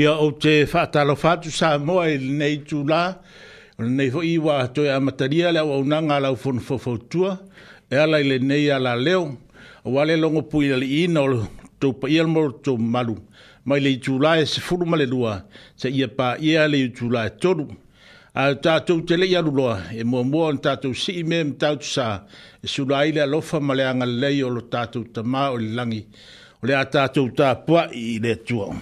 [0.00, 3.16] ia o te whātalo whātu sa moa nei tū lā,
[3.84, 7.34] nei fo iwa to ia mataria le au nanga fo fonu fofautua,
[7.90, 9.26] e ala i le nei ala leo,
[9.84, 11.42] o wale longo pui le ina o le
[11.80, 13.16] tau pa ia moro tau malu,
[13.64, 15.40] mai le i tū e se furu male lua,
[15.76, 17.66] sa ia pa ia le i tū lā e toru,
[18.32, 21.56] a tātou te le i aruloa, e mo mua an tātou si i me me
[21.58, 22.20] tātou sa,
[22.62, 26.04] e sura aile alofa male anga lei o lo tātou tamā o le langi,
[26.62, 28.76] le a tātou ta pua i le tuao.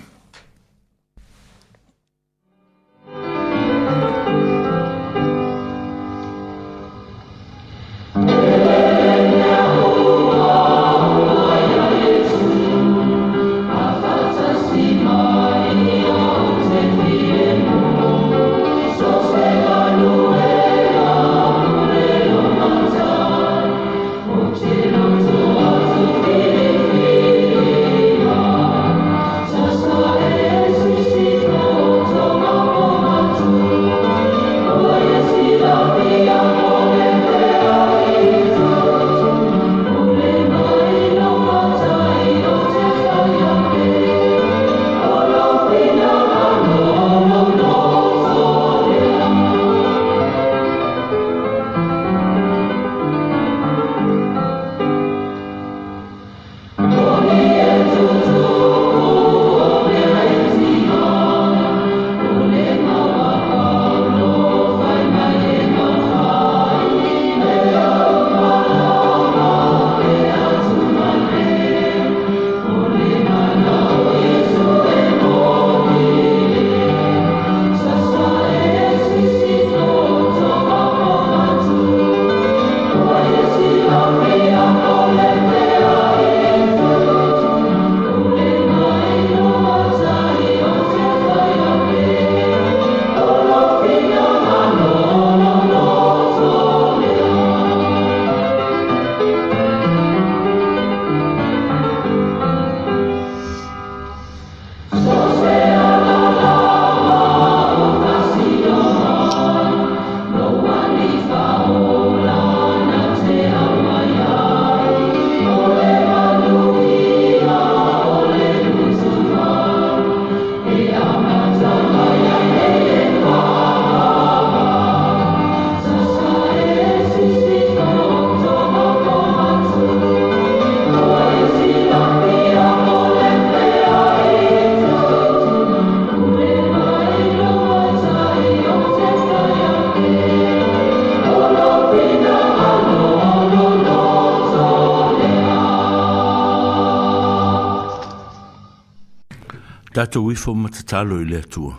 [150.09, 151.75] tātou ifo matatalo i le atua.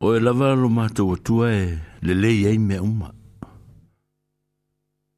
[0.00, 3.10] O e lava alo mātou atua e le lei ei mea uma.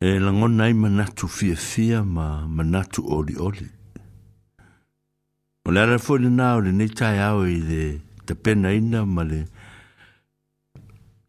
[0.02, 3.69] E langona ai manatu fia fia ma manatu oli oli.
[5.64, 7.84] O le ara fo le nā o le neitai au i le
[8.28, 9.40] tapena ina ma le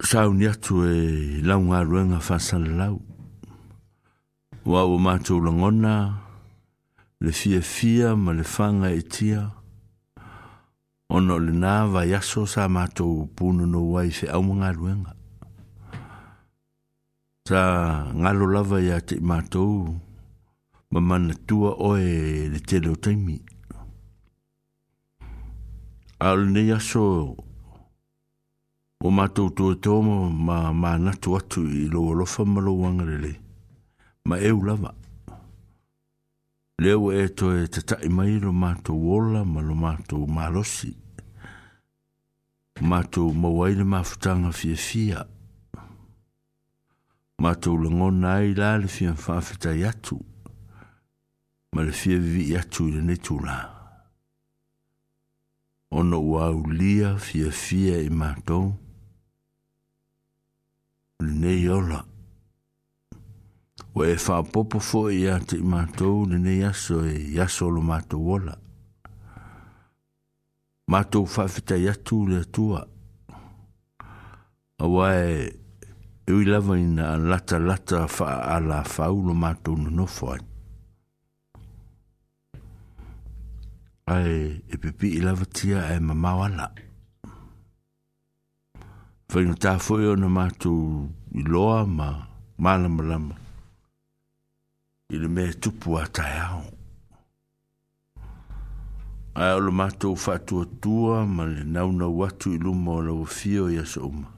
[0.03, 2.97] sau ni atu e launga ruenga fasa le lau.
[4.65, 6.22] Wa o mātou langona langona
[7.23, 9.43] le fia fia ma le fanga e tia.
[11.15, 15.13] Ono le nā vai aso sa mātou pūna no wai se au mga ruenga.
[17.47, 19.93] Sa ngalo lava ia te mātou
[20.91, 23.37] ma mana tua oe le te leo taimi.
[26.19, 27.05] Aole nei aso
[28.99, 33.31] o mātou tua tōmo ma mā natu atu i loa lofa ma loa wangarele
[34.27, 34.59] ma eu lava.
[34.59, 34.93] Ma eu lava.
[36.79, 40.89] Leo e to e te tai mai lo mātou ola ma lo mātou malosi.
[42.81, 45.19] Mātou mawai le mafutanga fia fia.
[47.37, 50.55] Mātou le ngona ai la le fia mwhawhita yatu, atu.
[51.77, 53.59] Ma le fia vivi yatu le netu la.
[55.93, 58.73] Ono wau lia fia fia i mātou.
[61.21, 62.01] Le nei ola.
[63.95, 67.67] o e fa popo fo ia te mato ne ne ia so e ia so
[67.69, 68.57] lo mato wola
[70.87, 72.81] mato fa fita ia tu le tua
[74.83, 75.59] a wae
[76.25, 80.05] e ui lava ina lata lata fa a la fa u lo mato no no
[80.07, 80.41] fo ai
[84.05, 86.67] ai e pipi i lava tia e mama wala
[89.29, 90.73] fa ina ta fo ia no mato
[91.33, 92.09] i loa ma
[92.57, 93.42] malamalama
[95.09, 96.63] i le mea tupu a taeao
[99.35, 103.27] ae o le matou faatuatua ma le naunau atu i luma o laua
[103.63, 104.31] o iaso uma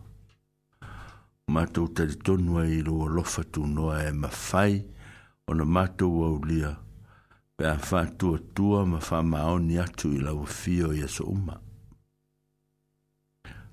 [1.48, 4.84] matou talitonu ai i lou alofa tunoa e mafai
[5.48, 6.76] ona matou aulia
[7.58, 10.48] pe a faatuatua ma faamaoni atu i laua
[10.88, 11.62] o iaso uma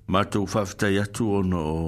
[0.07, 1.79] matou faafetai atu ona o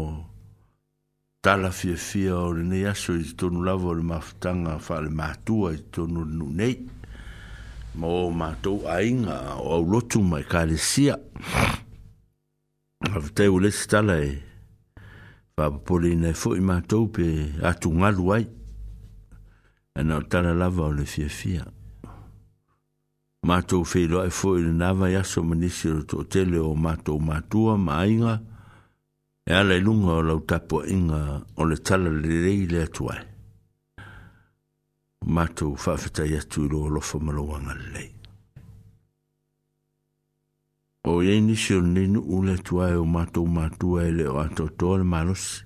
[1.45, 5.11] tala fia fia o le nei aso i tonu lava o le mafutanga fa le
[5.13, 6.73] mātua i tonu nu nei
[8.01, 11.19] ma o mātou ainga o au lotu mai ka le sia
[13.11, 14.31] a vitei o lesi tala e
[15.53, 17.27] fa apapole i nei fo'i mātou pe
[17.69, 18.47] atu ngalu ai
[20.01, 21.67] ana o tala lava o le fia fia
[23.45, 28.01] mātou feiloa e fo'i le nava i aso manisi lo to'otele o mātou mātua ma
[28.07, 28.53] ainga ma
[29.47, 33.19] e ala i lunga o lau tapua inga o le tala lelei le atu ae
[35.25, 38.09] matou faafetai atu i lo alofa ma louaga lelei
[41.05, 44.39] o iai nisi o lenei nuu le atu ae o matou matua e lē o
[44.41, 45.63] atoatoa le malosi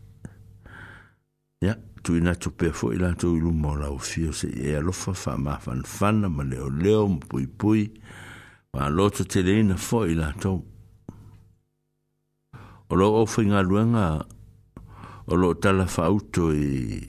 [1.63, 5.13] ia tuina atu pea foʻi latou i luma o lau fia o seʻi e alofa
[5.15, 7.87] faamafanafana ma leoleo ma puipui
[8.73, 10.59] ma aloto teleina foʻi latou
[12.89, 14.25] o lo o fainga luenga
[15.29, 17.05] o lo tala fauto i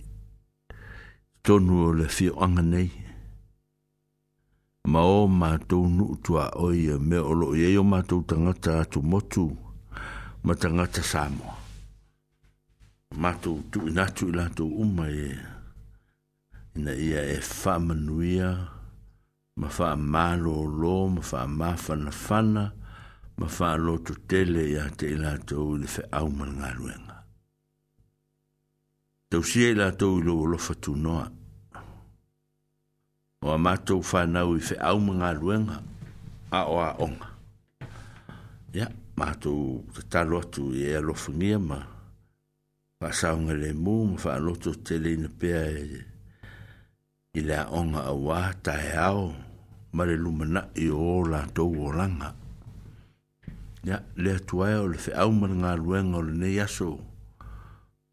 [1.42, 2.90] tonu o le fio anga nei
[4.92, 8.72] ma o ma tau nuutu a oi me o lo i eo ma tau tangata
[8.84, 9.44] atu motu
[10.44, 11.48] ma tangata samo
[13.20, 15.26] ma tau tu inatu i lato uma e
[16.76, 18.48] ina ia e wha manuia
[19.60, 22.64] ma wha malo lo ma wha ma fana fana
[23.40, 27.16] ma fa lo to tele ya te la to le fe au man nga luenga.
[29.32, 31.24] Tau si e la to i lo lo fa tu noa.
[33.40, 35.76] O a mato fa nau i fe au man nga luenga
[36.58, 37.28] a o a onga.
[38.78, 38.86] Ya,
[39.20, 39.52] mato
[39.94, 41.78] te talo atu i e lo fungia ma
[43.00, 45.80] fa saunga le mu ma fa lo to tele i na pea e
[47.40, 49.24] i le a onga a wā tae au
[49.96, 52.30] ma le lumana i o la to o langa
[53.82, 56.98] ya le tua o le fe au mana luenga o le nei aso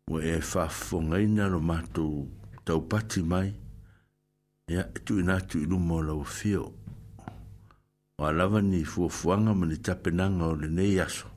[0.07, 2.27] e e o e fa fonga ina lo mato
[2.63, 3.53] tau pati mai
[4.67, 6.71] ya tu ina tu ilu mo lau fio
[8.19, 11.27] o alava ni fuafuanga ma ni tapenanga o le nei aso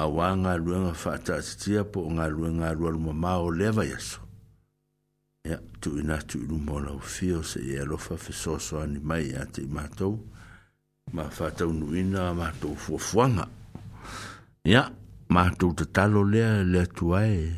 [0.00, 3.84] a wā ngā luenga fa atatitia po o ngā luenga rua luma mā o lewa
[3.84, 4.20] yaso.
[5.44, 8.32] Ya, tu ina tu ilu mo lau se ia e alofa fe
[8.80, 10.16] ani mai a te imatou
[11.12, 13.48] ma fata un nuina ma to fuanga
[14.64, 14.90] ya
[15.28, 17.50] ma to te talo le le tuai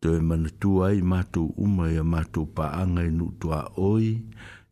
[0.00, 4.16] to e man tuai ma to uma ya ma to pa anga nu tua oi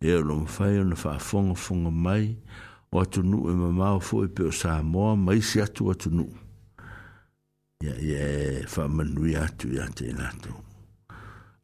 [0.01, 2.37] e lo mfai na fa fonga fonga mai
[2.93, 6.09] o to nu e ma ma fo e pe sa mo mai si atu atu
[6.17, 6.25] nu
[7.85, 10.51] ya ya fa man nu ya tu ya te na to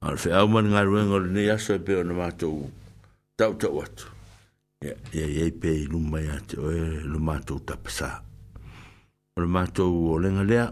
[0.04, 2.50] al fe au man ngaruengol ni aso e pe o na ma to
[3.37, 4.12] ta tau atu
[4.88, 6.80] ia i ai pea i luma iā te oe
[7.12, 8.08] lo matou tapasā
[9.36, 10.66] o le matou olega lea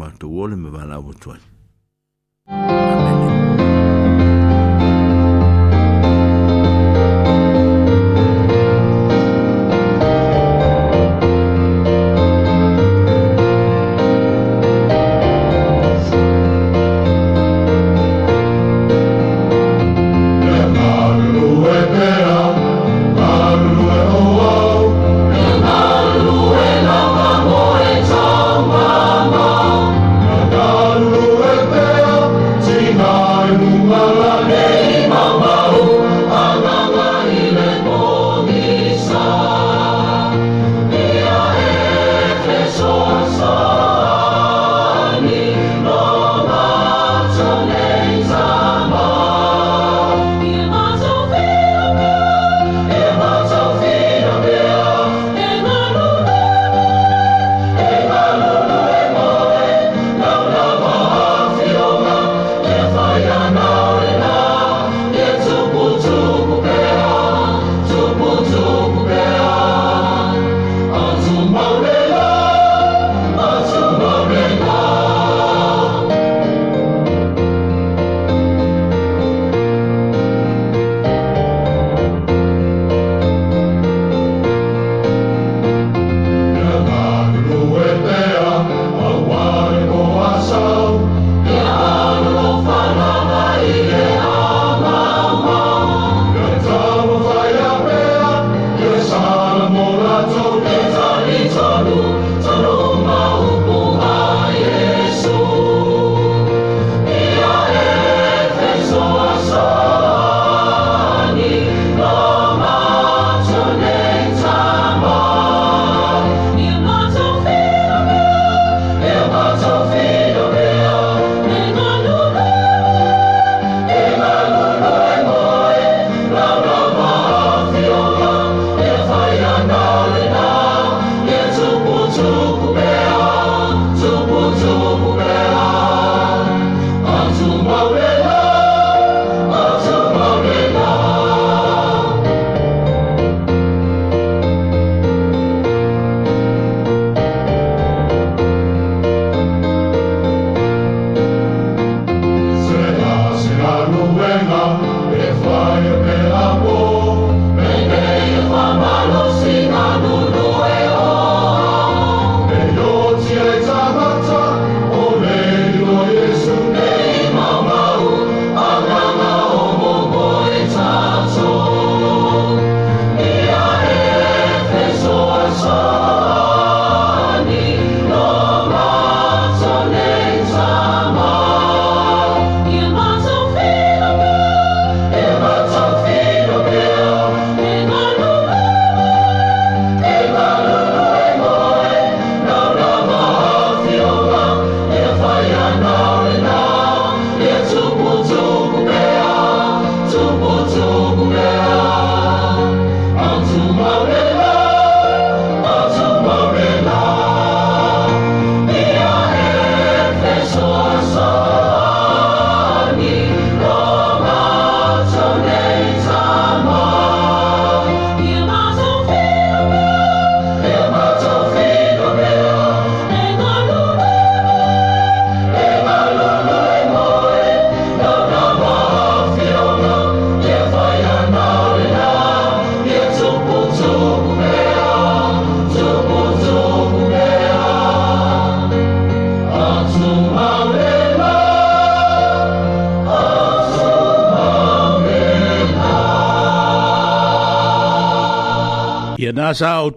[0.00, 1.40] matou ole me valaua tuai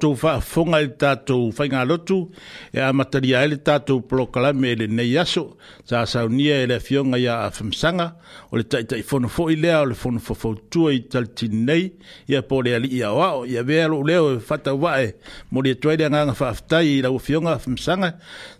[0.04, 2.18] tātou whaafonga i tātou whainga lotu
[2.76, 5.56] e a mataria ele tātou proklame ele nei aso
[5.88, 8.08] sa saunia ele fionga ia a whamsanga
[8.52, 11.00] o le taita i fono fo i lea o le fono fo fo tua i
[11.08, 11.94] taltin nei
[12.28, 15.14] ia po le ali ia wao ia vea lo leo e fata wae
[15.52, 18.14] mo le tuaile nganga whaafetai i lau fionga a whamsanga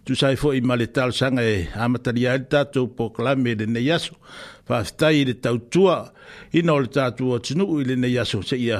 [0.06, 3.90] tu sai fo i male tal sanga e a mataria ele tātou proklame ele nei
[3.92, 4.16] aso
[4.70, 6.06] whaafetai i le tautua
[6.54, 8.80] ina o le tātou o tinu i le nei aso se ia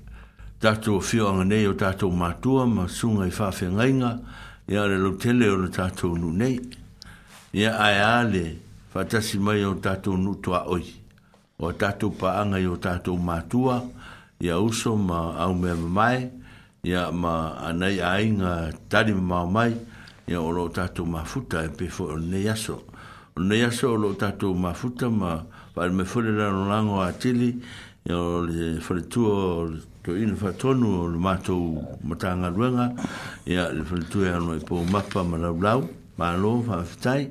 [0.61, 4.11] tātou whioanga nei o tātou mātua ma sunga i whawhi ngainga
[4.69, 6.59] i are lo tele o tātou nu nei.
[7.57, 8.43] Ia ai ale
[8.93, 10.83] whatasi mai o tātou nu tua oi.
[11.57, 13.79] O tātou paanga i o tātou mātua
[14.41, 16.27] i a uso ma au mea mai
[16.87, 18.53] i a ma anai a inga
[18.89, 19.71] tari ma mau mai
[20.29, 22.83] i a o lo tātou mafuta e pefo o nei aso.
[23.33, 25.39] O nei aso o lo tātou mafuta ma
[25.73, 30.35] whare me fulera no lango a tili i o le fulitua o le to ina
[30.35, 31.55] fa tonu o mato
[32.03, 32.93] matanga luenga
[33.45, 37.29] ya le fultu ya no po mapa ma lau ma lo fa tai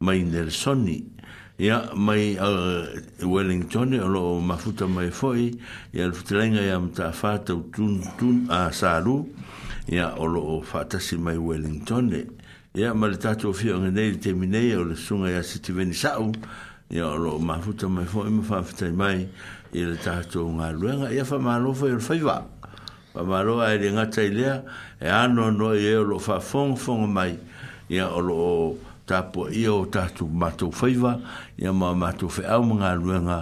[0.00, 1.06] ma indersoni
[1.58, 2.84] ya mai uh,
[3.24, 5.56] wellington o lo mafuta mai foi
[5.92, 9.24] ya le fultenga ya mta fa to tun tun a salu
[9.88, 12.12] ya o lo fa tasi mai wellington
[12.76, 16.28] ya ma le tatu fi o ngene te minei o le sunga ya sitiveni sau
[16.92, 19.28] ya o lo mafuta mai foi ma fa tai mai
[19.72, 22.34] e le tātou ngā luenga, ia wha mālofa e le whaiwa.
[23.14, 24.56] Wha mālofa e le ngatai lea,
[25.00, 27.30] e anō no e o lo wha whong whong mai,
[27.88, 28.46] ia o lo
[29.08, 31.14] tāpo ia o tātou mātou whaiwa,
[31.60, 33.38] ia mā mātou whi au ngā luenga,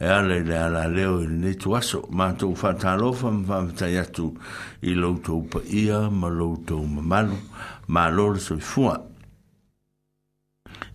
[0.00, 3.98] e ala le ala leo i ne tu aso, mātou wha tālofa ma wha mātai
[4.00, 4.30] atu
[4.88, 7.36] i loutou pa ia, ma loutou ma malu,
[7.88, 8.96] mā lore so i fua.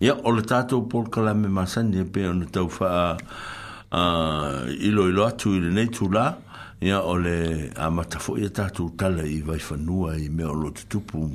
[0.02, 2.90] Ia, o le tātou pōrkala me māsani e pēr na tau wha
[3.92, 6.36] uh, ilo ilo atu ili nei tu la
[6.80, 10.70] ia o le a matafo ia tatu tala i vai fanua i mea o lo
[10.70, 11.30] tutupu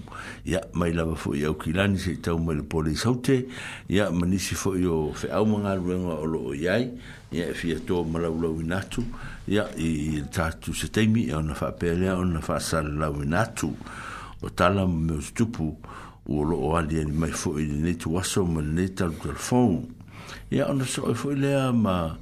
[0.45, 3.45] ia mai lava fo i au kilani se tau mai le pole i saute
[3.89, 6.89] ia manisi fo i o fe au manga ruenga o lo o iai
[7.31, 9.03] ia e fia toa malaulau in atu
[9.47, 13.71] ia i tatu se teimi ia e ona faa pelea ona faa salalau in atu
[14.41, 15.75] o tala mea o tutupu
[16.25, 19.13] ua lo o alia ni mai fo i le netu waso ma le netu alu
[19.21, 19.85] telefon
[20.51, 22.17] ia ona so i e fo i lea ma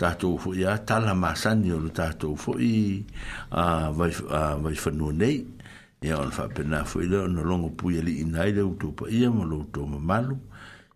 [0.00, 3.04] tātou fo ia tala masani o tātou fo i
[3.50, 5.38] a vai a vai no nei
[6.04, 9.08] ia on fa pena fo ile no longo pui ali e inai le utu pa
[9.08, 9.62] ia mo lo
[9.98, 10.36] malu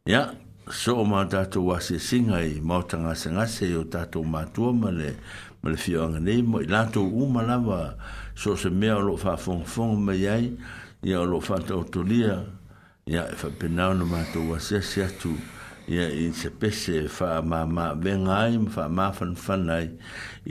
[0.06, 0.28] ya
[0.68, 5.14] so ma tātou ase singa i mautanga singa se o tātou mātua ma le
[5.62, 7.96] ma le nei mo i u uma lava
[8.36, 10.52] so se mea o lo fa fongfong ma iai
[11.02, 12.36] ia o lo fa tautolia
[13.06, 14.76] ya fa e pena no mātou wa se
[15.08, 15.34] atu
[15.90, 19.68] ia i se pese e wha ma ma venga ai ma wha ma fan fan
[19.68, 19.88] ai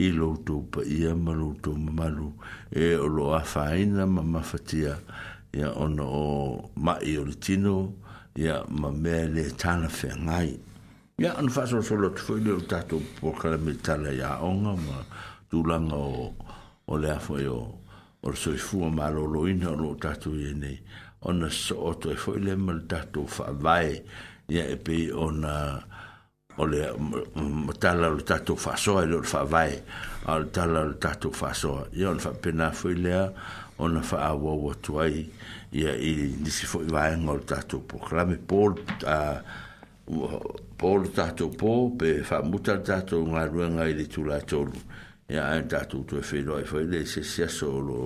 [0.04, 2.28] i loto pa ia ma loto ma malu
[2.68, 5.00] e o lo a whaina ma ma fatia
[5.56, 7.96] ia ono o ma i o tino
[8.36, 10.52] ia ma mea le tana whea ngai
[11.16, 14.36] ia anu wha so so lo tu fwile o tato po kala me tala ia
[14.44, 14.96] onga ma
[15.48, 16.34] tūlanga o
[16.84, 17.62] o le afo e o
[18.20, 20.82] o le soi fua ma lo lo ina o lo tato i ene
[21.20, 24.02] ona so oto e fwile ma le tato wha vai ia
[24.50, 25.78] ia e pei ona
[26.58, 26.82] o le
[27.66, 29.76] matala o le tatou faasoa i e leo le faavae
[30.26, 33.28] a le tala o le tatou faasoa ia ona faapena foi lea
[33.78, 35.22] ona faaauau atu ai
[35.72, 38.66] ia i nisi foi vaega o le tatou pokalame po
[40.98, 44.82] le tatou pō pe faamuta le tatou galuega i le tulatolu
[45.30, 47.98] ia ae tatou toe feiloa ai foi le isiasiaso lo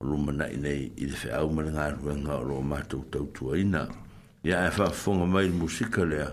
[0.00, 3.84] lumanaʻi nei i le feʻau ma le galuega o loo matou tautuaina
[4.46, 6.30] ia e faafofoga mai le musika lea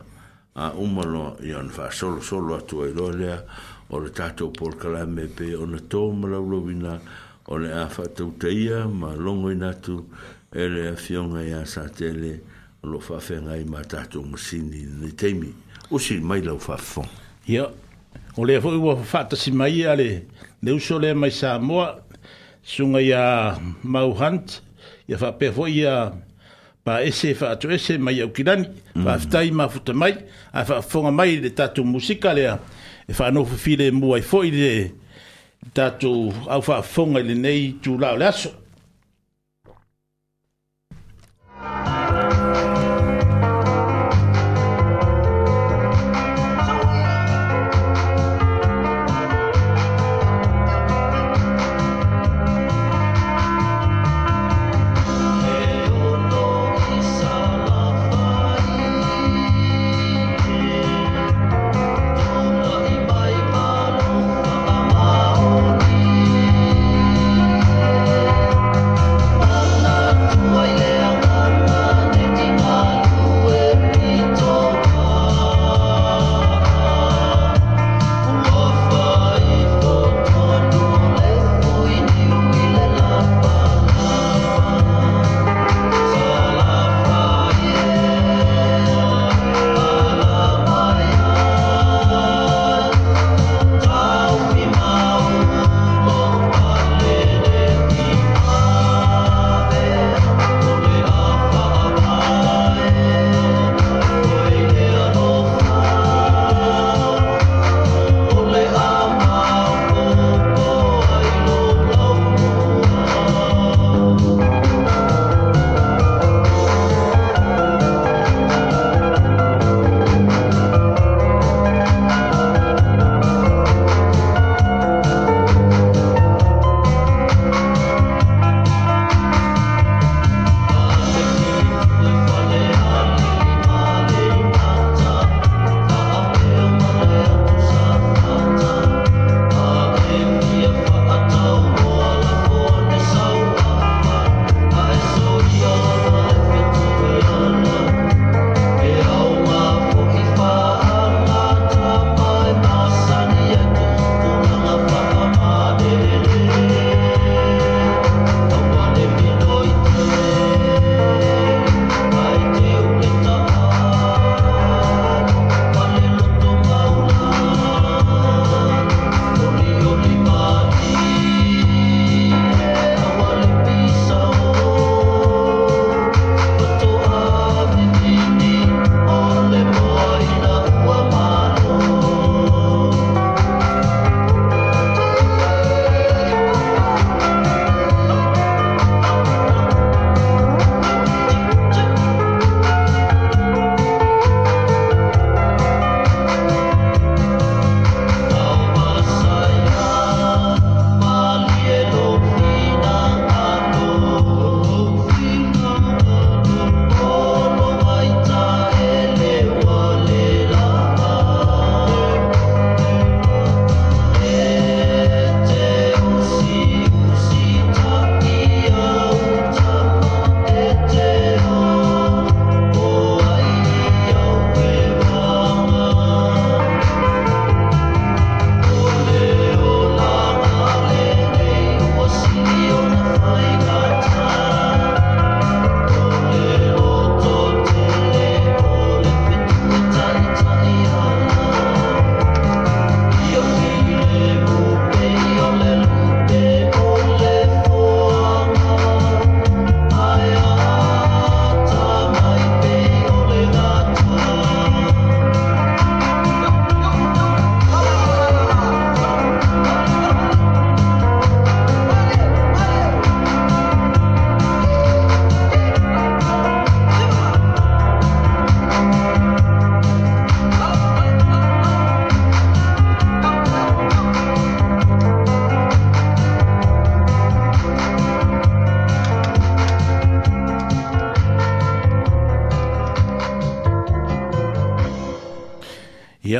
[0.55, 3.37] a uma loa ia ona faasolosolo atu ai loa lea
[3.89, 6.99] o le tatou pol kalame pe ona tō ma laulauina
[7.47, 9.97] o le a faatautaia ma logoina atu
[10.53, 12.37] e le afioga iā sa tele
[12.83, 15.49] o loo faafega ai ma tatou masini lenei taimi
[15.89, 17.09] usi mai lau faafofoga
[17.47, 17.65] ia
[18.37, 20.21] o lea foʻi ua faatasi mai ia le
[20.61, 21.97] le uso lea mai samoa
[22.61, 23.23] suga iā
[23.83, 24.61] mau hunt
[25.07, 26.11] ia faapea foʻi ia a...
[26.83, 29.07] pa ese fa atu ese mai au kirani pa mm.
[29.07, 30.13] aftai ma futa mai
[30.51, 32.59] a fa fonga mai le tatu musika lea
[33.07, 34.91] e fa no file mua i foi le
[35.73, 38.51] tatu au fa fonga le nei tu la le aso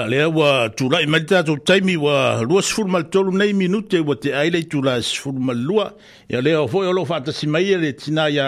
[0.04, 3.54] ia lea ua tulai ma le tatou taimi wa lua sefulu ma minuto tolu nei
[3.54, 5.94] minute ua te ai lei tula sefulu ma lua
[6.28, 8.48] e lea o foʻi o loo faatasi mai ia le tinā iā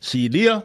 [0.00, 0.62] silia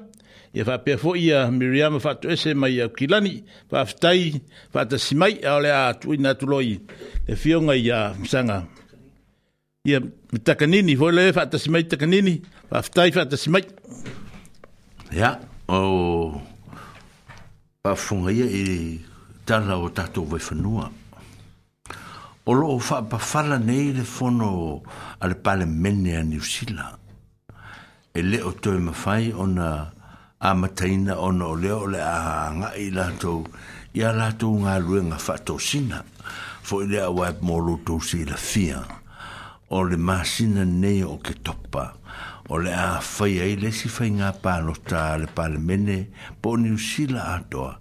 [0.54, 4.42] ia faapea foʻi ia miriama faatoese ma ia kilani faafetai
[5.16, 6.80] mai a o le a tuuina atu loi
[7.28, 8.68] le fioga e masaga
[9.88, 10.00] ia
[10.44, 13.64] takanini foʻi le faatasi mai takanini faafetai faatasi mai
[15.78, 16.42] o
[17.84, 18.48] faafofoga ia
[19.46, 20.90] tala o tatou waifanua
[22.50, 24.82] o loo faapafala nei le fono
[25.22, 26.86] a le palemene a niusila
[28.18, 29.68] e lē o toe mafai ona
[30.42, 33.40] amataina ona o lea o le agaagaʻi latou
[33.98, 36.00] iā latou galuega faatosina
[36.68, 38.82] foʻi lea auae mo loutou silafia
[39.70, 41.86] o le masina nei o ke topa
[42.50, 46.00] o le a fai ai lesi faigā palota a le palemene
[46.42, 47.74] po o niusila atoa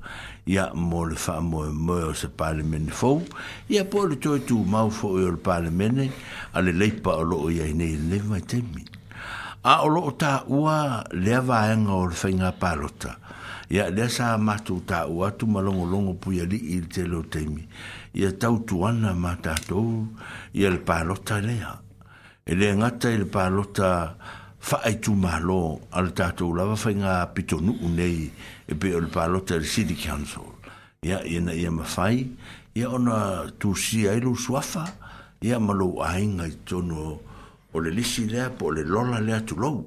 [0.47, 3.23] ia mo le faamoemoe o se palemene fou
[3.73, 6.07] ia po o le toe tumau foʻi o le palemene
[6.53, 8.85] a le leipa o loo iai nei lelei maitaimi
[9.65, 13.17] a o loo taʻua lea vaega o le faiga palota
[13.73, 17.65] ia lea sa matou taʻua atu ma logologo puia lii i le tele o taimi
[18.13, 20.05] ia tautuana ma tatou
[20.53, 21.73] ia le palota lea
[22.45, 23.89] e lē gata i le palota
[24.65, 25.59] fa'ai tumālō
[25.93, 28.31] a le tatou lava fainga pitonu nei
[28.67, 30.47] e pe o le palota le city council
[31.05, 32.25] ia ia na ia mafai
[32.73, 34.87] ia ona tusia ai lou suafa
[35.45, 37.11] ia ma lou aiga i tonu
[37.75, 39.85] o le lisi lea po o le lola lea tulou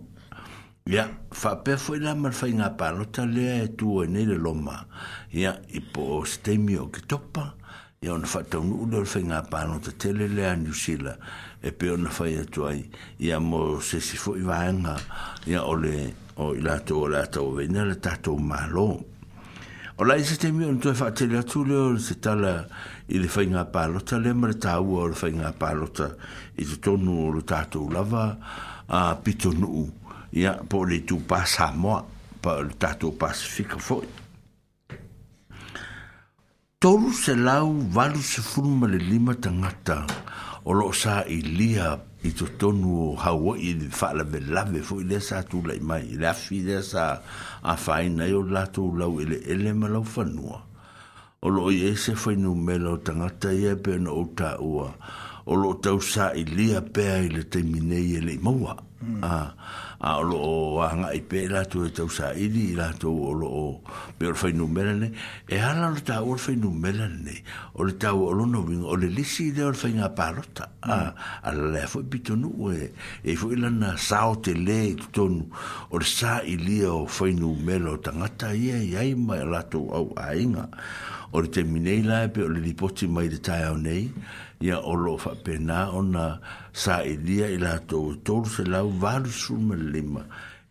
[1.33, 4.77] fa pe foi la ma le faigā palota lea e, e nei le loma
[5.33, 7.55] ya i po o steimi o ketopa
[8.05, 11.17] ia ona fa'ataunu'u lea o le faigā palota tele lea new zealand
[11.61, 12.85] e pe ona fai atu ai
[13.17, 14.95] ia mo se si foi vanga
[15.45, 18.89] ia ole o ila to ola to vena le tato malo
[19.97, 22.53] o la ise te mion tu e fate le atu le ole se tala
[23.09, 26.11] i le fai ngā palota le mre ta ua o le fai ngā palota
[26.61, 28.25] i te tonu o le tato lava
[28.87, 29.89] a pito nuu
[30.37, 32.05] ia po le tu pa samoa
[32.41, 34.05] pa le tato pasifika foi
[36.79, 39.95] Toru se lau valu se fulma le lima tangata.
[39.97, 41.95] Toru se lau valu se fulma le lima tangata o lo sa i lia
[42.27, 45.61] i to tonu o hawa i di whaala me lawe fo i le sa tu
[45.63, 47.21] lai mai i le afi le sa
[47.63, 50.57] a whaina i o lato u lau i le ele ma lau whanua
[51.39, 54.87] o lo i ese whainu me lau tangata i e pēna o ta ua
[55.47, 58.75] o lo tau sa i lia pēa i le te minei i e le maua
[58.75, 59.23] mm.
[59.23, 59.49] a ah
[59.99, 63.47] a lo o anga i pe la tu e tau sa ili la to lo
[63.49, 63.81] o
[64.17, 65.09] pe o fai numera ne
[65.49, 67.33] e ala o ta ur fai numera ne
[67.73, 70.13] o le ta o lo no ving o le lisi de ur o fai ngā
[70.15, 72.21] parota a a la fo i
[72.77, 72.93] e
[73.31, 75.49] e fo i lana sa o te le i tu tonu
[75.89, 79.63] o le sa i li o fai numera o tangata ia i ai mai la
[79.65, 80.69] tu au ainga
[81.33, 84.13] o le te minei la e pe o le lipoti mai de tai au nei
[84.59, 86.41] ia o loo faapena ona
[86.73, 90.21] saʻilia i latou tolu selau valusuma lelima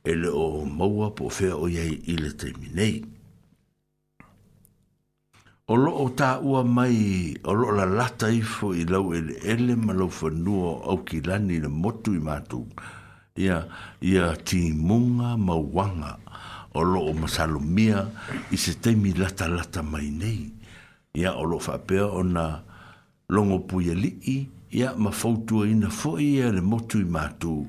[0.02, 2.96] e le o maua po fea o iai i le taimi nei
[5.70, 6.98] o loo taʻua mai
[7.48, 12.18] o loo lalata ifo i lau eleele ma lau fanua o aukilani le motu i
[12.18, 12.66] matou
[13.38, 13.58] ia
[14.02, 16.12] ia timuga mauaga
[16.74, 18.02] o loo masalomia
[18.50, 20.40] i se taimi latalata mai nei
[21.14, 22.44] ia o loo faapea ona
[23.28, 27.66] longo puia lii ya ma fautua ina foi ia le motu i matu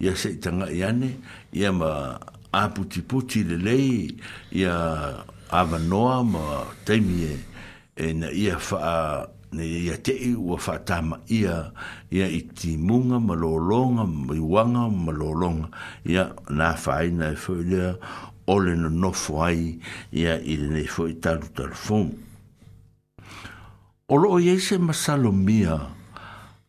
[0.00, 1.10] Ya seitanga tanga i ane
[1.52, 2.18] ia ma
[2.52, 4.10] aputi puti le lei
[4.50, 4.74] ia
[5.50, 7.38] ava noa ma teimie
[7.96, 11.70] e na ia faa ne ia tei ua faa tama ia
[12.10, 15.68] ia i timunga ma lolonga ma iwanga ma lolonga
[16.04, 17.94] ia na faina e foi lea
[18.46, 19.78] ole na nofo ai
[20.12, 21.74] ia i le nei foi talu talu
[24.08, 25.76] o loo iai se masalomia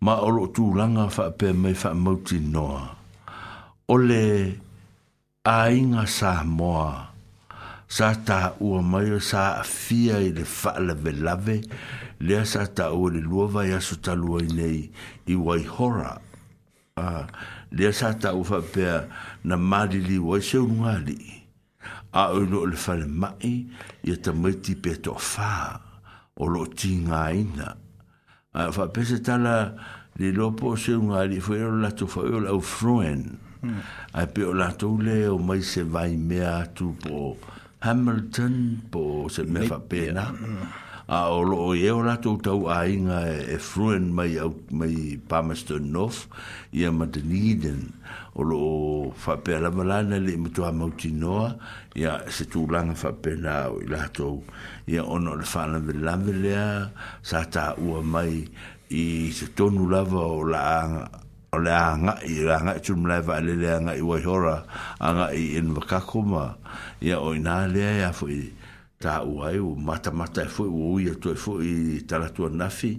[0.02, 2.82] ma o loo tulaga faapea mai faamauti noa
[3.94, 4.24] o le
[5.46, 6.90] aiga samoa
[7.96, 11.58] sa taʻua mai sa afia i le faalavelave
[12.28, 14.80] lea sa taʻua le lua vai aso talu ai nei
[15.30, 16.14] i waihora
[17.02, 17.24] uh,
[17.78, 18.96] lea sa taʻua faapea
[19.48, 21.30] na maliliu ai seulugalii
[22.20, 23.54] a oi loo le falemaʻi
[24.10, 25.54] ia tamaiti pe toʻafā
[26.38, 27.76] o lo tinga ina.
[28.58, 29.74] A fa pese tala
[30.18, 33.26] li lopo se unga li fwe o lato fwe o lau fruen.
[34.14, 37.36] A pe o lato le o mai se vai mea tu po
[37.82, 39.82] Hamilton po se me fa
[41.08, 44.54] A o lo o ye o lato tau a inga e, e fruen mai, au,
[44.72, 46.28] mai Palmerston North
[46.74, 47.96] i ama Dunedin
[48.38, 51.56] o lo fa pe la malana le mo tua mautinoa
[51.98, 53.74] ya se tu langa fa pe na
[54.14, 54.44] to
[54.86, 56.86] ya ono le fa na vela vela
[57.26, 58.36] sa ta u mai
[59.02, 60.62] i se tonu lava o la
[61.50, 64.56] o le anga i la nga i tūm lai vai le anga i waihora
[65.08, 66.44] anga i in wakakoma
[67.08, 68.50] ia o i nā lea ia fo e e i
[69.02, 71.74] tā uai o mata mata e fo i ui atu e fo i
[72.10, 72.92] taratua nafi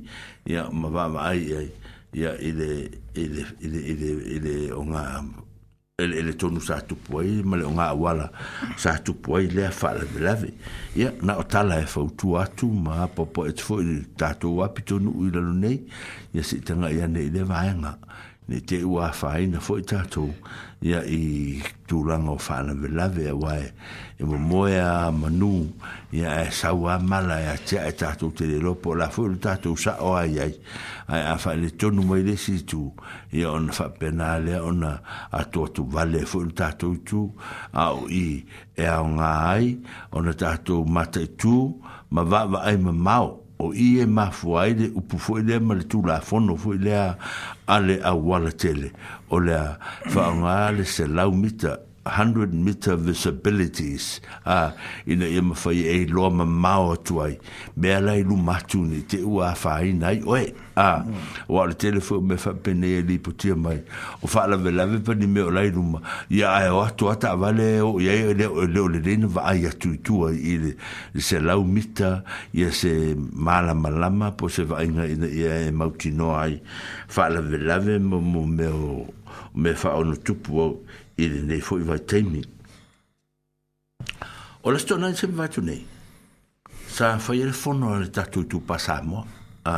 [0.52, 1.68] ya ma va ai ai
[2.14, 5.22] ya ile ile ile ile ile onga
[5.98, 8.30] ele ele tonu sa tu poi mal le onga wala
[8.76, 10.52] sa tu poi le fa la lave
[10.96, 15.26] ya na otala e fa tu atu ma popo et fo il tatu wa pitonu
[15.28, 15.82] ile lo nei
[16.34, 17.98] ia se tanga ia nei le vaenga
[18.48, 20.32] ne te wa fa ina fo tatu
[20.82, 23.52] ia i tu lango fa la lave wa
[24.20, 25.70] e mo moia manu
[26.12, 29.76] ya e saua mala ia tia e tatou te lelo po la fu tu tatou
[29.78, 30.54] saʻo ai ai
[31.22, 32.90] a fa le tonu mai lesi tu
[33.46, 34.98] on fa penale on a
[35.54, 37.30] to tu vale fu tu tatou itu
[37.72, 38.42] ao i
[38.76, 39.78] e aogā ai
[40.12, 41.78] on ona tatou mata tu
[42.10, 45.46] ma va va vaavaai mamao o i e ma e mafua ai le upu foʻi
[45.46, 47.14] lea ma le no foʻi lea
[47.70, 48.90] a le auala tele
[49.30, 49.78] o le lea
[50.10, 54.72] faaaogā le selau mita 100 meter visibilities a uh,
[55.06, 57.38] ina ia mawhai e loa ma mao atu ai
[57.76, 57.92] me
[58.24, 61.48] lu matu ni te ua whai nai oe a uh, mm.
[61.48, 63.80] o ala telefo me whapene e li putia mai
[64.22, 67.36] o whaala ve lawe pa ni me o lai luma ia ae o atu ata
[67.36, 70.72] vale o ia ia leo leo le reina va ai atu itua i le,
[71.14, 76.42] le se lau mita ia se mala malama po se vainga ina ia e mautinoa
[76.46, 76.60] ai
[77.14, 79.06] whaala ve lawe mo mo me o
[79.54, 80.72] me whaono tupu au
[81.18, 82.40] i le nei foi vai teimi
[84.66, 85.82] o le stona se vai tu nei
[86.96, 89.26] sa foi le fono le tatu tu pasamo
[89.62, 89.74] a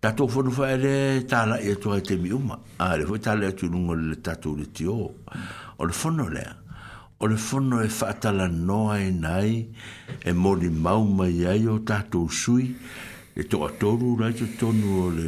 [0.00, 3.54] tatu fono foi le tala e tu te mi uma a le foi tala e
[3.54, 5.14] tu lungo le tatu le tio
[5.80, 6.46] o le fono le
[7.18, 9.72] o le fono e fatala noa e nai
[10.28, 12.66] e mori mau mai ai o tatu sui
[13.32, 15.26] e to atoru rai tu tonu o le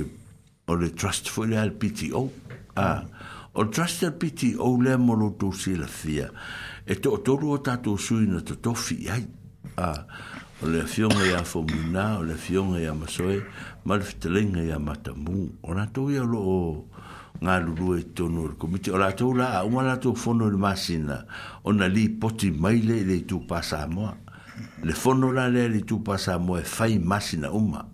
[0.64, 2.32] o le trust foi le al piti o
[2.74, 3.14] a ah
[3.56, 6.28] o trusted piti o le molo to sila fia
[6.84, 9.24] e to to ro ta to sui na to to fi ai
[9.76, 9.88] a
[10.62, 13.40] o le fiona ya fo mina o le fiona ya masoe
[13.84, 16.84] mal fitlinga ya matamu ona to ya lo
[17.42, 20.56] nga lulu e tonu o komiti o la to la o mala to fono le
[20.60, 21.24] masina
[21.64, 24.12] ona li poti maile le tu pasa mo
[24.84, 27.88] le fono la le li tu pasa mo e fai masina uma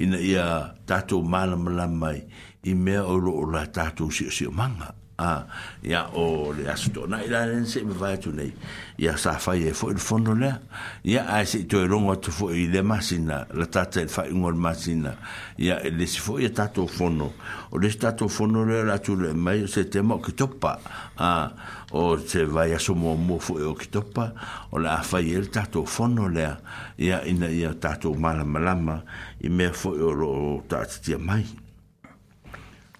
[0.00, 2.20] ina ia tato mala mala mai
[2.64, 4.94] i mea o lo o la tatu si o si o manga.
[5.16, 5.46] A,
[5.86, 7.06] ia o le asuto.
[7.06, 8.50] Na ila len se me vai tu nei.
[8.98, 10.58] Ia sa fai e fo il fondo lea.
[11.04, 13.46] Ia a se to e rongo tu fo i le masina.
[13.54, 15.14] La tata e fai ingol masina.
[15.56, 17.30] Ia e le si fo i a e tatu o fono.
[17.70, 20.18] O le si tatu o fono lea la tu le mai o se te mo
[20.18, 20.80] ki topa.
[21.14, 21.54] A,
[21.92, 24.32] o se vai a somo o mo fo e o ki topa.
[24.72, 26.58] O la a fai e le tatu o fono lea.
[26.96, 28.98] Ia ina ia tatu o malama lama.
[29.42, 31.44] I mea fo i o lo tatu tia mai.
[31.44, 31.62] Ia.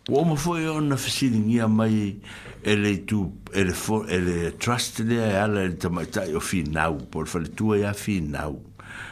[0.07, 2.21] Wa ma foi on na fisiling ia mai
[2.63, 6.99] ele tu ele fo ele trust le ala e le tama ta yo fi nau
[7.09, 8.61] por fa le tu ia fi nau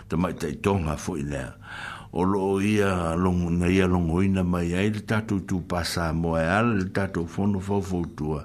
[0.08, 1.48] tama ta tonga fo ile
[2.12, 6.34] o lo ia long na ia long oina mai ai le tatu tu pasa mo
[6.36, 8.36] ala le tatu fo no fo fo tu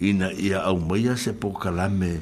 [0.00, 1.36] ina ia au mai se
[1.70, 2.16] la me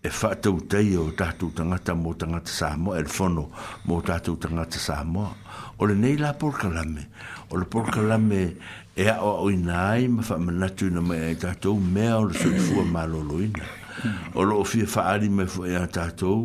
[0.00, 3.50] e fa tau tei o tatu tangata mo tangata sāmoa, e fono
[3.84, 5.34] mo tatu tangata sāmoa.
[5.78, 7.06] O le nei la por porkalame,
[7.50, 8.54] o le porkalame
[8.98, 12.24] e a o i nai ma fa ma natu na mai e tatou mea o
[12.28, 13.64] le sui fua ma lolo ina
[14.34, 16.40] o lo fia fa ali me fu e a tatou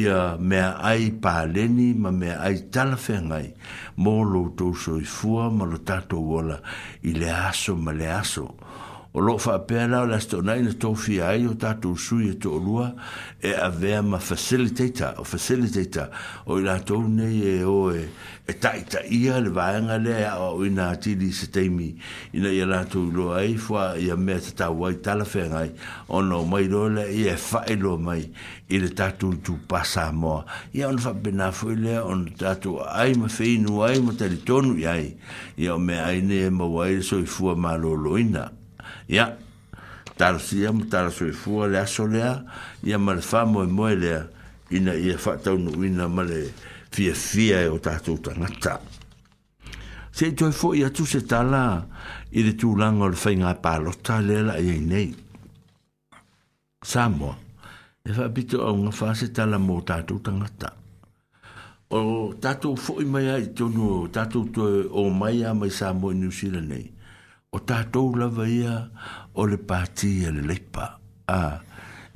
[0.00, 3.48] i a mea ai pa leni ma mea ai tala fe ngai
[4.02, 6.58] mo lo tou fu fua ma lo tatou ola
[7.08, 8.44] i le aso ma le aso
[9.16, 11.94] o lo fa pe la la sto nai no to fi ai o ta tu
[11.96, 12.92] su e to lua
[13.40, 16.10] e a ver ma facilitator o facilitator
[16.44, 17.24] o la to ne
[17.54, 18.10] e o e
[18.44, 21.64] e ta ta ia le va nga le a o ina ti di se te
[21.66, 21.96] mi
[22.36, 25.48] ina ia la to lo ai fo ia me ta ta wa ta la fe
[25.48, 25.72] nai
[26.12, 28.20] o no mai do le e fa e lo mai
[28.68, 30.44] i le tatu tu pasa mo
[30.76, 34.26] ia on fa bena fo le on tatu ai ma fe nu ai ma ta
[34.28, 34.92] le tonu ia
[35.54, 38.52] ia me ai ne ma wa i so i fu ma lo lo ina
[39.08, 39.38] ya
[40.18, 42.20] tar si am tar so fu le aso le
[42.82, 44.26] ya mal fa mo mo le
[44.70, 46.28] ina ia fa ta un ina mal
[46.90, 47.14] fie
[47.62, 48.80] e o ta tu ta na ta
[50.10, 51.82] se to fo ya tu se ta la
[52.34, 55.14] i de tu lang o fa nga pa lo ta le la ye nei
[56.82, 57.10] sa
[58.06, 60.30] e fa bitu un nga fa se ta la mo ta tu ta
[61.88, 64.42] o tatu fo i mai ai tonu tatu
[64.90, 66.58] o mai a mai sa mo ni usila
[67.56, 68.74] o tātou lava ia
[69.40, 70.88] o le pāti e le lepa.
[71.32, 71.40] A,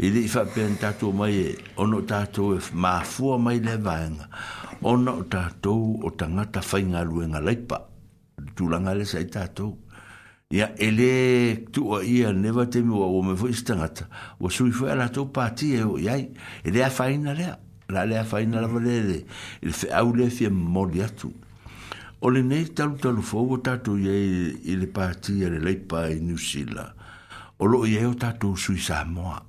[0.00, 4.28] i li fa pēn tātou mai e, ono tātou e māfua mai le vāenga,
[4.90, 7.80] ono o tātou o tangata whainga luenga lepa,
[8.58, 9.74] tūlanga le sai tātou.
[10.52, 11.08] Ia ele
[11.70, 14.08] tu o ia neva te mua o me fwis tangata,
[14.42, 16.26] o sui fwe ala tō pāti e o iai,
[16.66, 17.54] ele a whaina lea,
[17.94, 19.22] la lea whaina lava lele,
[19.62, 21.30] ele fe au le fie mori atu.
[21.30, 21.48] Ia,
[22.20, 26.06] o le nei talu talu fau o tatou ia i le pati a le laipa
[26.12, 26.84] i niusila
[27.58, 29.40] o loo iai o tatou sui samoa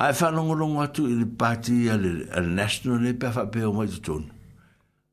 [0.00, 2.12] ae faalogologo atu i le pati a le
[2.52, 4.28] national lei pea faapea o mai totonu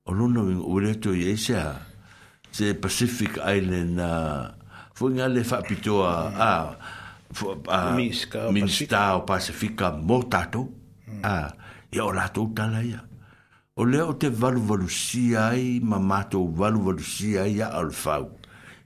[0.06, 1.64] o lona uiga ua le atu iai sea
[2.52, 4.12] se pacific island a
[4.96, 6.12] foi ga le faapitoa
[7.72, 10.68] aminista o pacifica mo tatou
[11.92, 13.07] ia o latou tala ia
[13.78, 17.02] o le o te valu valu si ai ma mato valu valu
[17.38, 18.26] a alfau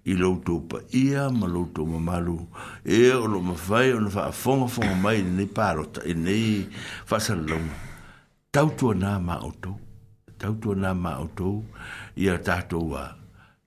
[0.03, 0.29] i lo
[0.69, 2.37] pa ia ma lo ma malu
[2.83, 6.67] e o lo ma fai o fa fonga fonga mai ni paro ta e nei
[7.09, 7.55] fa sa lo
[8.55, 9.71] tau to na ma o to
[10.37, 10.69] tau to
[11.03, 11.63] ma o to
[12.17, 13.15] ia ta to wa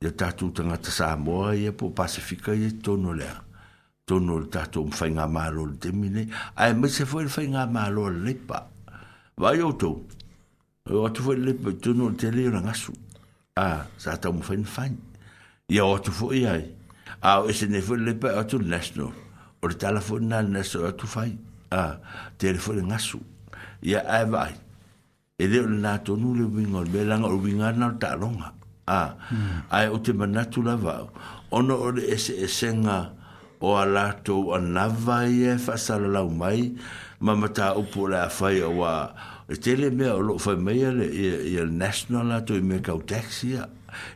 [0.03, 3.31] ia ta tu tanga ta sa mo ia po pasifika ia to no le
[4.07, 5.25] to no ta to fa nga
[5.81, 8.69] de mine ai me se foi fa nga ma lo le pa
[9.41, 9.93] vai o to
[10.93, 12.93] o atu foi le tu no te le ranga su
[13.57, 14.95] a sa ta mo fin fin
[15.69, 16.65] ia o atu foi ai
[17.23, 19.07] a o se ne foi le pa atu lesno
[19.63, 21.33] o le telefone na ne so atu fai
[21.71, 21.97] a
[22.37, 23.19] telefone ranga su
[23.81, 24.53] ia ai vai
[25.39, 28.53] e le na to no le vingo le langa o vinga na ta longa
[28.87, 29.17] a
[29.71, 31.01] ai o te mana tu la va
[31.51, 32.99] o no o le se e senga
[33.61, 36.77] o ala to o na vai e fa sala la mai
[37.25, 38.93] ma mata o pula fai o wa
[39.49, 42.55] e tele mea o loo fai meia le i e, e al national la to
[42.57, 43.69] i mea taxi a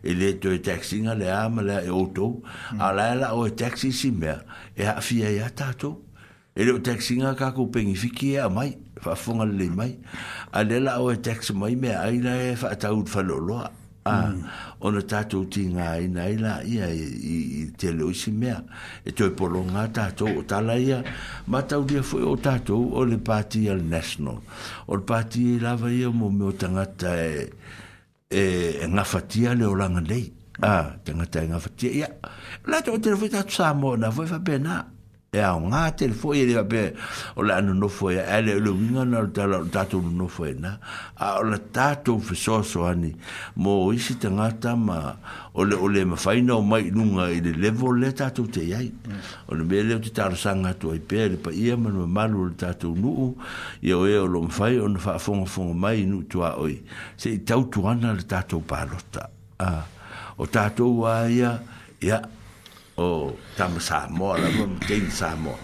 [0.03, 2.41] e le to taxi nga le a le e auto
[2.79, 3.21] ala hmm.
[3.21, 4.41] la o taxi si mea
[4.75, 6.05] e a fia i tato
[6.57, 9.99] e le taxi nga ka ku pengifiki e a mai fa fonga le mai
[10.51, 13.78] a la o taxi mai mea aina e fa atau tfa loloa
[14.09, 14.45] a ah, mm.
[14.81, 18.59] ona tatou tinga ai nei la ia i te leo isi mea
[19.07, 21.01] e toi polo ngā tatou o tala ia
[21.51, 24.41] ma tau dia fwe o tatou o le pāti al national
[24.87, 27.49] o le pāti i lava ia mo me tangata e e,
[28.37, 30.27] fatia e ngafatia le oranga nei
[30.61, 32.09] Ah, tangata e ngafatia ia
[32.71, 34.79] la tō te rewe tatou sā mō na fwe fa pēnā
[35.31, 36.83] e au ngā tele fōi e pē
[37.37, 40.47] o le anu nofo e e le ulu winga na o tala tātou nu nofo
[40.49, 40.71] e na
[41.21, 43.11] a o le tātou fesoso ani
[43.61, 45.13] mō isi te ngāta ma
[45.53, 48.89] o le ole ma whaina o mai nunga i le levo le tātou te iai
[49.53, 52.49] o le mele o te tāra sanga ai pē le pa ia manu malu o
[52.49, 53.35] le tātou nu
[53.85, 56.79] i o e o lo mwhai o na wha fonga mai nu tu a oi
[57.21, 59.29] se i tau tuana le tātou pārota
[60.41, 61.59] o tātou a ia
[62.01, 62.25] ia
[62.99, 65.55] o tama sa mo la mo tein sa mo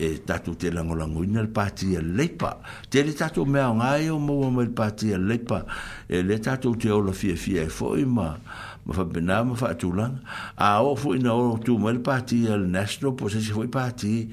[0.00, 2.58] e tatu te lango lango ina le pati e leipa
[2.90, 5.64] te le tatu mea o ngai o mo mo le pati e leipa
[6.08, 8.36] e le tatu te ola fia fia e foi ma
[8.84, 10.14] ma fa bena ma fa atulang
[10.56, 13.52] a o fu ina o tu mo le pati e le national po se si
[13.52, 14.32] foi pati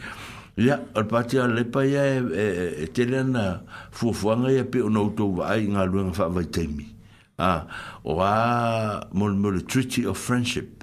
[0.58, 3.60] Ia, al pati al lepa ia e, e, e tele ana
[3.92, 6.88] fuafuanga ia pe unau tau vaai ngā luenga wha vai teimi.
[7.38, 7.68] Ah,
[8.08, 10.75] o a mole mole Treaty of Friendship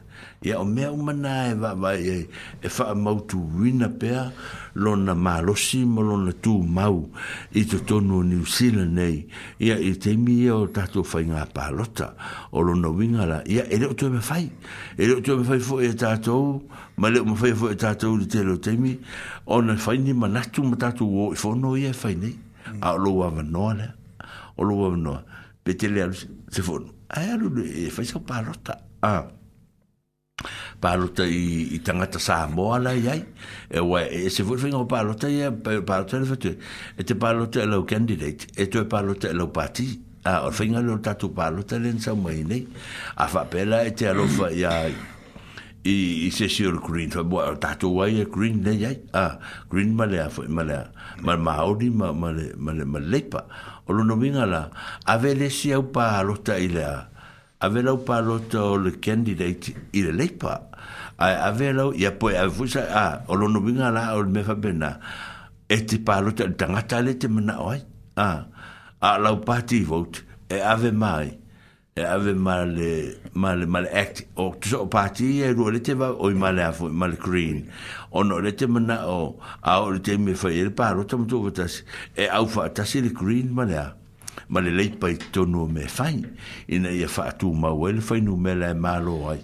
[0.42, 2.22] ia o mea umana e vaavai ai
[2.62, 4.32] e faamautuuina e pea
[4.74, 7.10] lona malosi ma lona tumau
[7.54, 9.26] i totonu o new zealand nei
[9.60, 9.70] e
[10.12, 12.06] i mi ia o tatou faigā palota
[12.52, 14.44] o lona uiga la ia e leʻu e me mafai
[14.98, 16.62] e leʻu e me mafai fo e tatou
[16.98, 18.98] ma leʻu mafai fo e tatou te mi o taimi
[19.46, 22.34] ma na manatu ma tatou o fo no e fai nei
[22.80, 23.94] a o lou avanoa lea
[24.58, 25.22] o lou avanoa
[25.64, 26.14] pe tele le
[26.50, 29.41] se fo a alu e fa faisau palota a
[30.82, 33.20] palota i, i tangata sa moa la i ai.
[33.70, 35.40] E wa, e, e se vui whingo palota i
[35.86, 36.50] palota le fatu.
[36.96, 39.86] E te palota e lau candidate, e to e palota e lau pati.
[40.26, 42.66] A o whinga leo tatu palota le nsa mai nei.
[43.14, 44.94] A whapela e te alofa i ai.
[45.84, 45.94] I,
[46.26, 48.98] i se si ol green fa bua tatu wai e green nei ai.
[49.14, 49.38] A,
[49.70, 50.90] green malea fo i malea.
[51.22, 53.46] Ma maori ma, male, male, male, leipa.
[53.86, 54.66] O lo nominga la,
[55.06, 56.98] ave le si au palota i lea.
[57.62, 60.58] Ave lau palota o le candidate i le leipa.
[60.58, 60.70] Ave
[61.22, 64.42] ai ave lo ia poe ai fusa a o lo no vinga la o me
[64.48, 64.90] fa bena
[65.70, 67.78] e te palo te tanga tale te mana oi
[68.18, 68.28] a
[69.00, 70.18] a la party vote
[70.50, 71.28] e ave mai
[71.94, 72.92] e ave male
[73.42, 76.62] male male act o te so party e ro le te va o i male
[76.70, 77.58] afo i male green
[78.18, 79.20] o no le te mana o
[79.62, 81.74] a o le te me fa ir e palo tamo tu vatas
[82.16, 84.00] e au fa tasi le green male afo
[84.52, 86.20] ma le leipa i tonu o me fai,
[86.68, 89.38] ina ia whaatū mau e le whainu me le mālo ai,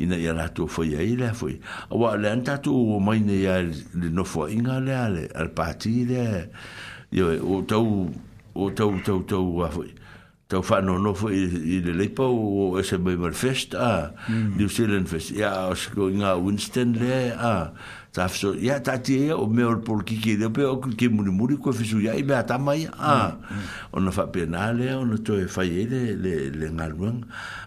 [0.00, 1.58] ina ia rātū whai ai le whai.
[1.92, 6.06] A wā le antatū o maine ia le nofo a inga le ale, al pāti
[6.08, 6.24] le,
[7.20, 8.08] o tau,
[8.54, 9.90] o tau, tau, tau, a whai.
[10.48, 11.44] Tau whanau nofo i
[11.84, 14.56] le leipa o SMB Marfest, a mm.
[14.60, 17.54] New Zealand Fest, ia o sko inga Winston le, a,
[18.14, 20.76] ta fiso ya ta ti e o me or por ki ki de pe o
[20.78, 23.30] ki muri muri ko fiso ya i me ata mai a ah.
[23.34, 23.68] mm.
[23.94, 27.24] ona fa penale ona to e faye le le, le ngalwan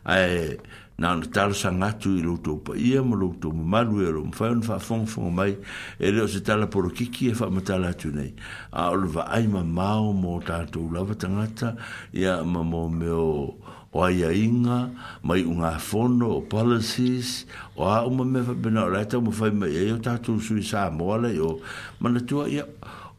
[0.07, 0.55] ai
[0.99, 4.63] na no tar sanga tu i lutu pa i am lutu malu ero mfa on
[4.63, 5.51] fa fon fon mai
[5.99, 8.31] e le o se tala por ki ki e fa mata la tu nei
[8.71, 11.75] a ol va ai ma mao mo ta tu la va tanga
[12.15, 13.59] ya ma mo me o
[13.91, 14.89] o aia inga,
[15.23, 19.51] mai o ngā fono, o policies, o a uma me whapena o reta, mo whai
[19.55, 21.57] mai eo tātou sui sā moa lei, o
[21.99, 22.65] mana tua ia,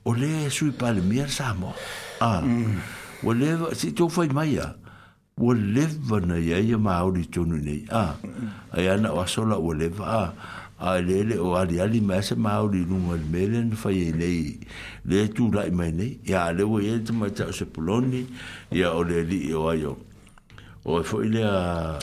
[0.04, 1.74] o e le sui pale mea sā moa.
[2.20, 2.76] A, o mm.
[3.38, 4.70] le, si tō whai mai a,
[5.38, 8.52] o le vana ia ia maori tonu nei, a, mm.
[8.74, 10.24] a iana o asola o le a,
[10.78, 14.52] a lele o ali ali ma se ma uri lunga il melen fa ye nei
[15.10, 18.20] le tu lai mai nei ya le wo ye tu ma ta se poloni
[18.70, 19.96] ya o le li o ayo
[20.89, 21.99] o e foi lea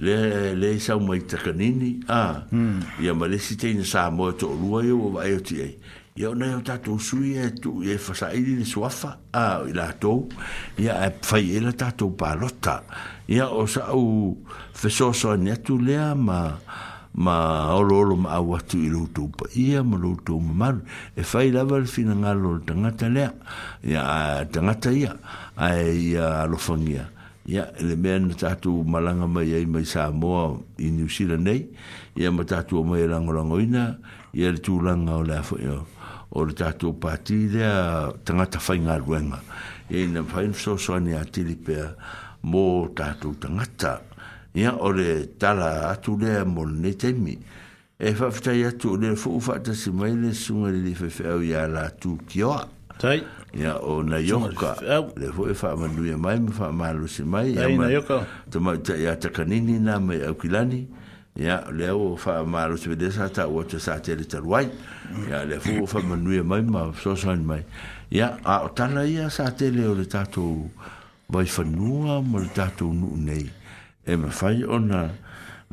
[0.00, 2.80] le le sa mai takanini a hmm.
[3.02, 5.78] ia ma le si tei sa mo to lua yo va yo ti e
[6.14, 9.64] ia na yo ta to sui e tu e fa sa ili le suafa a
[9.66, 10.26] ila to
[10.78, 12.82] ia e fa ila e ta to pa lota
[13.26, 14.38] ia o sa u
[14.72, 16.54] fe so so ne tu le ma
[17.14, 20.70] ma o lo lo ma wa tu ilo to pa ia ma lo to ma
[21.14, 23.26] e fa ila va le fina ngalo tanga ta le
[23.82, 25.14] ia tanga ta ia
[25.58, 27.13] ai e lo fangia
[27.46, 31.66] Ya, yeah, le mea na tatou malaga mai ai mai samoa i new zealan nei
[32.16, 33.98] ia ma tatou mai e lagolagoina
[34.32, 35.68] ia le tulaga o lea foʻi
[36.32, 39.42] o le tatou pati lea tagata faigaluega
[39.92, 41.92] ia ina faina fesoasoani atili pea
[42.48, 44.00] mo tatou tagata
[44.56, 47.36] ia o le tala atu lea mo lenei taimi
[48.00, 52.64] e faafetai atu o lea fuu faatasi mai le suga lili feafeau iā latu kioa
[53.54, 54.74] ya o na yoka
[55.16, 58.26] le fo fa ma lu ya mai fa ma lu si mai ya ma yoka
[58.50, 60.86] to ma ta ya ta kanini na me akilani
[61.38, 64.26] ya le o fa ma lu si de sa ta o te sa te le
[64.26, 64.66] tarwai
[65.30, 67.62] ya le fo fa ma lu ya mai ma so so ni mai
[68.10, 70.66] ya a o ta na ya sa te le o le ta to
[71.30, 73.46] vai fa nu a ma ta to nu nei
[74.02, 75.23] e ma fa ona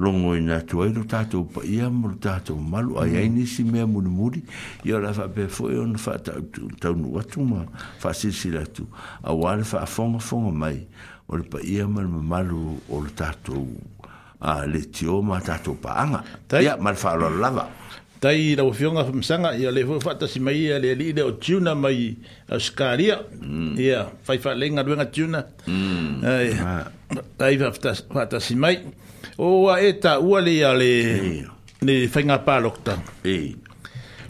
[0.01, 3.37] longo i nga tuai no tātou ia mo tātou malu ai ai mm.
[3.37, 4.41] nisi mea muri muri
[4.87, 7.61] i ora wha pe fwoi ono wha tau no atu ma
[8.03, 8.87] wha sisira tu
[9.21, 10.81] a wale wha fonga fonga mai
[11.29, 13.67] o le ia mar ma malu o le tātou
[14.41, 16.23] a le tio ma tātou pa anga
[16.65, 17.69] ia mar wha lo lava
[18.21, 21.23] Tai rau fionga fa msanga, ia le fwoi fata si mai ia le li le
[21.25, 22.11] o tiuna mai
[22.53, 23.71] a skaria, mm.
[23.81, 27.39] ia fai fa lenga duenga tiuna, ia mm.
[27.39, 27.73] fai ah.
[28.13, 28.75] fata si mai,
[29.37, 31.45] o eta ua le ia le
[31.81, 32.93] ne fainga pa lokta
[33.23, 33.35] e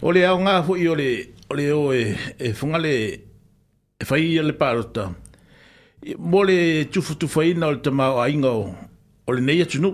[0.02, 1.10] o le au nga fu o le
[1.50, 2.02] o le o e
[2.38, 2.48] e
[2.84, 2.94] le
[4.00, 5.10] e fai ia le pa lokta
[6.30, 8.74] mo le tufu tufu ina o le tama o ainga o
[9.28, 9.90] o le nei atunu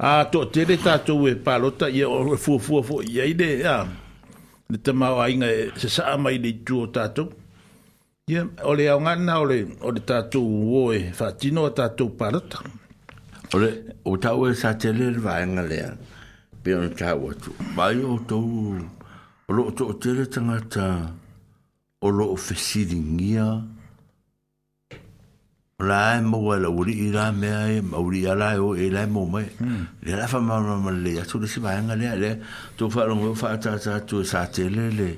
[0.00, 3.48] a to tere tatou e pa lokta i o le fua fua fu i aide
[3.64, 3.86] a
[4.70, 7.32] le tama o ainga e se saa mai le tu o tatou
[8.28, 12.58] Ia, yeah, ole au ngana ole, ole tātou uoe, whātino a tātou parata.
[12.60, 12.72] Ia,
[13.54, 13.72] Ore,
[14.04, 15.88] o tau e sa te lere vai nga lea,
[16.62, 17.52] pe on tau atu.
[17.74, 18.76] Vai o tau,
[19.48, 21.14] o lo to o tere tangata,
[22.00, 23.46] o lo o fesiri ngia,
[25.80, 28.52] o la e mo e la uri i la mea e, ma uri a la
[28.52, 29.86] e o e la e mo mai, hmm.
[30.04, 32.30] le la fa mamma ma le, atu le si vai nga lea le,
[32.76, 35.10] to fa rongo fa e ta ta tu e sa te lere le,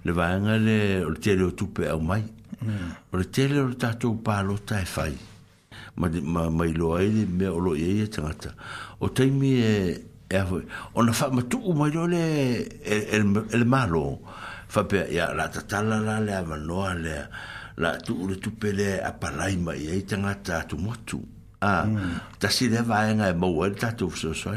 [0.00, 2.92] le vai nga le, o le tere o tupe au mai, hmm.
[3.12, 5.12] o le tere o le tatou palo tai e fai.
[5.16, 5.34] Mm
[5.96, 8.54] ma mai lo ai me e o lo ye ye tata
[8.98, 10.60] o tai mi e e ho
[10.92, 14.20] ona fa ma tu mai lo le el el e malo
[14.68, 17.16] fa pe ya la tata la la le ma no le
[17.76, 21.18] la tu le tu pe le a palai mai ye tata tu mo tu
[21.60, 22.20] a mm.
[22.38, 24.52] ta si le va en mo wel tata tu so so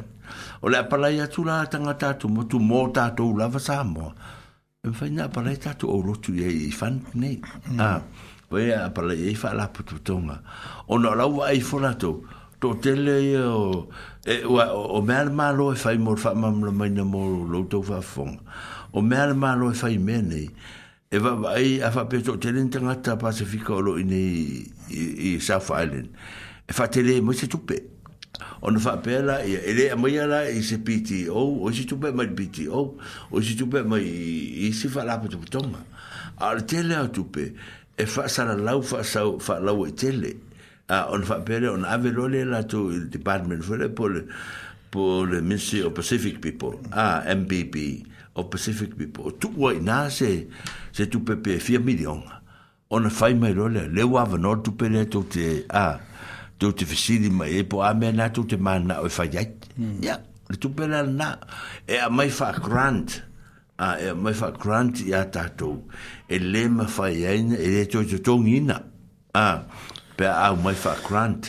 [0.60, 3.60] o le parai ya tu la tata tu mo tu mo ta u la va
[3.60, 4.14] sa mo
[4.92, 7.36] Fai e palai ta tatu o rotu e i fan, nei.
[7.68, 7.80] Mm.
[7.82, 8.02] Ah
[8.50, 10.42] pe a pala e fa la putu tonga
[10.88, 12.24] o no la wa e fona to
[12.60, 13.88] to tele o
[14.26, 17.82] e wa o mer malo e fa mo fa mam lo mai mo lo to
[17.84, 18.40] fa fong
[18.92, 20.50] o mer malo e fa i mene
[21.12, 24.06] e va ai a fa pe to tele tanga ta pacifico lo i
[24.90, 26.10] i sa fa len
[26.68, 27.78] e fa tele e mo se tupe
[28.62, 32.12] on fa pela e le mo ya la e se piti o o se tupe
[32.12, 32.98] ma piti o
[33.30, 35.86] o se tupe ma i se fa la putu tonga
[36.40, 37.54] al tele a tupe
[38.00, 38.80] e faasalalau
[39.40, 40.32] faalau ai e tele
[40.88, 43.64] a ona faapea on ona on loa department
[45.30, 50.48] le ministry of pacific people a mpp of pacific people o tu'u na se
[50.94, 52.24] se tupepe 4 million
[52.90, 55.08] on fai mai le lea
[55.84, 56.00] a
[56.58, 59.32] tou te fesili mai e po a Tu peux te e fa ai
[60.02, 61.18] ya hmm.
[61.18, 61.38] le
[61.94, 62.32] e a mai
[62.64, 63.22] grant
[63.78, 64.34] a e a mai
[66.30, 68.78] e le ma fai aina e le toi totongi ina
[69.34, 69.50] a
[70.16, 71.42] pe au mai fa grant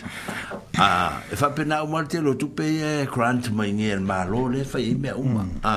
[0.88, 2.66] a e fa pena au mal te lo tu pe
[3.14, 5.76] grant mai ni el malo le fai me uma a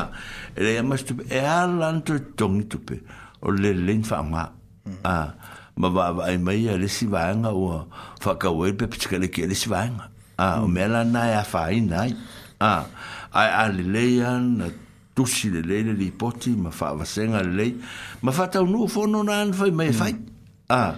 [0.64, 2.96] le ma stu e alan to tongi tu pe
[3.46, 4.44] o le len fa ma
[5.14, 5.18] a
[5.80, 7.70] ma va vai mai le si vanga o
[8.24, 10.06] fa ka wel pe psikale ke le si vanga
[10.46, 12.08] a o mela na ya fa ina
[12.60, 12.74] a
[13.42, 14.06] ai a le le
[15.16, 17.78] tusi le lei le lipoti ma faavasega le lei
[18.22, 20.70] ma faataunuu fono na ana fai mai fai e mm.
[20.74, 20.96] a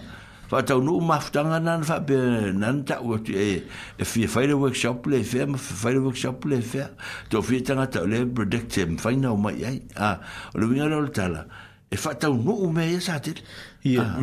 [0.49, 2.11] faataunuu mafutaga na ana faape
[2.53, 3.63] nana taʻu atu e
[3.99, 6.89] e fia fai le workshop le efea ma fiafai le workshop le efea
[7.30, 10.20] toafia tagata o le predict e mafaina o mai ai a
[10.53, 11.45] o le uiga lao le tala
[11.91, 13.43] e faataunuu mea ia sa tele
[13.84, 14.16] ia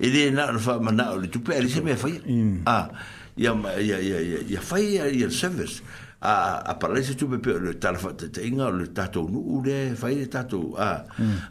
[0.00, 2.62] e lēna ona faamanaʻo le tupe alise mea faia mm.
[2.66, 2.90] a
[3.36, 5.82] ia ia ia ia ia fai ia service
[6.22, 10.14] a a parlai se tupe pe le talfa te tenga le tato nu ule fai
[10.16, 11.04] le tato a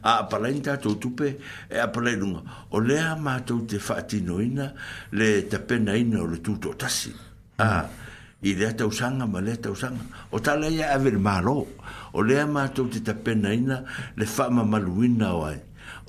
[0.03, 1.39] a a parlai ni tato tupe
[1.69, 2.41] e a parlai lunga
[2.71, 4.73] o ama tu te whaatino ina
[5.13, 7.15] le tapena ina o le tuto tasi
[7.59, 7.87] a
[8.43, 11.67] i lea tausanga ma lea tausanga o tala ia ave le mālo
[12.11, 13.83] o lea mātou te tapena ina
[14.17, 15.61] le whaama maluina o ai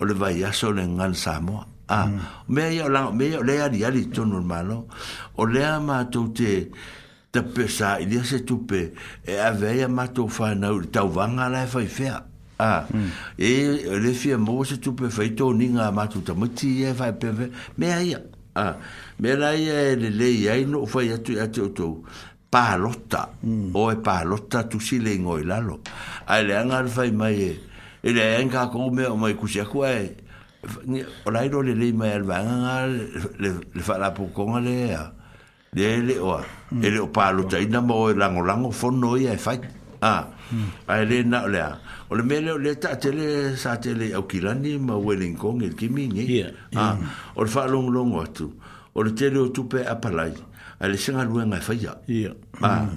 [0.03, 2.11] o le vai aso le ngan Samoa a
[2.51, 2.91] mea ia o
[3.43, 4.79] lea ali ali tu normalo mālo
[5.39, 6.97] o lea mātou te tapena
[7.31, 8.81] ta pesa i dia se tupe
[9.27, 12.09] e a veia mato fa na ta vanga la fa fe
[12.59, 12.87] a
[13.37, 13.53] e
[14.01, 17.31] le fi mo se tupe fa i to ninga mato ta mati e fa pe
[17.77, 18.15] me ai
[18.55, 18.77] a
[19.19, 22.03] me la ia le le ia no fa ia tu atu tu
[22.51, 23.29] pa lotta
[23.73, 25.61] o e pa lotta tu si le ngoi la
[26.25, 27.61] a le anga fa mai e,
[28.03, 30.15] e le anga ko me o mai kusia ku ai
[31.25, 32.97] o lairo le le mai al
[33.37, 34.33] le fa la pu
[34.65, 34.97] le
[35.75, 36.85] le le oa Mm.
[36.85, 39.61] ele o palo tai na mo e lango lango fo no ia e fai
[40.03, 40.29] a
[40.87, 41.65] a ele na ole
[42.11, 46.09] o le mele le ta tele sa tele au kilani ma welling kong il kimi
[46.09, 46.43] ni
[46.77, 46.97] a
[47.37, 48.53] o le fa long long watu
[48.95, 50.35] o le tele o tupe a palai
[50.79, 52.35] a le singa lue ngai fai ya mm.
[52.63, 52.89] a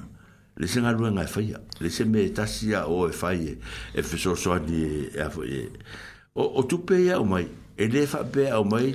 [0.58, 3.58] le singa lue ngai fai ya le se me tasia o e fai e
[3.96, 5.72] e fe so so ani e a fo e
[6.36, 7.48] o tupe ya o mai
[7.78, 8.92] ele fa pe o mai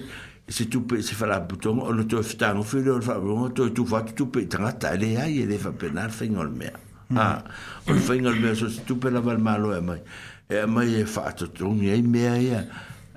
[0.49, 4.13] se tupe se fala putong ono to fitango fele ono fala putong to tu fatu
[4.15, 6.71] tupe tanga ta le ai le fa penal fa ngol mea
[7.11, 7.17] hmm.
[7.19, 7.43] ha
[7.89, 10.01] ono fa ngol mea so se tupe la val malo e mai
[10.47, 12.65] e mai e fa to tung e mea ia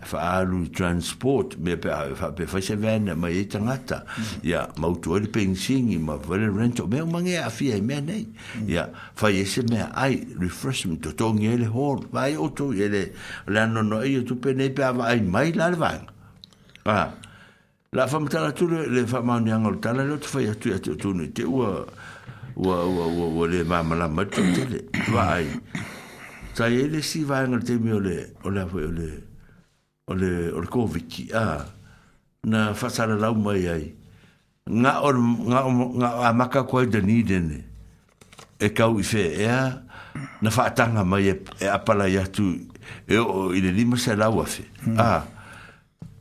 [0.02, 4.04] fa alu transport me pe fa pe fa se ven mai e tanga ta
[4.42, 4.82] ya hmm.
[4.82, 8.26] mau to le pensing ma vale rento me un mangue a fia e mea nei
[8.66, 8.96] ya hmm.
[9.14, 12.88] fa ye se mea ai refreshment to tung e le hor vai o to ye
[12.88, 13.12] le
[13.46, 16.18] la no no e tupe nei pe ai mai la vanga
[16.86, 17.12] Ah.
[17.92, 20.54] La femme mata la tout le fa ma ni la tala le tu fa ya
[20.54, 21.66] tu ya tu tu ni te ou ou
[22.56, 25.48] wa wa wa le ma ma la ma tu tu le vai.
[26.54, 29.10] Sa ye le si va angol te mi ole ole fa ole
[30.08, 31.66] ole ole ko viki a
[32.44, 33.96] na fa sa la mai ai.
[34.70, 37.58] Nga or nga nga a ko de ni de ne.
[38.60, 39.82] E kau i fe ea,
[40.42, 42.54] na fatanga mai e apala ya tu
[43.08, 43.26] e il
[43.56, 44.64] e i le lima se a fe.
[44.96, 45.26] Ah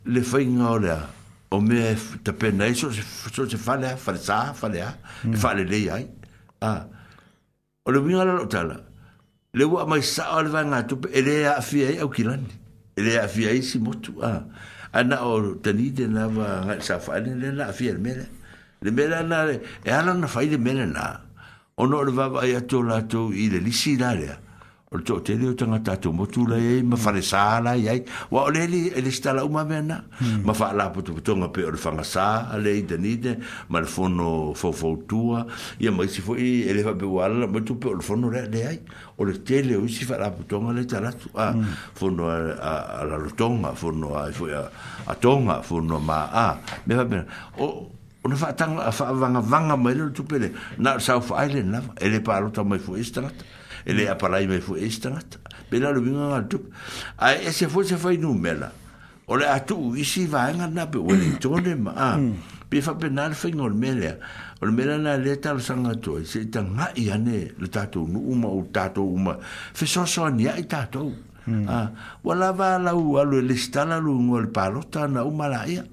[0.04, 1.06] le fainga o lea,
[1.50, 5.34] o me te pena e so se, so se falea, fale sa, falea, mm.
[5.34, 6.08] e fale lei ai.
[6.60, 6.86] Ah.
[7.84, 8.80] O le winga lalo tala,
[9.54, 12.48] le wa mai sa o le vanga tupe, e lea a fia e au kilani,
[12.96, 14.44] e lea a fia e si motu, ah.
[14.92, 18.26] Ana o tanide na wa ngai sa fale, le la a fia le mele.
[18.82, 21.20] Le mele ana, e ana na fai le mele na,
[21.76, 24.47] o no le vava ai atu la atu i le lisi la lea, le.
[24.88, 27.98] Ole tō te reo tanga tātou motu la e, ma whare sāla i ai.
[28.32, 29.98] Wa ole li, ele stala uma vena.
[30.16, 30.38] Hmm.
[30.48, 32.24] Ma wha ala pato pato nga pe ole whanga sā,
[32.56, 33.34] ale i danide,
[33.68, 35.42] ma le whono whowhou tua.
[35.84, 38.62] Ia ma isi fwoi, ele wha beu ala, ma tu pe ole whono rea le
[38.64, 38.78] ai.
[39.20, 41.28] Ole te reo isi wha ala pato nga le taratu.
[41.36, 41.76] A hmm.
[42.00, 46.48] whono a lalotonga, whono a fwoi a tonga, whono a maa.
[46.86, 47.26] Me wha bena,
[47.60, 47.70] o...
[48.26, 50.48] Ona fa tanga fa vanga vanga mai le tupele
[50.82, 53.44] na sa fa ile na ele pa lo tama fu istrat
[53.84, 55.38] e le apalai mai fu estrata
[55.70, 56.70] me la lumina na tu
[57.18, 58.72] a e se fu se fai nu mela
[59.26, 62.18] o le atu i si va nga na pe o le tone ma a ah,
[62.68, 64.16] pe fa penal fai ngol mela
[64.60, 68.06] o le mela na le tal sanga tu se ta nga i ane le tatu
[68.06, 69.36] nu uma o tatu uma
[69.72, 71.12] fe so so ni ai tatu
[71.46, 71.90] a ah,
[72.24, 75.84] wala va la u alu le stala lu ngol palota na uma la ia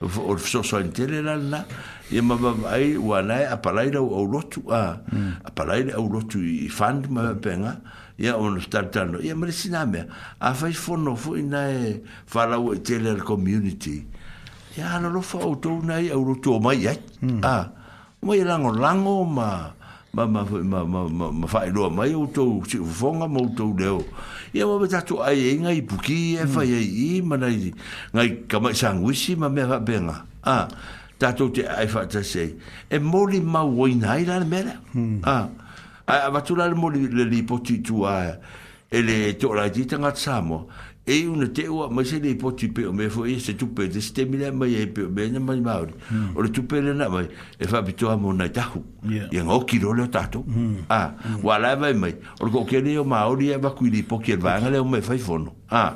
[0.00, 1.66] o so so intele la la
[2.12, 5.00] ia mamamaai ua nae a palaila u aulotu a
[5.44, 7.40] a palaila lotu i fund ma mm.
[7.40, 7.80] pega
[8.20, 9.88] ia ona tatano ia ma le sina
[10.40, 14.04] a faifono foʻi nae falaua i e tele a le community
[14.76, 17.40] ia alolofa outou nai aulotu o mai ai mm.
[17.42, 17.72] a
[18.22, 19.72] umai e lagolago ma
[20.12, 20.62] ma fai
[21.48, 24.04] faailoa mai outou siʻufofoga ma outou leo
[24.52, 27.24] ia ua matatu ai ai e gai puki e faiaiʻi mm.
[27.28, 27.72] ma nai
[28.12, 30.68] gai kamaʻi saguisi ma mea benga a
[31.18, 32.54] tatou te ae faatasi sei,
[32.90, 35.20] e moli mauoina ai la le mea lea hmm.
[35.22, 35.48] ah,
[36.26, 38.38] avatula le moli le lipoti itua
[38.90, 40.66] e le toʻalaiti tagata sa moa
[41.06, 43.86] e una te ua mai se lipoti pe o mea foʻi ia e se tupe
[43.92, 46.36] te sitemi lea mai ai e pe o mea na mai maoli hmm.
[46.36, 50.86] o le tupe lena mai e faapitoa monai tahu ia gaokilo leo tatou ua hmm.
[50.88, 54.42] ah, lae vai mai o le koʻokele e o maoli ia vakui lipoki e le
[54.42, 55.94] vaega lea o mai faifono ah,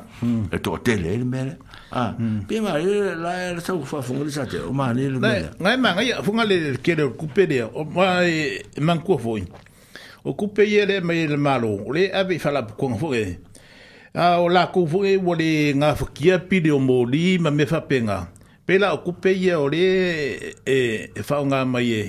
[0.50, 1.58] e toʻatele ai le mea lea
[1.90, 2.42] Ah, mm.
[2.46, 5.18] pe ma eh, la er sa u fa fungri sa te, o ma ni le.
[5.56, 8.38] Ngai ma ngai funga le ke le kupe le, o ma e
[8.84, 9.34] man ku fo.
[10.28, 13.24] O kupe ye le mai le malo, le ave fa la ku fo e.
[14.14, 17.38] A o la ku fo e wo le nga fo kia pi le o moli
[17.38, 18.18] ma me fa penga.
[18.66, 19.84] Pe la o kupe ye o le
[20.66, 22.02] e e fa nga mai e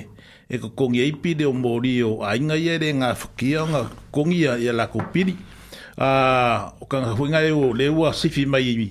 [0.52, 3.28] e ko kongi e pi le o moli o ai nga ye le nga fo
[3.38, 3.80] kia nga
[4.12, 5.32] kongi ya la ku pi.
[5.96, 8.68] Ah, o kan fo nga e wo le wa sifi mai.
[8.86, 8.90] E.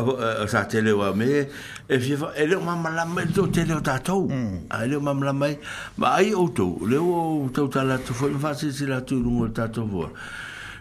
[0.00, 1.48] o eh, eh, sa tele wa me
[1.88, 4.66] e fi e le mama la me to tele o tato mm.
[4.70, 5.58] a e le mama la mai
[5.96, 9.16] ma ai o to le o to ta la to foi fa se la tu
[9.22, 10.08] lu tato vo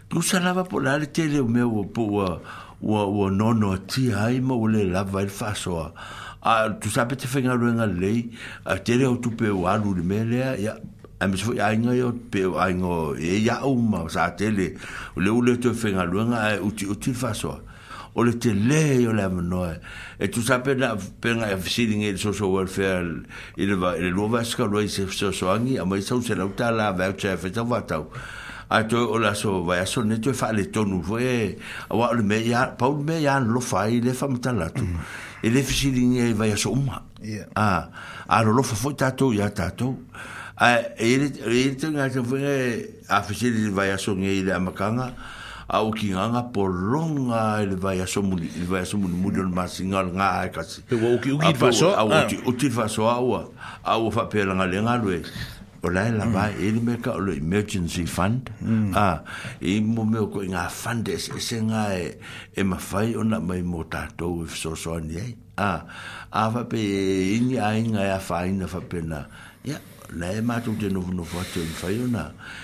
[0.10, 2.28] tu sa la va po la tele o meu o po o
[2.82, 5.80] o nono ti ai ma o le la va il fa so
[6.42, 8.30] a tu sa pe te fenga lu nga lei
[8.66, 10.78] a tele o tu pe o alu le me le ya
[11.20, 14.78] a me fo ai nga yo pe ai nga e ya o ma sa tele
[15.16, 17.58] le o le to fenga lu nga o ti o ti fa so
[18.18, 19.78] o le te le o le amanoe.
[20.20, 23.22] E tu sa pena penga e fisiringi e social welfare
[23.62, 26.36] i le va, i le lua vasika lua i se fisosoangi, a mai sau se
[26.36, 28.10] lau ta la vea cha e feta vatau.
[28.70, 31.58] A toi o la so vai aso ne toi fa'a le tonu fue,
[31.90, 34.84] a wa le mea, pa le mea an lo fai le fa matalatu.
[34.84, 34.98] Mm.
[35.42, 37.02] E le fisiringi e vai aso uma.
[37.56, 37.90] A,
[38.26, 39.94] a lo lo fa foi tatou ya tatou.
[40.58, 45.14] A, e le e tonga te fue, a fisiringi vai aso ngei le amakanga, a,
[45.70, 49.14] a o ki nganga po longa e le vai aso muli, le vai aso muli
[49.16, 50.80] muli on ma singa nga e kasi.
[50.88, 51.92] Pe o ki uki te faso?
[51.94, 53.44] A o ki uki te faso a ua,
[53.84, 55.22] a ua fa pe langa le ngalu e.
[55.86, 58.50] O lai la vai, e le meka o le emergency fund,
[58.98, 59.22] a,
[59.62, 62.16] e mo me o koi nga fund e se nga e,
[62.56, 65.28] e ma fai o na mai mo tatou e fso so ni e.
[65.58, 65.84] A,
[66.32, 69.26] a fa pe e inga inga e a fa inga fa pe na,
[69.68, 69.82] ya, yeah
[70.16, 72.24] na e mātou te nofu nofu atu ni whai ona.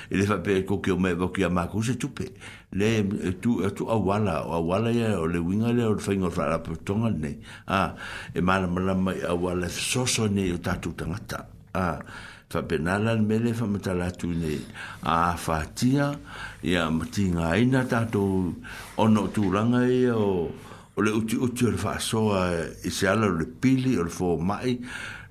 [0.10, 2.30] E le whape ko ke o mai waki a mākou se tupe.
[2.74, 6.04] Le e tu, e tu awala, o awala ia, o le winga le, o le
[6.04, 7.34] whainga o whara putonga ne.
[7.68, 7.94] A,
[8.34, 11.46] e mana mana mai awala e fsoso ne o tātou tangata.
[11.76, 12.00] A,
[12.54, 14.58] whape nala ni mele whamata latu ne.
[15.04, 16.14] A, whātia,
[16.64, 18.54] ia mati ngā ina tātou
[18.98, 20.32] ono tūranga ia o...
[20.94, 24.34] O le uti uti o le whaasoa i e se ala le pili o le
[24.46, 24.76] mai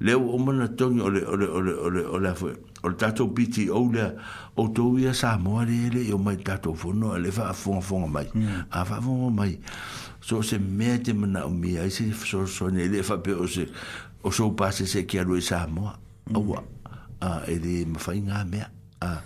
[0.02, 2.48] le o mana tongi o le o le o le o le o le fo
[2.82, 8.08] o le tatou piti o le sa mo le le o mai le fon fon
[8.08, 8.66] mai mm.
[8.70, 9.58] a fa fon mai
[10.20, 13.46] so se mete mana o mi ai se so so ne le fa pe o
[13.46, 13.68] se
[14.24, 15.36] o so passe se ki mm.
[15.36, 16.58] a sa e mo
[17.20, 18.60] ma fa inga me
[19.02, 19.22] a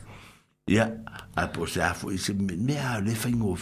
[0.69, 0.91] ia
[1.37, 3.57] a po se a se me a le fa ingo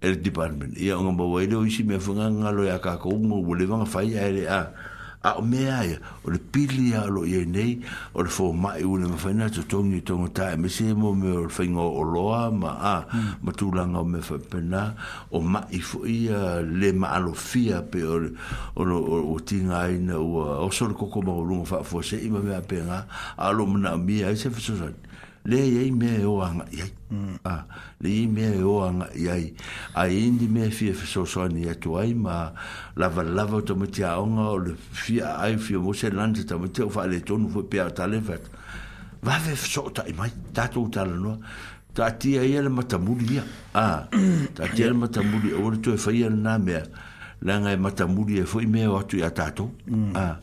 [0.00, 3.18] el department ia nga ba wai lo isi me fanga nga lo ya ka ko
[3.18, 4.62] mo wole nga fai ai a
[5.18, 7.82] a o me ai o le pili ya lo ye nei
[8.14, 11.34] o le fo mai u le fanga to tongi tongo ta me se mo me
[11.34, 12.94] o fanga o lo a ma a
[13.42, 14.94] ma tu la nga me fa pena
[15.34, 18.22] o ma i fo ia le ma lo fia pe o
[18.78, 18.94] o
[19.34, 22.22] o tinga ai na o o so le koko ma o lu fa fo se
[22.22, 23.02] i ma me a pena
[23.34, 24.78] a lo mna mi ai se fa so
[25.48, 27.38] le ye me e o anga ye mm.
[27.44, 27.64] ah
[28.02, 29.54] le ye me e o anga ye
[29.94, 32.52] ai indi me fi fi so so ni atu ai ma
[32.96, 36.44] la va la va to mti a o le fi ai fi mo se lande
[36.44, 38.44] ta mti o fa le ton vo pe ta le vet
[39.22, 41.38] va ve so ta i mai ta to ta le no
[41.94, 43.40] ta ti ai le mata muli
[43.74, 44.04] ah
[44.54, 46.82] ta ti le mata muli o le to fa ye na me
[47.40, 48.04] la nga e mata
[48.44, 50.12] fo i me o atu ya ta to mm.
[50.14, 50.36] ah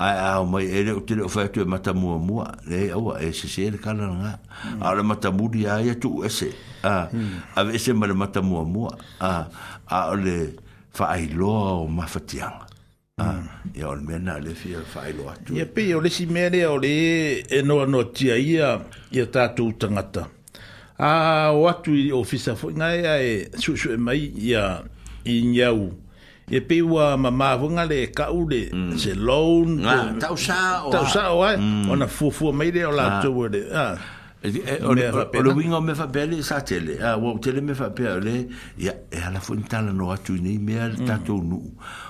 [0.00, 3.32] ai ao mai ele o tele o fai e mata mua mua le au e
[3.32, 4.38] se se le kala nga
[4.80, 6.48] ala mata mudi ai tu ese
[6.82, 7.10] a
[7.56, 9.46] a ve se mala mata mua mua a
[9.90, 10.54] a le
[10.92, 12.64] fai o ma fatiang
[13.18, 13.26] a
[13.74, 16.78] e ol mena le fie fai lo tu e pe o le si mene o
[16.80, 18.80] le e no no tia ia
[19.12, 20.24] ia ta tu tangata
[20.96, 24.80] a o atu i ofisa fo nga ia e su su mai ia
[25.28, 25.99] i nyau
[26.50, 28.96] e peua ma mavunga le kaule mm.
[28.98, 31.10] se loan ah, ah, tau sa o tau eh?
[31.14, 31.86] sa o ai mm.
[31.86, 33.94] ona fu fu mai le ola tu wede ah o le ah.
[34.40, 34.48] E,
[35.46, 38.92] e, e, me fa belle sa tele a ah, wo tele me fa pele ya
[39.14, 41.06] e ala fu ntala no atu ni me al mm.
[41.06, 41.58] tatu nu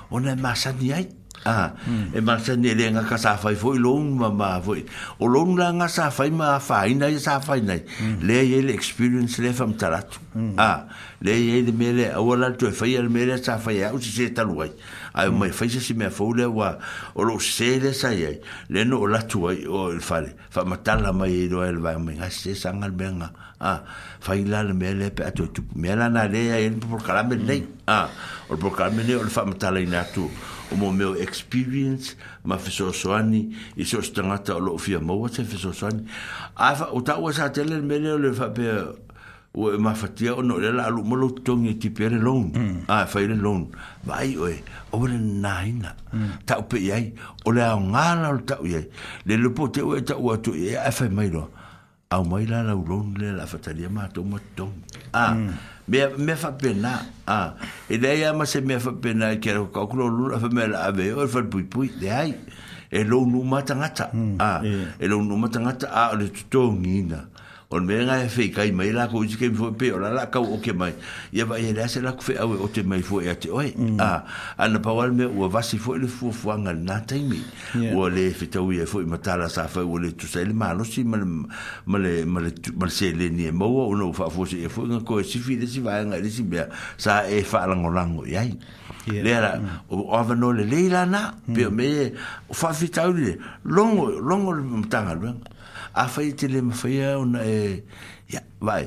[0.08, 1.06] ona masani ai
[1.44, 2.12] a ah, mm.
[2.16, 4.84] e ma se ni le nga kasa fai foi long ma ma foi
[5.18, 8.20] o long la nga sa fai ma fai nai sa fai nai mm.
[8.20, 10.58] le ye le experience le fam tarat mm.
[10.58, 10.88] a ah,
[11.24, 14.28] le ye de mele o la to fai le mele sa fai au si se
[14.36, 14.72] talu ai
[15.16, 15.38] ai mm.
[15.40, 16.76] mai fai se si me foi le wa
[17.16, 18.36] o lo se le sa ye
[18.68, 21.68] le no la tu ai o il fai fa ma tal la mai do e
[21.68, 23.80] el va me nga se sang al ah, benga a
[24.20, 27.64] fai la le mele pe to tu mele na le ye por kala me nei
[27.88, 28.08] a
[28.50, 30.28] o por kala me nei o fa ma tal ina tu
[30.72, 32.14] o mo meu experience
[32.46, 36.04] ma fiso soani i so stanga ta lo fia mo wa fiso soani
[36.56, 38.66] afa o ta wa sa tele me le le fa pe
[39.54, 41.28] o e ma fatia o no le la lu mo lo
[41.68, 42.84] e ti pere loan mm.
[42.86, 43.66] a fa ile loan
[44.06, 44.62] vai oe
[44.92, 46.46] o le naina mm.
[46.46, 47.12] ta o pe ye
[47.44, 51.06] o le ngala o ta o le lo pote o ta o to e afa
[51.10, 51.50] e mai lo
[52.12, 54.64] au mai la la uron le la fatalia ma to ma to
[55.12, 55.34] a ah,
[55.88, 56.18] me mm.
[56.24, 56.88] me fa pena
[57.26, 57.46] a ah,
[57.88, 60.66] e dai ama se me fa pena e ke ro ko ko lu fa me
[60.72, 62.34] la ave o fa e pui pui de ai
[62.90, 64.58] e lo nu ma tanga ta mm, a ah,
[64.98, 67.18] e lo nu ma tanga ta a ah, le to ngina
[67.72, 70.40] on me nga fe kai mai la ko ji ke fo pe ora la ka
[70.42, 70.90] o ke mai
[71.30, 73.70] ya ba ye la se la ko fe o te mai fo ya te oi
[73.78, 74.00] mm.
[74.02, 74.24] a ah,
[74.66, 77.38] an pa wal me o va si fo le fo fo nga na tai mi
[77.94, 80.42] o le fe to ye fo ma ta la sa fa o le tu se
[80.42, 83.70] le ma no si ma ma le ma le ma se le ni e ma
[83.70, 86.26] o no fa fo se fo nga ko si fi de si va nga le
[86.28, 86.66] si be
[86.98, 88.42] sa e fa la ngo la ngo ya
[89.06, 91.54] le ara o ava no le le la na mm.
[91.54, 92.10] pe me
[92.50, 95.14] fa e fi ta o le longo longo le ma ta nga
[96.00, 97.84] afai ah, te le mawhaia o na e
[98.32, 98.84] eh, vai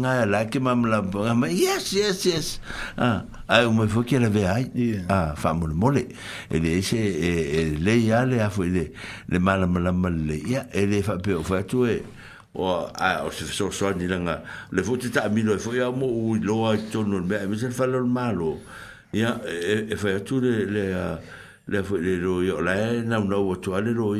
[0.00, 2.60] la la ma yes yes yes
[2.96, 8.92] ah ah fa mo e le a le
[9.28, 11.20] le mala mala male ya e le fa
[12.98, 16.76] a se so so ni le fo ta mi lo ya mo u lo a
[16.78, 17.86] to no me se fa
[19.12, 20.82] ya e fa tu le le
[21.68, 23.02] le le lo yo la
[23.60, 24.14] to lo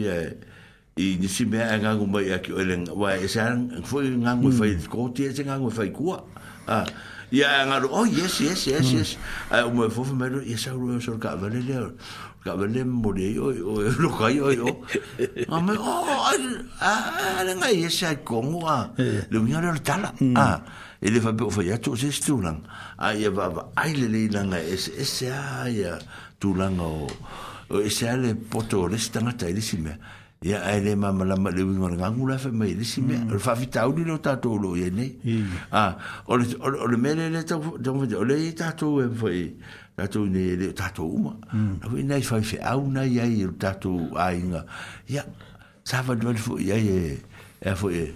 [0.97, 3.83] i ni si mea e ngangu mai a ki o ele wa e se an
[3.85, 4.59] foi ngangu mm.
[4.59, 6.21] fai ko te se ngangu fai kua
[6.69, 6.85] a
[7.33, 8.97] ia e ngaru oh yes yes yes ừ.
[8.99, 9.17] yes
[9.51, 11.75] a o mai fofa mai ia sa ro so ka vale le
[12.45, 14.73] ka vale mo le o o lo kai o o
[15.49, 16.93] a me oh a
[17.41, 18.93] a le ngai e sa kongo a
[19.33, 20.61] le mia le tala a
[21.01, 22.69] ele fa pe o fa ia to se stulang
[23.01, 25.97] a ia va va ai le le langa es es a ia
[26.39, 27.09] tulanga o
[27.73, 29.97] o e se ale poto le stanga tai le si mea
[30.43, 33.55] ya ele mama la le wi ngor ngangu la fe me le si me fa
[33.55, 35.13] fi ta uli lo ta to lo ye ne
[35.71, 35.95] a
[36.27, 39.09] o le o le mele e le ta don fe o le ta to e
[39.15, 39.51] fo e
[39.97, 41.75] ta to ne le ta to ma mm.
[41.83, 44.65] a wi nei fa fi au na ya i ta to a inga
[45.07, 45.23] ya
[45.85, 47.19] sa va do fo ya ye
[47.61, 48.09] e fo e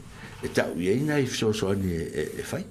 [0.42, 2.64] e ta u ye nei so so ne e fa e,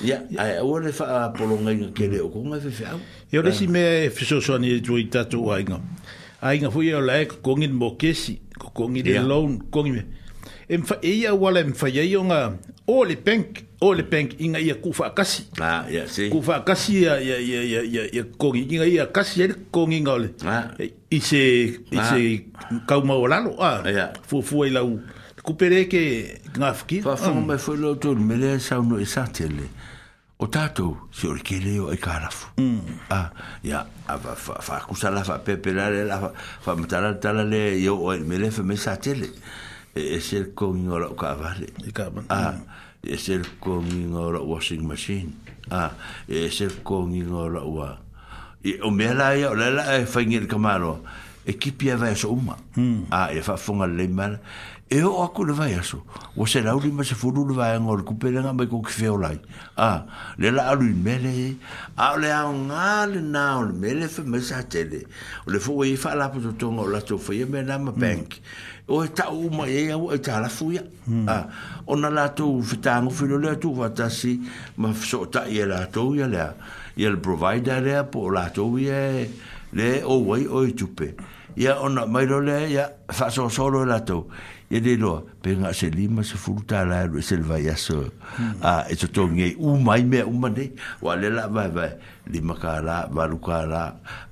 [0.00, 2.70] e ya a o le fa po lo ngai ke le o ko ma fe
[2.70, 2.98] fe au
[3.28, 3.52] yo le ah.
[3.52, 5.80] si me fi so so ne do ta to a inga
[6.40, 9.26] a inga fo ye le ko ngin mo kesi ko kongi le yeah.
[9.26, 10.02] loan kongi me
[10.68, 14.36] em fa e ia wala em fa ia yonga o le bank o le bank
[14.40, 17.60] inga ia ku fa kasi ah ya yeah, si ku fa kasi ya ya ya
[17.62, 20.72] ya ya, ya kongi inga ia kasi ya kongi ngole ah
[21.12, 21.42] i se
[21.92, 22.18] i se
[22.88, 24.10] ka uma wala no ah ya yeah.
[24.26, 24.98] fu fu ila u
[25.42, 29.64] ku pere ke ngafki fa fa me fo lo tur me le sa no isatele
[29.66, 29.81] ah
[30.42, 32.48] o tātou se o ke leo e kārafu.
[32.58, 32.96] Mm.
[33.14, 33.28] Ah,
[33.64, 38.50] ia, a whakusa la wha pepelare la wha matala tala le yo o el mele
[38.50, 39.28] wha mesa tele.
[39.94, 41.70] E se el kongi ngora o kāwale.
[41.86, 42.26] E kāman.
[42.32, 42.56] Ah,
[43.04, 44.48] e se el kongi ngora o e ah, mm.
[44.48, 45.32] e washing machine.
[45.70, 45.90] Ah,
[46.28, 47.92] e se el kongi ngora o a...
[48.64, 50.98] E o mea la ia, o la la e whaingi el kamaro.
[51.46, 52.58] E kipi e vai so uma.
[52.74, 53.06] Mm.
[53.10, 54.40] Ah, e wha fonga le mara.
[54.92, 56.04] e o aku le vai aso
[56.36, 59.40] o se rauri ma se furu le vai angor kuperenga mai ko ki feo lai
[59.80, 60.04] a
[60.36, 61.56] le la alu i mele
[61.96, 65.06] a le a o ngā le nā o le mele fe me sa tele
[65.48, 67.80] o le fuga i wha lapu to tonga o la tau fai e me nā
[67.88, 68.36] bank
[68.92, 71.24] o e tau uma e au e tā la fuia hmm.
[71.24, 71.38] a
[71.88, 74.34] o na la to whetango whino le atu watasi
[74.76, 76.52] ma so ta i e la tau ia lea
[77.00, 79.30] i el provider lea po o la tau ia e,
[79.72, 81.14] le o wai o i tupe
[81.56, 84.04] ia ona, na mai lo lea ia fa so solo e la
[84.72, 88.08] ia le loa pega ase lima se fulu tala alu e se le vai aso
[88.64, 91.98] a e totogiai uma ai mea uma nei ua le la vaevae
[92.32, 93.82] lima kālā valu kālā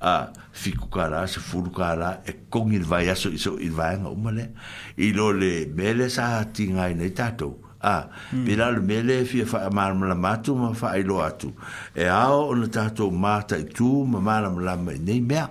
[0.01, 0.13] a
[0.51, 4.49] fiku kālā sefulu kālā e kogi le vai aso iso i le vaega uma lea
[4.97, 8.09] i lo le mea le sa atiga ai nei tatou a
[8.45, 11.53] pela le mea le fia faamalamalama atu ma faailoa atu
[11.93, 15.45] e ao ona tatou mataʻitū ma malamalama i nei mea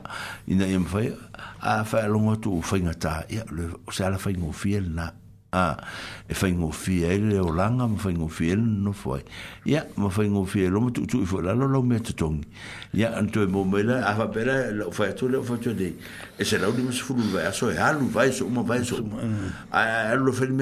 [0.50, 1.14] ina ia mafaia
[1.60, 5.10] a fa longa tu fainga ta ia le sala fainga o fiel na
[5.52, 5.76] a
[6.28, 9.22] e fainga o fiel le o langa ma fainga fiel no foi
[9.66, 12.14] ia ma fainga e o fiel o tu tu fo la lo lo me tu
[12.14, 12.40] tong
[12.94, 15.56] ia an tu e mo me la a fa pera lo fa tu le fa
[15.56, 15.94] tu de
[16.38, 18.62] e se la u di mo se fulu va so e alu vai so mo
[18.64, 19.70] vai so mm.
[19.70, 20.52] a lo fel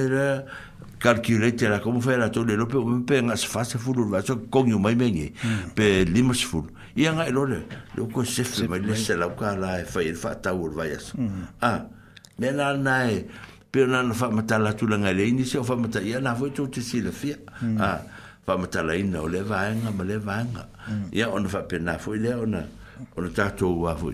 [0.98, 4.36] calculate la como fera to le lope un pe nga se face fulu va so
[4.50, 5.72] kong yu mai menye mm.
[5.74, 6.64] pe limos ful
[6.96, 9.78] ia nga e lo le lo ko se fe mai le se la ka la
[9.78, 11.62] e, e fa il fa ta ur va yas mm.
[11.62, 11.86] a
[12.38, 13.26] le na na e
[13.70, 16.20] pe na na fa mata la tu la nga le ni se fa mata ia
[16.20, 17.80] na fo to te si le fi mm.
[17.80, 18.00] a
[18.44, 20.66] fa mata la ina o le va nga ma le va nga
[21.12, 22.64] ia on fa pe na fo le ona
[23.16, 24.12] ona ta to wa fo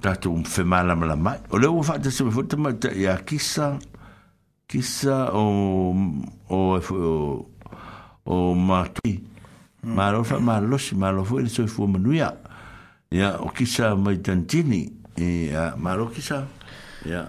[0.00, 3.18] ta to fe mala mala mai o le fa te se fo te mata ia
[3.18, 3.76] kisa
[4.70, 5.44] kisa o
[6.48, 7.46] o o o,
[8.26, 9.20] o mati
[9.82, 10.24] maro hmm.
[10.24, 12.36] fa malo si malo fu ni so fu manuia
[13.10, 16.46] ya o kisa mai tantini e a maro kisa
[17.04, 17.26] ya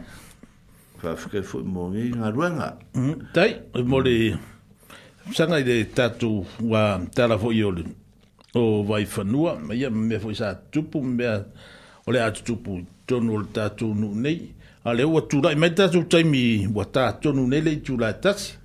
[1.01, 2.77] fa fu fu mo ni na ruanga
[3.33, 4.37] dai mo le
[5.33, 7.73] sanga de tatu wa tala fu yo
[8.53, 11.25] o vai fa nua ma ya me fu sa tupu me
[12.05, 14.53] o le a tupu tonu tatu nu nei
[14.83, 18.55] a le ua tūlai mai tātou taimi ua tātonu nele i tūlai tasi.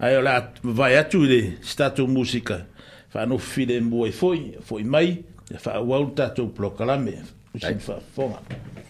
[0.00, 1.40] Ai o la vai atu i le
[1.70, 2.62] stātou musika.
[3.12, 5.18] Whanau file mua i foi, foi mai,
[5.52, 7.18] e wha uau tātou plokalame.
[7.54, 8.40] Usim wha fonga.
[8.52, 8.89] Hey.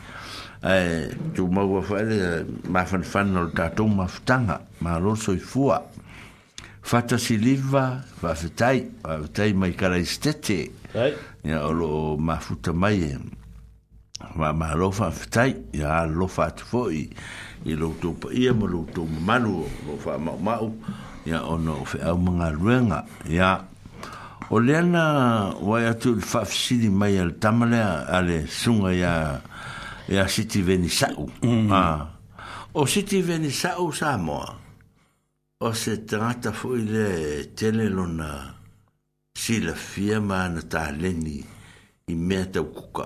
[0.63, 4.99] eh tu mo wa fa le ma fan fan no ta tu ma ftanga ma
[4.99, 5.81] lo so fua
[6.81, 12.73] fata si liva va fetai va fetai mai kara istete ai ya lo ma futa
[12.73, 13.09] mai
[14.35, 17.09] va e, ma lo fa fetai ya lo fa tu foi
[17.65, 20.61] i lo tu pa ia mo lo tu ma lo lo fa ma ma
[21.25, 23.65] ya ono fe au manga ruenga ya
[24.49, 29.41] o lena wa ya tu fa si li mai al tamale ale sunga ya
[30.11, 31.25] e a siti veni sa'u.
[31.43, 31.71] Mm.
[31.71, 32.03] Ah.
[32.73, 34.49] O siti veni sa'u sa moa,
[35.61, 37.05] o se tangata fu'i le
[37.55, 38.55] tele lona
[39.33, 41.37] si la fia ma ta leni
[42.07, 43.05] i mea tau kuka.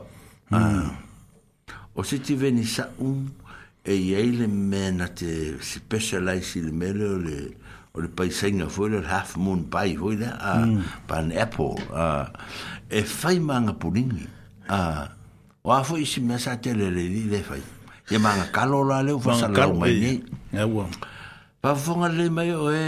[0.50, 0.58] Ah.
[0.58, 0.82] Mm.
[0.82, 0.90] Ah.
[1.94, 3.12] O siti veni sa'u,
[3.86, 7.38] e iei le mea na te specialise le mele o le
[7.96, 10.66] o le paisenga fu'i le half moon pai fu'i le, ah.
[10.66, 10.82] mm.
[11.06, 12.26] pa apple, ah.
[12.90, 14.26] e fai manga puringi.
[14.70, 15.15] Ah
[15.66, 17.62] o a fo isi mea sa te le le li le fai.
[18.14, 20.12] Ia maa ngā kalo la leo fa sa lau mai e- ni.
[20.54, 20.86] Ia e ua.
[21.62, 22.84] Pa fonga le mai o e,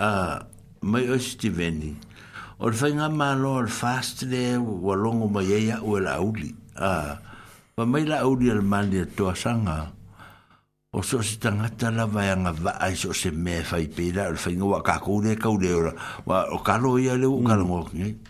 [0.00, 0.40] a,
[0.80, 1.92] mai o si te veni.
[2.58, 6.00] O le fai ngā maa lo al fast le wa longo mai e ya ue
[6.00, 6.48] la auli.
[6.80, 7.20] A,
[7.76, 9.92] pa mai la auli al mali a toa sanga.
[10.92, 14.32] O so si tangata la vai a ngā vaa iso se mea fai pe la.
[14.32, 15.92] O le fai ngā wa kakou le kau le ora.
[16.24, 18.12] Wa o kalo ia leo o kalo ngok ngai.
[18.16, 18.29] Mm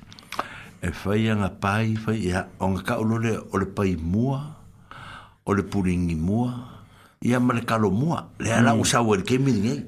[0.82, 4.40] e fai anga pai, fai ia, o nga ka ulole o le pai mua,
[5.44, 6.80] o le puringi mua,
[7.20, 8.80] ia ma le kalo mua, le ala mm.
[8.80, 9.80] usawa e le kemi ngay.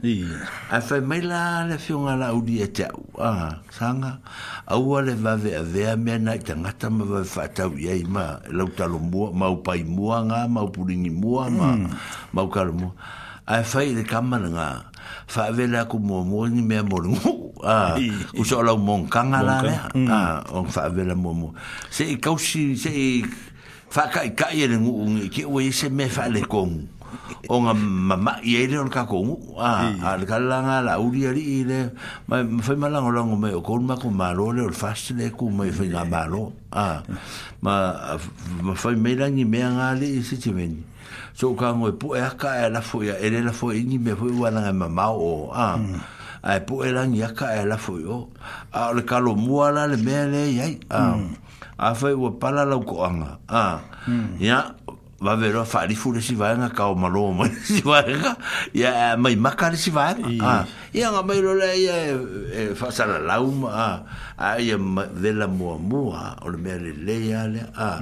[0.69, 4.21] A fai mai la le fio nga la uri e te au, a, sanga,
[4.69, 7.97] a ua le vave a vea mea na i te ngata ma vave whaatau ia
[7.97, 11.89] i ma, lau talo mua, mau pai mua nga, mau puringi mua, ma, mm.
[12.37, 12.93] mau kalo mua.
[13.49, 14.67] A fai le kamana nga
[15.29, 16.99] fa vela ku mo mo ni me mo
[17.63, 17.95] ah
[18.35, 18.59] ku so mm.
[18.59, 19.55] ah, ah, la mon kanga la
[20.11, 21.49] ah on fa vela mo mo
[21.91, 22.91] se ka si se
[23.93, 26.91] fa ka ka ye ni ki we se me fa le kong
[27.53, 31.23] on a mama ye le on ka ko ah al ka la nga la uri
[31.31, 31.95] ri le
[32.27, 35.15] ma fa ma la ngo lo me ko ma ku ma lo le fa si
[35.15, 36.99] le ku me fa ma lo ah
[37.63, 37.95] ma
[38.75, 40.51] fa me la ni me nga le si ti
[41.37, 44.13] so ka ngo pu e ka e la fo ya ele la fo ini me
[44.13, 45.99] fo wa na ma ma o a mm.
[46.51, 48.17] a pu e la ni ka e la fo yo
[48.77, 50.67] a le ka lo mu ala le me le ya
[51.01, 51.29] a mm.
[51.81, 53.65] a fo wa pala la ko anga a
[54.39, 54.81] ya mm
[55.25, 58.37] va vero fa di fu si va na ka o malo ma si va ga
[58.75, 60.11] ya eh, mai ma ka si va
[60.51, 61.93] ah ya nga mai lo le ya
[62.75, 64.03] fa eh, eh, sa la la um ah
[64.37, 67.99] ai ah, de la mo mo a o le mer le ya le ah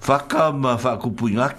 [0.00, 1.50] fa ka ma fa ku pu ma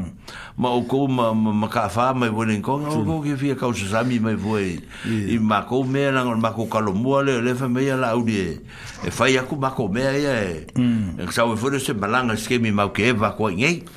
[0.00, 0.19] mm
[0.60, 3.54] ma o ko ma ma ka fa ma bo ni ko o ko ki fia
[3.56, 7.64] ka o sa mi i ma ko me na ma ko ka le le fa
[7.64, 8.60] me la u e
[9.08, 10.64] fa ya ku ma ko me ya e e, e.
[10.76, 11.20] Mm.
[11.24, 11.52] e sa e mm.
[11.56, 13.88] o fo se balanga ske mi ma ke va ko ngei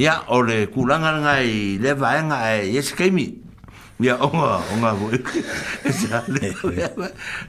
[0.00, 3.44] ya ole le ku langa nga e ske mi
[4.00, 5.08] Ya onga onga vo.
[5.84, 6.52] Esale.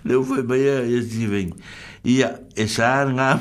[0.05, 1.51] Le vo be ya ya jiving.
[2.03, 3.39] Ya esar nga.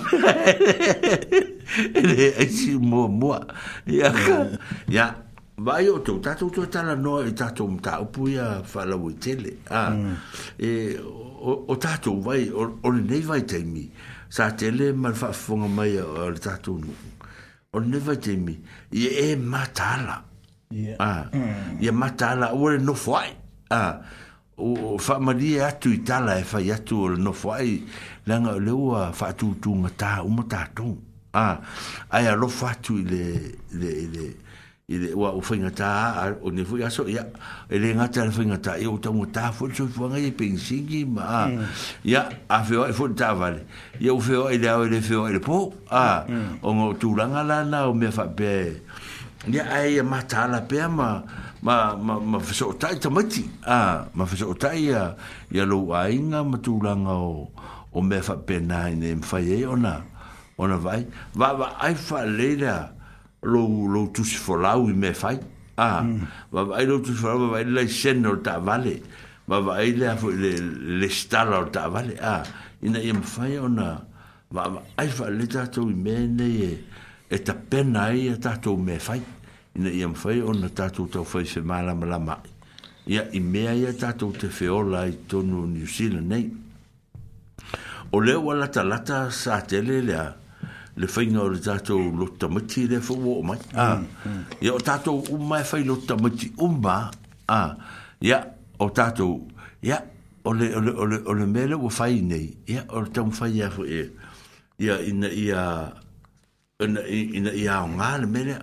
[2.07, 3.39] Le si mo mo.
[3.87, 4.11] Ya
[4.89, 5.15] ya
[5.57, 8.97] ba yo to ta to to ta no ta to ta pu ya fa la
[9.21, 9.57] tele.
[9.71, 9.95] Ah.
[10.59, 13.89] E o ta vai o ne vai te mi.
[14.29, 16.79] Sa tele mal fa fonga mai o ta to.
[17.73, 18.59] O ne vai te mi.
[18.91, 20.23] Ye e matala.
[20.73, 20.99] Yeah.
[20.99, 21.31] Ah.
[21.31, 21.79] Mm.
[21.79, 23.31] Ia mata ala ore no fwai.
[23.71, 24.03] Ah.
[24.59, 27.87] O whamaria atu i tala e whai atu ore no fwai.
[28.27, 30.97] Langa o leua whatu tu ngata uma tātou.
[31.35, 31.61] Ah.
[32.11, 33.23] Ai alo whatu i le...
[33.77, 34.27] le, le.
[34.87, 35.87] I le ua uwhainga tā,
[36.47, 37.25] o ne fwi aso, ia,
[37.67, 41.01] e le ngata le whainga tā, e o tau ngata fwi tō fwanga i pengsingi,
[41.11, 41.81] ma, mm.
[42.07, 43.65] ia, a whewa e fwi tā vale,
[43.99, 45.59] ia u whewa e le au e le whewa e le pō,
[45.91, 46.31] a, ah.
[46.31, 46.63] mm.
[46.63, 48.86] o ngā tūranga lana, o mea whape, e
[49.53, 51.23] ia ai e mataala pea ma
[51.63, 55.15] ma ma ma fa so tai ta mati a ma fa so tai ya
[55.51, 57.47] ya lo ai nga ma tu la nga o
[57.95, 60.03] o me fa pena in em fa ye ona
[60.59, 61.07] ona vai
[61.39, 62.91] va va ai fa le da
[63.47, 65.39] lo lo tu si fo la i me fai
[65.79, 66.03] a ah,
[66.51, 66.67] va hmm.
[66.67, 68.99] va ai lo tu fo va le sen no ta vale
[69.47, 70.11] va va ai le
[70.43, 70.53] le
[70.99, 72.43] le sta lo ta vale a
[72.83, 73.95] ina em fa ye ona
[74.51, 76.51] va va ai fa le ta tu me ne
[77.29, 79.21] e ta pena ai ta tu me fai
[79.77, 82.37] ina ia fai o na tātou tau whai whi mālama lama.
[83.07, 86.47] Ia i mea ia tātou te whiola i tonu New Zealand nei.
[88.15, 90.25] O leo wa lata lata sa te lelea,
[90.97, 93.59] le whainga o le tātou lota mati le fuu o mai.
[93.61, 94.75] Ia ah, mm, mm.
[94.75, 96.97] o tātou umma e whai lota mati umma,
[97.47, 97.59] a.
[97.61, 97.89] Ah,
[98.25, 98.41] ia
[98.81, 99.37] o tātou,
[99.85, 100.01] ia
[100.47, 104.07] o le, o o le, nei, ia o le tamu whai ia fuu e.
[104.87, 105.61] Ia ina ia,
[106.85, 108.59] ina ia o ngā le mele,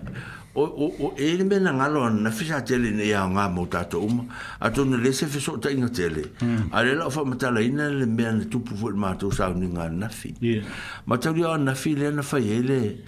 [0.54, 3.98] o o o e le mena ngalo na fisa tele ne ya nga mo tato
[4.00, 4.28] um
[4.60, 6.70] ato ne le se fiso ta ina tele hmm.
[6.70, 9.90] ale la fa mata la ina le mena tu pou vol mato sa ni nga
[9.90, 10.30] na fi
[11.10, 13.02] mata ri na fi le na fa ele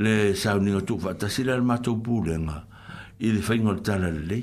[0.00, 2.64] le sa ni nga va ta sila le mato pou le nga
[3.20, 4.40] i le fa ngol tala le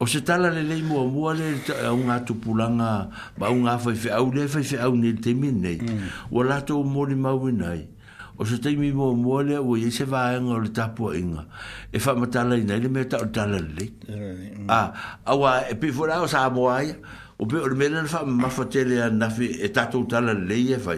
[0.00, 1.60] o se tala le le mo mo le
[1.92, 5.60] un ato pulanga ba un afa fe au le fa fe au ne te min
[5.60, 6.32] nei hmm.
[6.32, 7.99] wala to mo ni ma winai
[8.40, 11.12] o se te mi mo mo le o ye se va en o le tapo
[11.12, 11.44] inga
[11.92, 14.64] e fa mata la ina le meta o tala le mm.
[14.64, 14.80] a
[15.28, 16.88] a wa e pe fora o sa mo ai
[17.36, 20.32] o pe o le mena fa ma fa te le na e ta to tala
[20.32, 20.96] le ye fa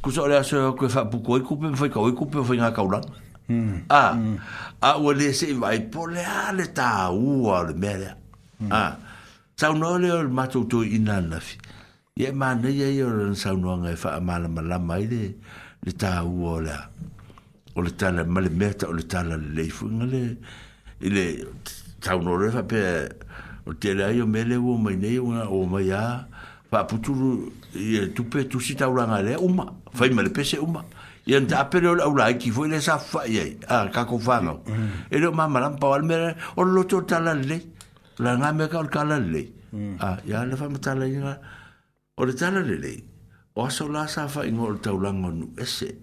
[0.00, 2.54] ku so le so ku fa bu ko ku pe fa ko ku pe fa
[2.54, 3.00] nga ka ula
[3.50, 3.90] mm.
[3.90, 4.38] a mm.
[4.86, 8.14] a o le se va e po le a le ta u o le mena
[8.70, 8.94] a
[9.58, 11.58] sa no le o ma to to ina na fi
[12.22, 15.10] ye ma ne ye o le sa no nga fa ma la ma la mai
[15.10, 15.22] le
[15.84, 16.88] le ta uola
[17.74, 20.36] o le ta le male meta o le ta le le fungale
[21.00, 21.44] ile
[22.00, 23.08] ta uno re pe
[23.66, 26.26] o te le ai o mele o mai nei una o mai a
[26.70, 30.56] pa putu e tu pe tu si ta ura ngale o ma fai male pese
[30.58, 30.84] o ma
[31.26, 34.62] e nta apere o la ki foi le sa fa ye a ka ko fano
[35.10, 37.58] e lo ma malam pa al mere o lo to ta la le
[38.18, 39.50] la nga me ka o ka la le
[39.98, 41.18] a ya le fa ma ta la ye
[42.16, 43.10] o le ta la le le
[43.54, 46.00] o aso la sa fa ingo o taulanga nu ese.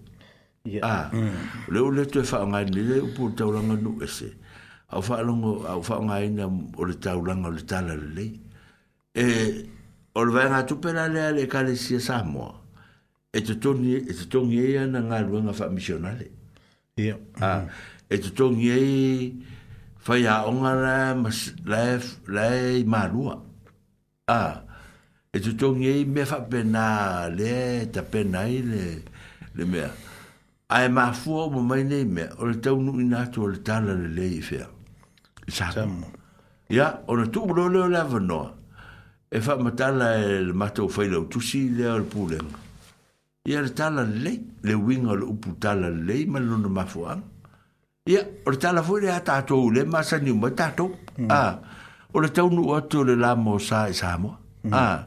[0.82, 1.72] Ah, hmm.
[1.72, 4.36] leo le tue wha ngai ni le upu taulanga nu ese.
[4.90, 8.40] Au wha alongo, au wha ngai na o le taulanga o le tala le lei.
[9.14, 9.66] Eh, e,
[10.14, 12.54] o le vaenga tupera lea le kare sia Samoa.
[13.32, 16.26] E te toni, e te tongi e ana ngā ruenga wha misionale.
[16.98, 17.16] Ia.
[17.40, 17.68] Ah, hmm.
[18.14, 19.28] e te tongi e
[20.06, 21.84] whai a onga la, mas, la,
[22.28, 23.36] la, la, marua.
[24.30, 24.62] Ah,
[25.32, 28.98] e tu tongi e me fa pena le ta pena i le
[29.54, 29.86] le mea
[30.66, 33.46] a e ma fua mo mai nei mea o le tau nu ina tu o
[33.46, 34.66] le tala le le i fea
[35.46, 35.86] i sako
[36.74, 38.50] ia o le tu mulo leo le avanoa
[39.30, 42.58] e fa matala e le mata ufai lau tusi leo le pulenga
[43.46, 44.34] ia le tala le le
[44.66, 47.14] le winga le upu tala le le ma luna ma fua
[48.10, 51.30] ia o le tala fua le a tatou le ma sani umai tatou mm.
[51.30, 51.60] ah,
[52.14, 54.34] o le tau nu atu le la mo sa i sa mo
[54.66, 54.74] mm.
[54.74, 55.06] Ah,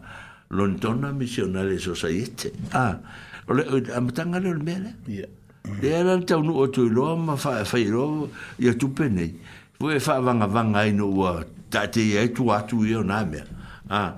[0.54, 2.94] lontona missionale so sa yete a ah.
[2.94, 5.74] ah, ole am tanga le mele ya yeah.
[5.82, 8.30] le ran ta e no otu lo ma fa fa lo
[8.62, 9.34] ya tu pene
[9.82, 11.42] vo e fa vanga vanga i no wa
[11.74, 13.50] ta te ya tu atu yo na me a
[13.90, 14.10] ah,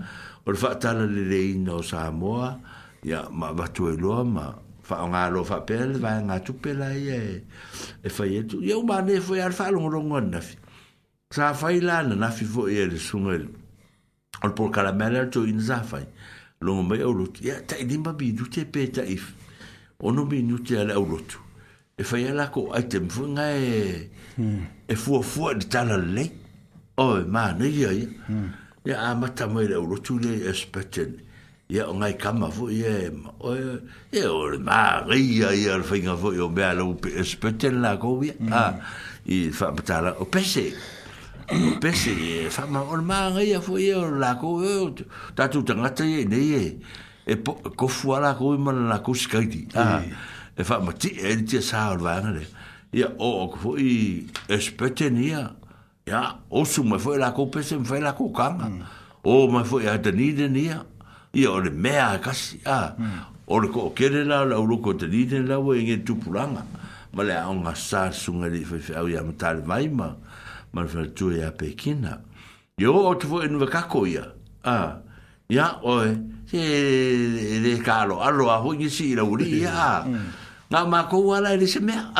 [0.45, 2.51] ole fa ta le e le no e, sa mo ya
[3.07, 3.25] yeah.
[3.31, 4.51] ma va tu lo ma
[4.83, 7.41] fa nga lo fa pel va nga tu pe la ye
[8.03, 10.53] e fa ye tu yo ma ne fo ya fa lo ngon na fi
[11.31, 13.47] sa fa ila na fi vo ye le sungel
[14.45, 16.03] ol por caramel to in zafai
[16.61, 17.43] longa mai au lotu.
[17.43, 19.19] Ia, tai lima mi nute pē tai.
[20.03, 21.39] Ono mi nute ale au lotu.
[21.97, 23.75] E whai ala ko ai te mwhu ngā e...
[24.35, 24.65] Hmm.
[24.87, 26.31] E fua fua ni tāna lei.
[26.99, 28.09] Oe, mā, nei ia ia.
[28.27, 28.49] Hmm.
[28.85, 31.13] Ia, āmata mai le au lotu le e spetten.
[31.71, 33.61] Ia, o ngai kama fu, ia, e oe,
[34.13, 37.79] ia, oe, mā, ngai ia ia alwhainga fu, ia, o mea lau pe e spetten
[37.83, 38.35] lā kou ia.
[38.37, 38.83] Ia, hmm.
[39.33, 40.67] i whaamata la, o pese.
[40.69, 40.93] Ia,
[41.81, 44.89] pese e fa ma o ma ngai a foi o la ko
[45.35, 46.75] ta tu ta ngat e ne e
[47.25, 50.01] e ko fua la ko ma la ko skaiti a
[50.57, 52.45] e fa ma ti e ti sa o va ngale
[52.91, 55.53] ya o ko foi espete nia
[56.05, 58.81] ya o su ma foi la ko pese ma foi la ko kan hmm.
[59.23, 60.81] o ma foi a de ni de nia
[61.31, 63.45] ya o le mea ka si a hmm.
[63.45, 66.17] o le ko kere la la u ko de ni de la we nge tu
[66.17, 66.65] pulanga
[67.13, 70.24] ma le a un asar sunga li fe fe au ya ma tal vai ma
[70.75, 72.19] mar fa tu ya pe kina
[72.77, 74.23] yo o tu fo inu ka ko ya
[74.67, 74.99] a
[75.47, 76.03] ya o
[76.51, 76.59] se
[77.63, 80.03] de calo a lo a ho ni si la uri ya
[80.69, 82.11] na ma ko wala ni se me la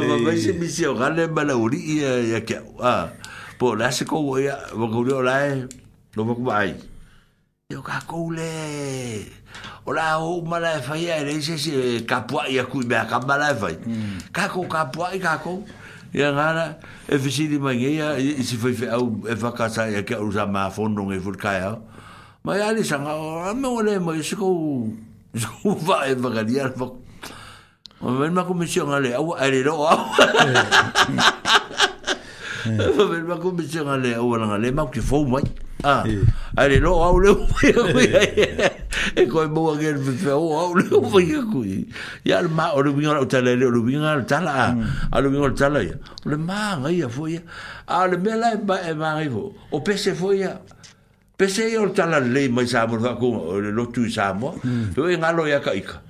[0.00, 3.12] ma ba se mi se gale ma la uri ya ya ke a
[3.60, 5.68] po la se ko ya ko lo la e
[6.16, 6.42] lo ba ko
[7.70, 8.50] Yo ka koule.
[9.86, 13.04] Ola o mala e fai a ere se se eh, kapua i aku i mea
[13.06, 13.76] ka mala e fai.
[13.86, 14.18] Mm.
[14.34, 15.62] Kako kapua i kako.
[16.12, 16.64] Ia ngana,
[17.06, 20.46] e fisi di mai ngeia, i si fai au e whakasa i a kia urusa
[20.50, 21.78] maa fondo ngei furkai hao.
[22.42, 24.90] Ma i ari sanga, o rame o le mai, si kou,
[25.38, 26.92] si kou wha e whakari ala whak.
[28.02, 29.94] O mei ma komisio ngale, au aere roa.
[30.18, 30.66] Eh.
[32.60, 32.76] Eh.
[33.02, 35.40] O mei ma komisio ngale, au ala ngale, mau ki fau mai.
[35.46, 35.68] Ia.
[35.84, 36.04] Ah.
[36.56, 38.06] Ai no au le ui ui.
[39.16, 41.86] E koe mua ke le fefe o au le ui ui.
[42.24, 44.68] Ia le maa o le winga o tala ele o le winga o tala a.
[44.72, 44.84] Mm.
[45.12, 45.94] A le winga o tala ia.
[46.26, 47.40] O le maa ngai a fo ia.
[47.88, 49.28] A le mela e maa ngai
[49.72, 50.58] O pese fo ia.
[51.38, 54.10] Pese ia o le tala lei mai sa mo le kakunga o le lotu i
[54.10, 54.54] sa mo.
[54.64, 54.92] Mm.
[54.94, 56.02] Pe oe ngalo ia ka ika.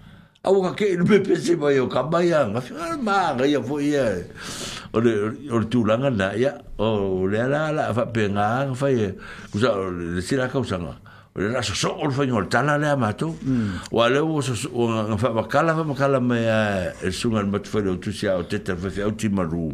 [0.42, 2.48] A waka ke ilu pe pese mai o ka mai a.
[2.48, 4.04] Ngafi ngai maa a fo ia.
[4.16, 8.88] Ia ole ole tu langa na ya o eh, le ala la fa penga fa
[8.90, 9.14] ye
[9.52, 10.94] kusa le sira ka usa nga
[11.36, 13.92] ole la so so ol fanyol tala le amato mm.
[13.92, 17.66] o ale o so o fa bakala fa bakala me el eh, e sungal mat
[17.66, 19.70] fa le tu sia o tete fa fa uti maru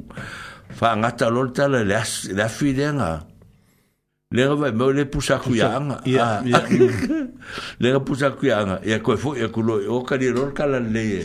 [0.68, 3.24] fa ngata lol tala le as le afi le nga
[4.32, 6.44] le ga me ole pusa kuyanga ah.
[7.80, 10.76] le ga pusa kuyanga ya ko fo ya ko lo o ka le lol kala
[10.80, 11.22] le ye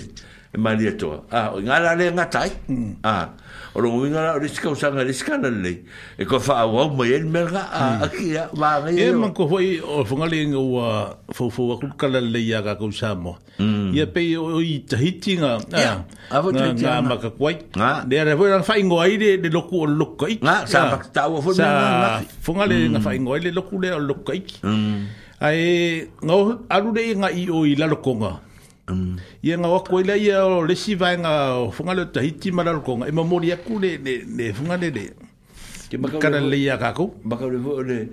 [0.54, 1.24] e mali e toa.
[1.32, 2.50] A, ah, o ngā rā rea ngatai.
[2.68, 2.90] Mm.
[3.08, 5.78] A, ah, o rongo inga rā, o risika usanga risika na lei.
[6.20, 7.72] E ko wha awau mai e nmer ah, mm.
[7.72, 9.20] e e ngā, a, ki a, wā ngai e o.
[9.22, 10.90] man ko foi o whungale inga ua,
[11.38, 13.38] fofo wa kukala lei a ka kousa mo.
[13.92, 17.56] Ia pei o i tahiti ngā, ngā ngā kwai kuai.
[17.80, 17.94] Ngā.
[18.12, 20.44] Le a rewoi rā, whaingo ai le, le loku o loka iki.
[20.44, 22.14] Ngā, sā pak tāua fōn mā ngā.
[22.44, 23.08] Whungale inga mm.
[23.08, 24.60] whaingo ai le loku le o loka iki.
[24.68, 25.58] Ai,
[26.22, 26.38] ngā,
[26.68, 28.34] arurei nga i o i lalokonga.
[28.36, 28.48] Ngā.
[28.90, 29.22] Mm.
[29.46, 33.22] ia nga wako ila ia o lesi vai e nga funga leo tahiti maralukonga ima
[33.22, 35.06] e mori aku le le funga le le
[36.18, 38.10] kara le ia kako baka le fo le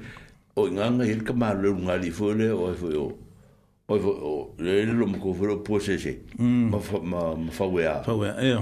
[0.54, 3.08] o inga nga hil kama le runga li fo le o fo o
[3.88, 6.78] o fo o le le lo mko fo lo po ma se ma
[7.50, 8.60] fa wea fa wea ia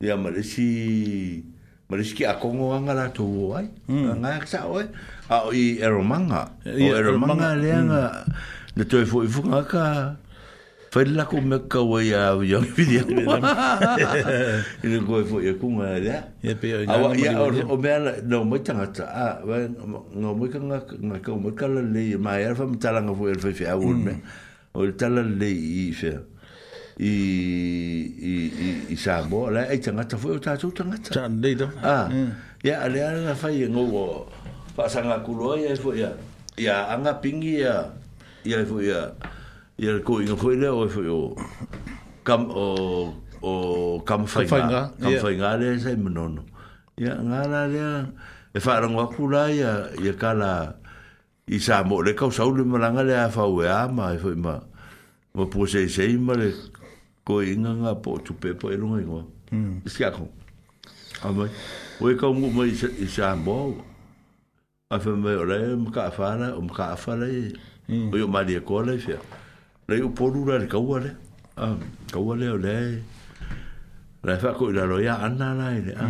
[0.00, 1.44] ia ma lesi
[1.92, 4.18] ma lesi ki akongo anga la to wo ai mm.
[4.24, 4.88] nga yak sa oi
[5.28, 8.24] a o i eromanga o eromanga le anga mm.
[8.80, 9.84] le toi fo i funga ka
[10.90, 13.38] Fai la ko me ka wai a wia ngi pidi a kua.
[14.82, 16.18] I ne koe fo i a kunga e rea.
[16.42, 17.66] Ia pe o ngā ngā ngā ngā.
[17.70, 21.54] O mea la, nō mai tangata, a, wai, ngā mai ka ngā ngā kau, mai
[21.54, 24.02] ka la lei, ma e rafa mtala ngā fo e rafa i fi a wun
[24.08, 24.16] me.
[24.74, 26.18] O le tala lei i fi a.
[26.98, 31.14] I, i, i, i sā mō, lai, ei tangata fo e o tātou tangata.
[31.14, 31.70] Tā, lei tō.
[31.86, 32.30] A, mm.
[32.66, 34.08] ia, a le ala fai e ngō o,
[34.74, 36.10] pa sanga kuloa i a e fo i a.
[36.58, 37.84] Ia, anga pingi i a,
[38.42, 39.04] i a e fo i a.
[39.06, 39.36] Ia,
[39.80, 41.20] i ar koi ngā koi lea o i o
[42.28, 42.64] kam o
[43.40, 43.52] o
[44.08, 46.44] kam whainga kam whainga lea e sa i manono
[47.00, 47.92] ia ngā rā lea
[48.52, 49.70] e whaarangu aku rā ia
[50.04, 50.50] i a kāla
[51.48, 54.24] i sā mō le kau sau le maranga lea a whau e āma i e
[54.24, 54.58] whai ma
[55.34, 56.50] ma pō sei sei ma le
[57.24, 59.74] koi inga ngā pō tupe pō e runga i ngā i hmm.
[59.80, 60.28] e sā kō
[61.30, 61.48] amai
[62.00, 63.56] o e kau mō ma i sā mō
[64.92, 68.10] a whai mai o rei o mkā whāra o mkā whāra i hmm.
[68.12, 69.18] o yo mali e kōla i whai
[69.90, 71.10] le u poru le kaua le
[71.56, 71.74] a
[72.12, 72.74] kaua le le
[74.24, 76.06] le fa ko la roya anna la le a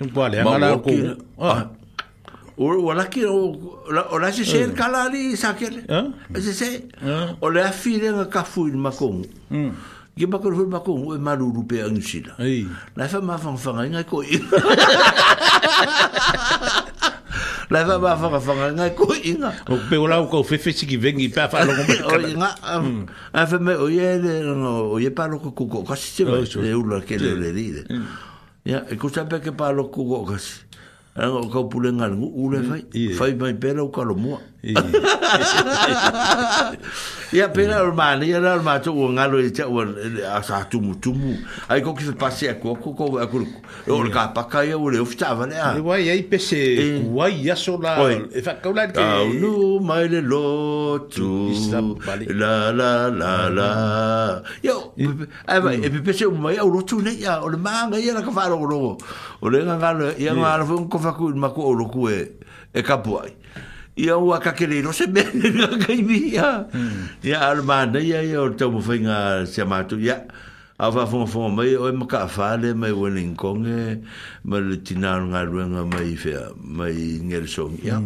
[0.00, 0.90] en kwa le ngala ko
[2.56, 3.36] o wala ki o
[4.12, 6.70] o la se se kala li sa ke le se se
[7.40, 9.12] o le afile nga ka fu ma ko
[10.16, 12.32] Ge bako fu ma ko e maruru pe ang sila.
[12.40, 12.64] Ai.
[12.96, 14.22] La fa ma fa fa nga ko.
[17.70, 20.96] la va va fa fa nga ko inga o pe ola ko fe fe ki
[20.96, 23.10] vengi pa fa lo ko o inga um, mm.
[23.34, 24.18] a fa me o ye
[24.54, 27.50] no o ye pa lo ko ko ka si oh, se u la ke le
[27.52, 28.06] di mm.
[28.66, 30.62] ya e ku sa pe ke pa lo ko ko ka si
[31.50, 33.14] ko pu le nga u le fa mm.
[33.18, 37.92] fa mai pe lo ka lo mo Ya pera o
[38.22, 39.86] ya era o mato o ngalo e chau a
[40.42, 41.34] sa tu mu tu mu.
[41.68, 43.44] Ai ko ki se passe a ko ko a ko.
[43.90, 45.76] O ka pa ka ya o le ofitava le a.
[45.82, 48.98] Wai ai pese, wai ya so E fa ka ulai ke.
[49.02, 51.50] Au no mai le lo tu.
[52.30, 54.42] La la la la.
[54.62, 54.92] Yo,
[55.48, 55.84] ai vai, mm.
[55.84, 58.30] e pese o ya o lo tu ne ya o le manga ya la ka
[58.30, 58.96] fa ro ro.
[59.42, 62.28] O le ngalo ya ngalo fu un ko fa ma ko o ku e.
[62.76, 62.96] E ka
[63.96, 66.68] ia ua kakele no se mele nga kaimi ia
[67.24, 70.18] ia almana ia ia o tau mawhainga se mātu ia
[70.76, 74.04] a whafongafonga mai oe maka awhale mai Wellingkonge
[74.44, 77.96] ma le tinaro ngā ruenga mai whea mai Ngersong ia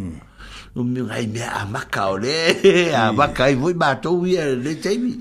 [0.78, 4.78] o mi ngai me a maka o le a maka i voi mātou ia le
[4.78, 5.18] teimi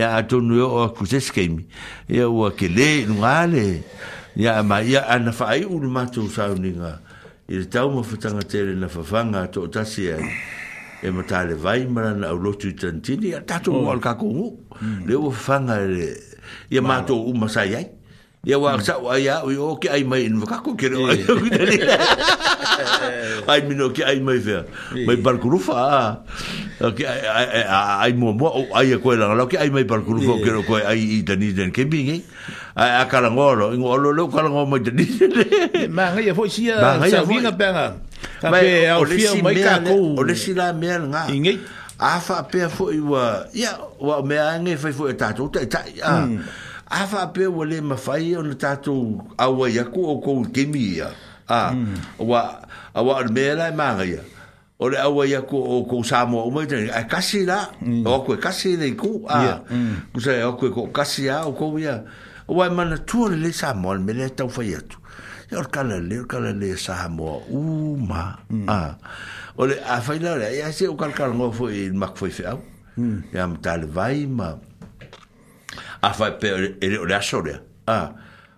[0.00, 1.68] ia a tonu o kuses keimi
[2.08, 3.84] ia ua ke le nungale
[4.32, 7.04] ia ma ia ana whaai uru mātou sauninga ia
[7.48, 10.24] i le tau ma fatanga tere na fafanga to o tasi ai
[11.02, 13.90] e ma ta le vai mara na au lotu i tantini a tatu o oh.
[13.92, 14.58] al kakungu
[15.06, 16.06] le o fafanga e le
[16.70, 17.86] i a mātou umasai ai
[18.46, 21.18] Ya wa sa wa ya o ki ai mai no ka ko ke no ai
[21.18, 21.82] ku de ni.
[23.42, 24.62] Ai mi no ki ai mai ve.
[25.02, 26.22] Mai bar ku rufa.
[26.78, 27.66] O ki ai
[28.06, 30.50] ai mo mo o ai ko la lo ki ai mai bar ku rufa ke
[30.54, 32.18] no ko ai i de ni den ke bi ni.
[32.78, 35.02] Ai a ka la ngoro ngo lo lo ka la ngo mo de ni.
[35.90, 37.98] Ma nga ya fo si ya sa vi na pe nga.
[38.46, 40.22] Ka pe au fi mai ka ko.
[40.22, 41.26] O le si la me nga.
[41.34, 41.58] Ingei.
[41.98, 46.30] Afa pe fo i wa ya wa me ange fo fo ta tu ta ya
[46.88, 51.10] afa pe wale ma fai ona tato awa yako o ko kemi ya
[51.48, 51.74] a
[52.18, 52.60] wa
[52.94, 54.20] awa mera ma ya
[54.78, 58.06] o le awa yako o ko samo o mai tani a kasi la mm.
[58.06, 58.06] o e mm.
[58.06, 59.60] e e ko kasi le ko a
[60.12, 62.04] ko sa o ko ko kasi ya o ko ya
[62.48, 64.98] o wa mana tu le samo me le tau fai atu
[65.50, 68.68] ya or kala le kala le samo u ma mm.
[68.70, 68.94] a
[69.58, 72.26] o le a fai la ya se o kal kal ngo fo i mak fo
[72.30, 72.62] i fe au
[73.34, 74.54] ya mtal vai ma
[76.06, 76.48] a fa pe
[76.80, 78.12] ele ora sore a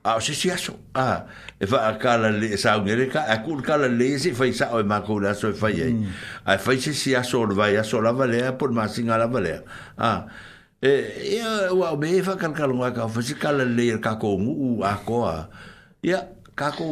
[0.05, 1.25] a se si aso a
[1.61, 4.71] e fa a kala le sa ngere ka a kul kala le se fa sa
[4.77, 6.07] o ma ko la so e fa ye mm.
[6.45, 9.27] a fa se si aso va ya so la vale a por ma sin la
[9.35, 9.53] vale
[10.09, 10.25] a
[10.83, 10.93] e
[11.39, 11.39] e
[11.81, 14.95] wa be fa kal kal ngwa ka fa se kala le ka ko mu a
[15.09, 15.49] ko a
[16.11, 16.21] ya
[16.59, 16.85] ka ko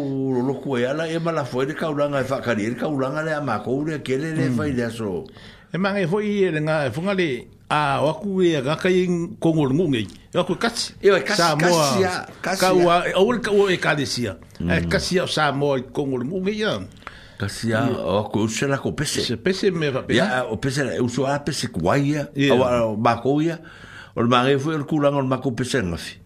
[0.48, 2.40] lo ko ya la e, e ma la fo de ka ula nga e fa
[2.40, 3.64] ka ni ka ula nga le ma mm.
[3.64, 5.24] ko le ke le le fa ye so
[5.72, 8.62] e ma e fo ye le nga fo nga le a o aku e a
[8.62, 9.06] gaka i
[9.42, 10.06] kongo rungu ngai.
[10.34, 10.94] E aku e kasi.
[11.02, 12.22] E o e kasi, kasi a.
[12.40, 14.32] Ka ua, a ule ka ua e ka desi e
[14.62, 14.70] mm.
[14.70, 14.80] a.
[14.80, 16.74] E kasi a o sa moa i kongo rungu ngai a.
[17.42, 19.20] Kasi a o aku e usa la ko pese.
[19.26, 20.18] Se pese me va pese.
[20.18, 22.22] Ya, o pese la e usu a pese kuai a.
[22.54, 23.58] O a mako ia.
[24.14, 26.22] O le mangei fue el kulang o le mako pese ngasi.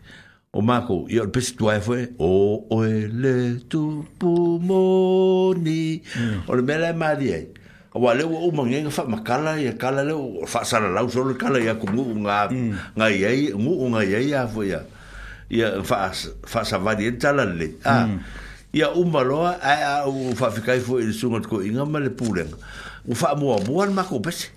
[0.53, 2.13] O mako, i o le pese tuai fue.
[2.19, 6.03] O o ele tu pumoni.
[6.05, 6.39] Mm.
[6.49, 7.60] O le mele maria ia
[7.95, 10.15] wa le wo uma nge fa makala ya kala le
[10.47, 12.95] fa sala lau so le kala ya kumu nga mm.
[12.95, 14.87] nga ye mu nga ye ya fo ya
[15.51, 16.13] ya fa
[16.47, 18.19] fa sa va di e tala le a mm.
[18.73, 22.47] ya uma lo a u fa fika fo il sunga ko inga ma le pulen
[23.11, 24.55] u fa mo mo al ma ko pese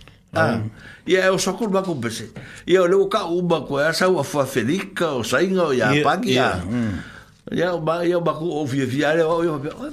[1.10, 2.30] ya o so ko ma ko pese
[2.70, 6.26] ya le ka uma ko ya sa fa felika o sa inga ya pa mm.
[6.30, 6.50] ya
[7.50, 9.42] ya ba ya ba ko o fi fi ya le o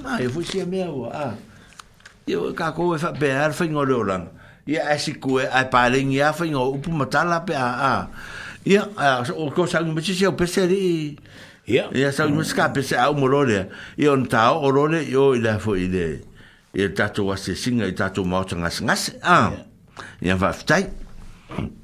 [0.04, 1.32] ma ya fo si me o a ah.
[2.30, 4.24] Ia ka ko e fa pe ar fa ngore orang.
[4.70, 7.94] Ia e si kue ai paring ia fa ngore upu matala pe a a.
[8.66, 8.86] Ia
[9.34, 11.16] o ko sa ngu mechi seo pese ri.
[11.66, 11.90] Ia.
[11.90, 13.66] Ia sa ngu mechi ka pese au morore.
[13.98, 16.22] Ia on tau orore yo ila fo ide.
[16.76, 19.18] Ia tato wa se singa i tato mao tanga ngas.
[20.22, 20.82] Ia va ftai.
[20.86, 21.78] Ia.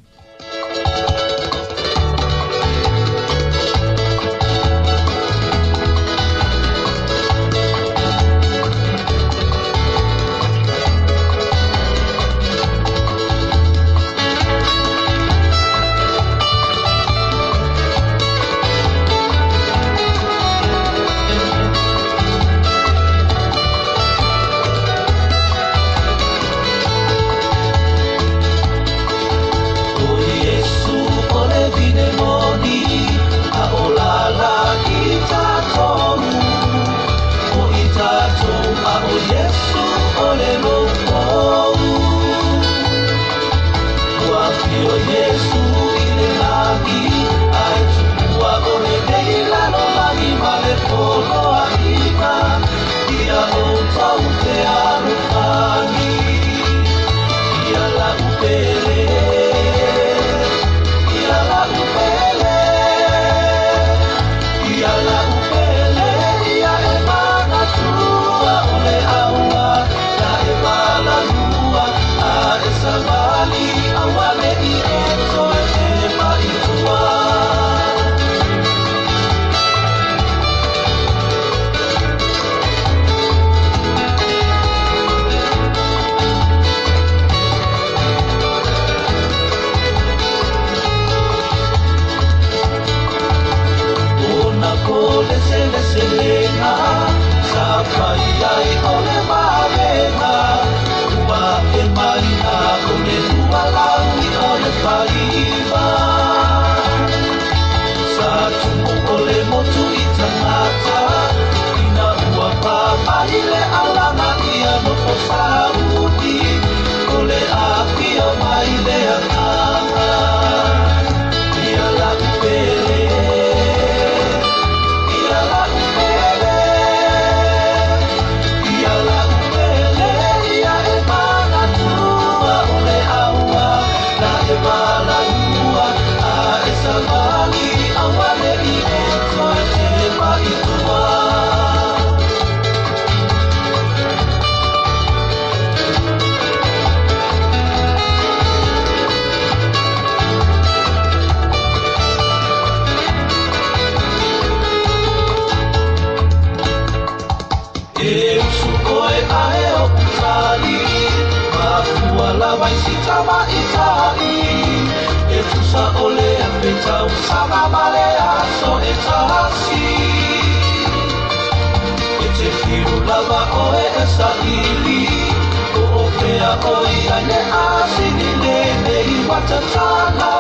[176.54, 180.30] oiyane asinilele iwatatala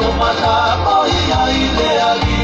[0.00, 2.38] nomatapa oiyaile ali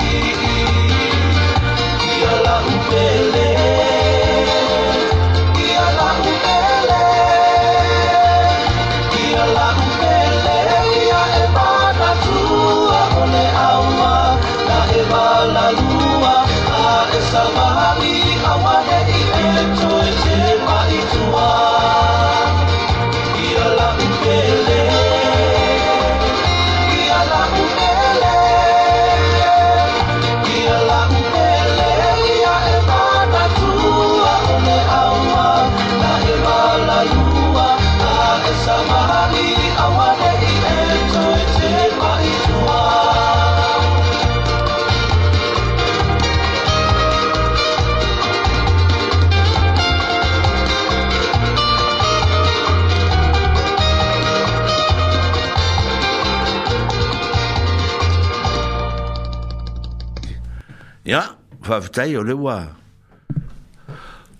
[61.64, 62.56] whaavitai o lewa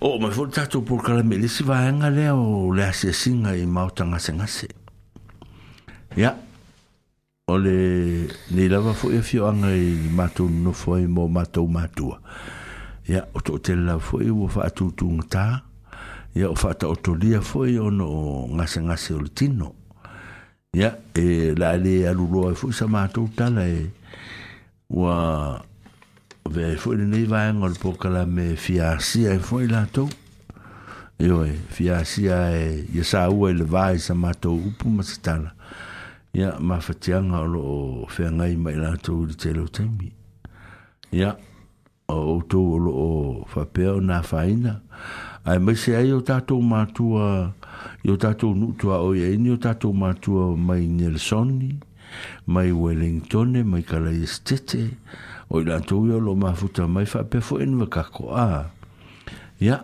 [0.01, 4.69] o mai fo tatou polokalamele si vaega lea o le asiasiga i mao tagasegase
[6.17, 6.35] ia
[7.49, 12.21] o le nei lava foʻi afioaga i matou nonofo ai mo matou matua
[13.09, 15.45] ia o toʻatele lava foʻi ua faatūtugatā
[16.37, 19.75] ia o faataotolia foʻi ona o gasegase o le tino
[20.77, 23.79] ia e laale aluloa ai e foʻi sa matou tala e
[24.93, 25.15] wa
[26.51, 30.07] ve foi ni nei vai ngol po kala me fiasi e foi la to
[31.19, 35.55] io e fiasi e ye sa u el vai sa ma to u pu mastana
[36.35, 40.13] ya ma fatiang lo fe ngai mai la to de telo temi
[41.11, 41.33] ya
[42.13, 44.83] o to lo o fa pe na faina
[45.45, 47.55] ai me se ai o ta to ma tua
[48.05, 51.73] io ta to nu tua o ye ni o ta to ma tua mai nelsoni
[52.47, 54.85] mai wellingtone mai kala estete
[55.51, 58.69] o i lantou ia lo mafuta mai faapea foi enu vakakoā e
[59.67, 59.77] ia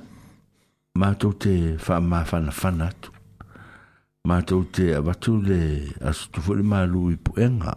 [0.98, 3.10] matou te faamafanafana atu
[4.28, 5.60] matou te avatu le
[6.08, 7.74] asutu foi le malu i poega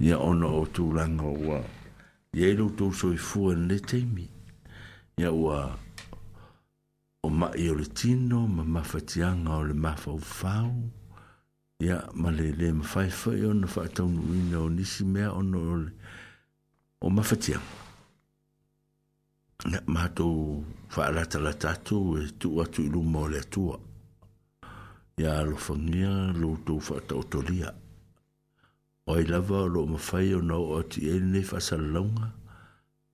[0.00, 1.60] ia ona o tulaga ua
[2.36, 4.26] iai loutou soifua lele taimi
[5.18, 5.58] ia ua
[7.24, 10.72] o maʻi o le tino ma mafatiaga o le mafaufau
[11.84, 15.90] ia ma lelē mafaifai ona faataunuuina o nisi mea ona ole
[17.04, 17.60] o mawhatia.
[19.68, 20.62] Na mātou
[20.94, 23.76] whaalata la tātou e tu atu i luma o le atua.
[25.20, 27.70] Ia alofangia lo tau whaatautoria.
[29.08, 32.30] O i lava lo mawhai o nau ati e nei whaasalaunga.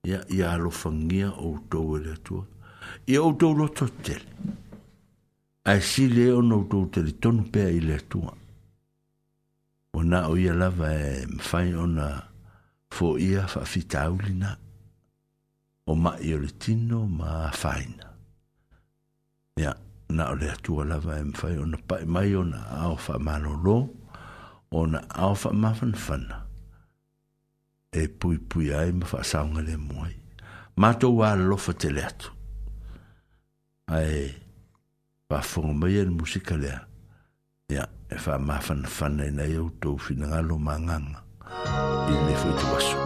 [0.09, 2.45] Ia, ia alofangia o tau e le atua.
[3.11, 4.57] Ia o tau loto tele.
[5.67, 8.33] Ai si le o nau tau tele tonu pēa i le atua.
[9.91, 12.11] O nā o ia lava e mwhai o nā
[12.91, 14.55] fo ia faafitaulina
[15.89, 18.11] o maʻi o le tino ma faina
[19.61, 19.71] ia
[20.15, 23.77] na o le atua lava e mafai ona paʻi mai ona ao faamalōlō
[24.81, 26.37] ona ao faamafanafana
[28.01, 30.15] e puipui ai ma faasaoga le mua ai
[30.81, 32.29] matou alalofa tele atu
[33.95, 34.21] ae
[35.29, 36.79] faafofoga mai e le musika lea
[37.71, 41.30] ia e faamafanafana e inai outou finagalo magaga
[42.09, 42.47] il ne faut
[42.79, 42.97] chaud.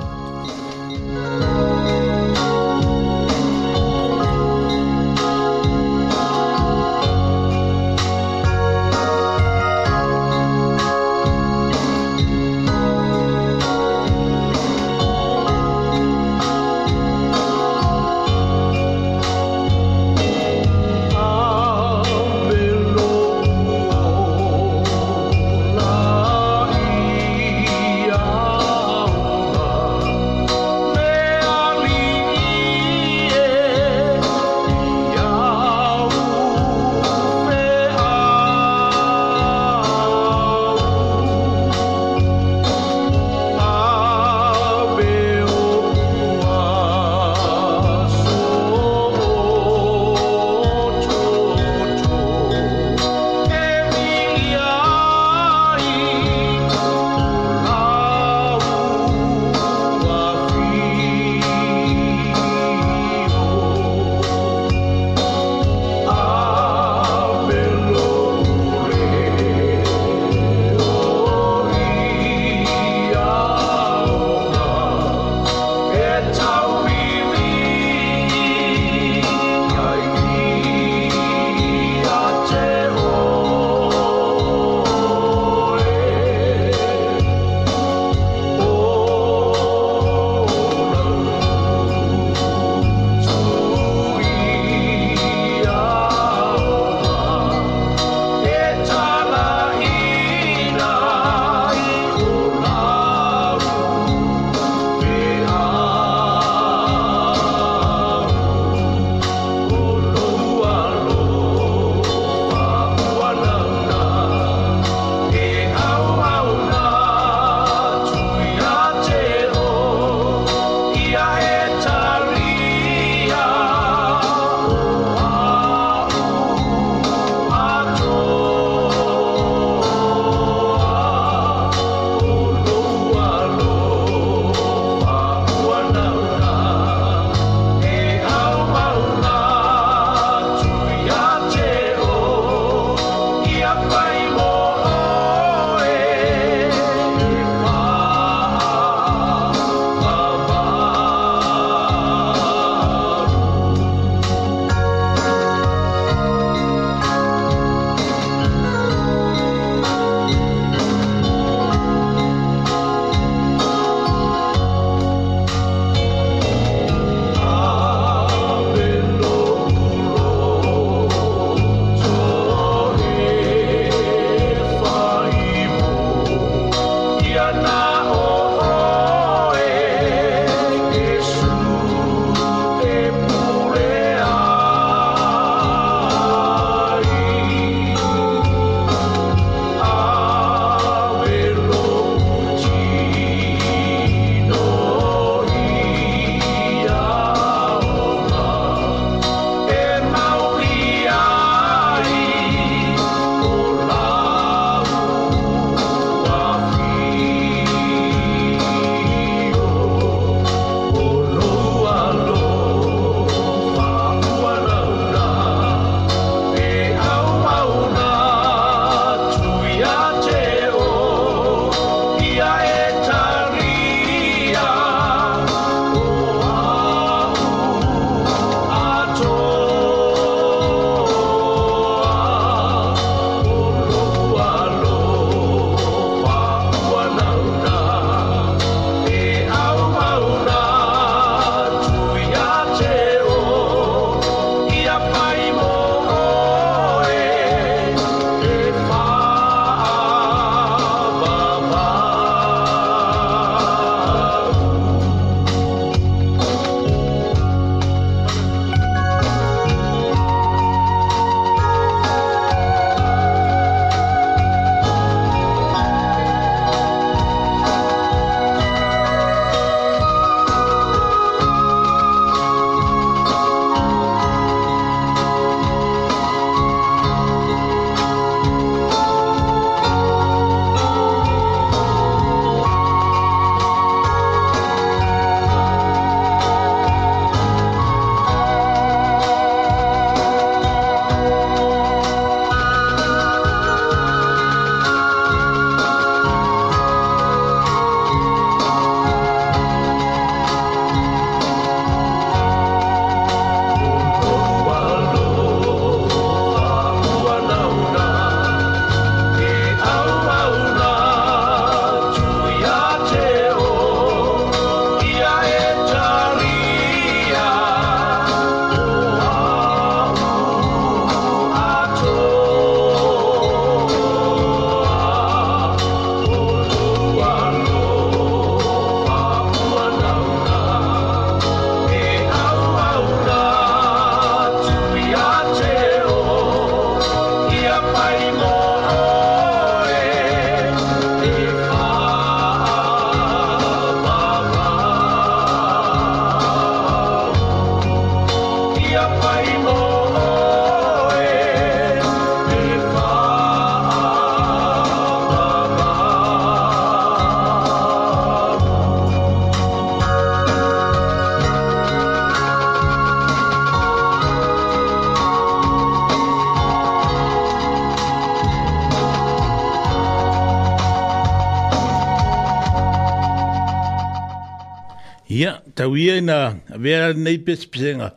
[376.05, 378.07] ia ina vea nei pesipisenga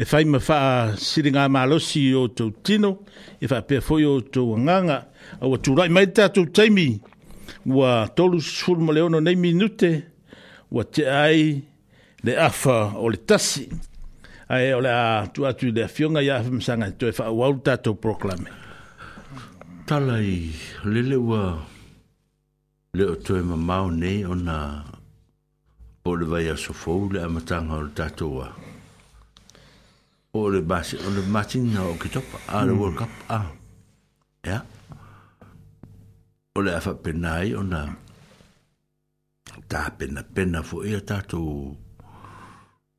[0.00, 0.58] e fai ma fa
[0.96, 2.90] siri ngā malosi o tau tino
[3.42, 4.98] e fa pia foi o tau nganga
[5.42, 6.88] au aturai mai tātou taimi
[7.72, 9.90] ua tolu suru ma leono nei minute
[10.72, 11.42] ua te ai
[12.24, 13.66] le afa o le tasi
[14.54, 15.86] ai o le a tu atu le
[16.26, 18.48] ia afa msanga to e faa wau tātou proklame
[19.86, 20.40] talai
[21.08, 21.44] le ua
[22.96, 24.56] le o toi ma nei ona
[26.06, 28.48] o le vai aso fou le amatanga o le tatoa
[30.38, 32.80] o le basi o le matina o ki topa a le hmm.
[32.80, 33.38] World Cup a
[34.52, 34.60] ea
[36.56, 37.80] o le afa penai o na
[39.70, 41.74] tā pena pena fo ia tatou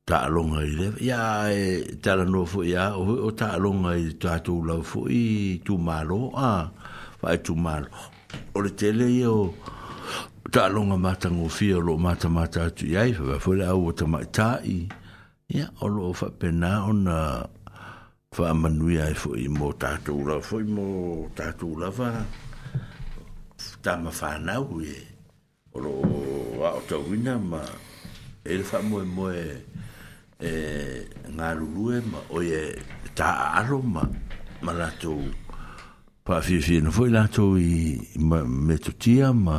[0.08, 0.98] taalonga i lewa.
[1.08, 1.20] Ia
[1.60, 1.64] e
[2.04, 7.54] tala no fo ia o, o taalonga i tātou lau fo i tūmalo, a, tu
[7.54, 7.88] malo.
[8.56, 9.52] O le tele ia o,
[10.52, 14.04] ta longa mata ngo fi lo mata mata tu yai fa fo la o ta
[14.12, 14.88] mai ta i
[15.56, 17.02] ya o lo fa pena on
[18.34, 20.86] fa manu yai fo i mo ta tu la fo i mo
[21.36, 22.10] ta tu la fa
[23.84, 24.96] ta ma fa na u e
[25.76, 25.92] o lo
[26.68, 27.60] a o ta wina ma
[28.52, 29.44] el fa mo mo e
[31.34, 32.62] nga lu e ma o ye
[33.18, 33.30] ta
[33.60, 34.00] a lo ma
[34.64, 35.12] ma la tu
[36.24, 37.74] pa fi fi no fo la tu i
[38.66, 39.58] me tu ma, ma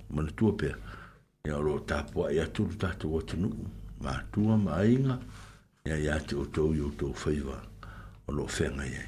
[0.13, 0.73] mana tua pe
[1.45, 3.49] ya ro ta po ya tu ta tu o tu nu
[4.01, 5.19] ma tu ma inga
[5.85, 7.59] ya ya ti o to yo to faiva
[8.27, 9.03] o lo fe nga ye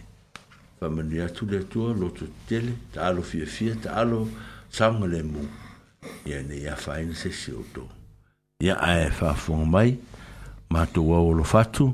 [0.80, 4.28] fa man ya tu le tu lo tu tele ta lo fi fi ta lo
[4.70, 5.48] sang le mu
[6.26, 7.88] ya ne ya fa in se si o to
[8.60, 10.00] ya a e fa fo mai
[10.72, 11.94] ma tu o lo fa tu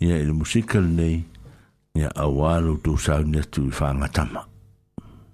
[0.00, 1.24] ya il musical nei
[1.94, 4.42] ya awalo tu sa ne tu fa nga tama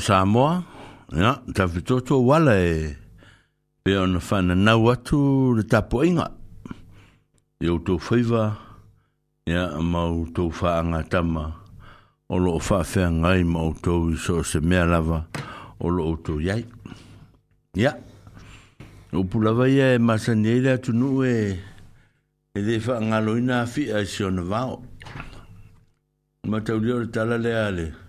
[0.03, 0.65] Samoa,
[1.15, 2.91] ya, ta fito to wala e
[3.85, 6.27] pe on fan na watu le tapo inga.
[7.63, 8.57] Yo to fiva
[9.47, 10.03] ya ma
[10.35, 11.55] to fa nga tama.
[12.29, 15.23] O lo fa fe nga i ma to so se me lava.
[15.79, 16.67] O lo to yai.
[17.79, 17.95] Ya.
[19.15, 21.55] O pula vai e ma sa nele tu nu e
[22.51, 24.61] e de fa nga lo ina fi a sion va.
[26.49, 27.71] Ma ta ulio tala le ale.
[27.87, 28.02] ale.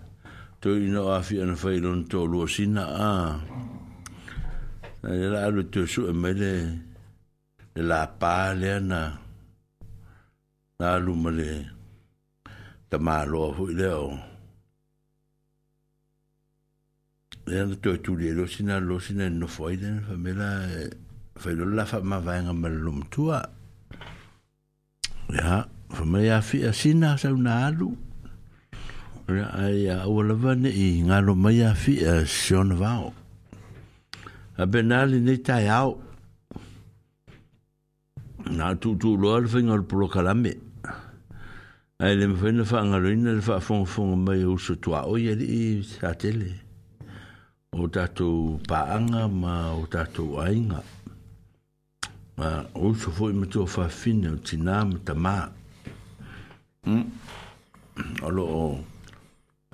[0.64, 3.12] to ino afi ana fai lon to lo sina a
[5.12, 6.52] e la alu te su e mele
[7.74, 9.02] le la pā le ana
[10.78, 11.50] na alu mele
[12.88, 14.08] ta mālo fu le o
[17.48, 20.48] le ana to tu le lo sina lo sina no foi le fa mela
[21.42, 23.38] fai lo la fa ma vaenga malum tua
[25.36, 27.90] ya fa me afi asina sa una alu
[29.24, 33.08] Ia ai a ua lawa ne i ngaro mai a fi a eh, sion vau.
[34.60, 35.96] A benali ne tai au.
[38.52, 40.52] Nā tūtū loa le whingar pro kalame.
[41.98, 45.16] Ai le mwhina wha ngaro ina le wha fong fong mai a usu tua o
[45.16, 46.52] yari i sa tele.
[47.72, 50.82] O tātou paanga ma o tātou ainga.
[52.36, 55.38] Ma usu fwoi matua wha fina o tina ma tamā.
[56.84, 57.06] Mm.
[58.22, 58.52] Alo o...
[58.68, 58.74] Oh.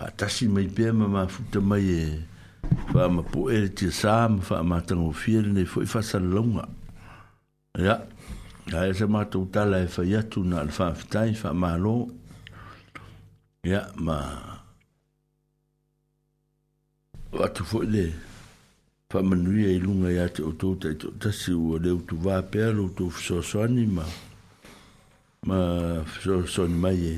[0.00, 2.04] faatasi mai pea ma mafuta mai e
[2.92, 6.64] faamapoʻe le tia sā ma faamatagofia lenei foʻi faasalalauga
[7.78, 7.94] ia
[8.80, 11.92] ae se matou tala e fai atu na le faafetai faamālō
[13.68, 14.16] ia ma
[17.44, 18.04] atu foʻi le
[19.12, 24.04] faamanuia e i luga iā te outou taʻitoʻatasi ua le utuvā pea loutou fesoasoani ma
[25.46, 25.56] ma
[26.08, 27.14] fesoasoani mai e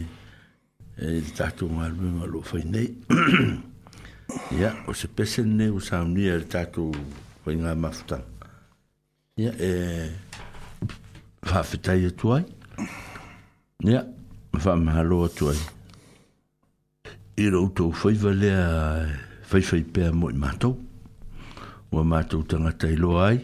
[1.03, 2.87] e tatu ngā rume ngā lo fai nei.
[4.55, 6.85] Ia, o se pese nei o sa unia e tatu
[7.45, 8.23] fai ngā mafutang.
[9.43, 9.71] Ia, e
[11.83, 12.01] toi.
[12.13, 12.45] atu ai.
[13.89, 14.05] Ia,
[14.55, 15.59] whamahalo atu ai.
[17.43, 18.61] I rautou fai valea
[19.49, 20.77] fai fai pēa mo i mātou.
[21.91, 23.41] O a mātou tangata i loa ai.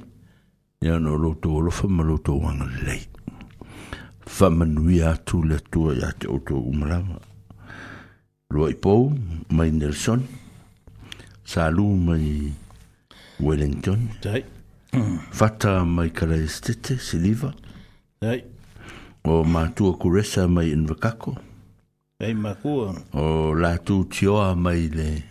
[0.86, 3.02] Ia, no rautou olofa ma rautou wanga lei.
[4.28, 7.16] Whamanui atu le atu ai ate o tō umarama.
[7.16, 7.24] Ia,
[8.50, 8.74] lua i
[9.50, 10.20] mai Nelson
[11.44, 12.52] salu mai
[13.40, 14.42] Wellington tai
[15.32, 17.52] fata mai Kalaistete Siliva
[18.20, 18.42] tai
[19.24, 21.36] o matua kuresa mai Invakako
[22.18, 25.22] tai makua o latu tioa mai le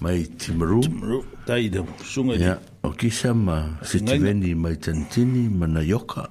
[0.00, 1.80] mai Timaru Timaru tai de
[2.12, 6.30] sunga ya o kisa ma Sitiveni mai Tantini Manayoka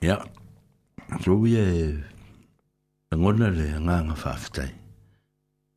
[0.00, 1.24] ya dạ.
[1.24, 1.94] so ye
[3.14, 4.70] ngona le nganga fafitai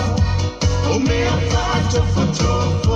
[0.93, 2.88] o mea fata fatofa.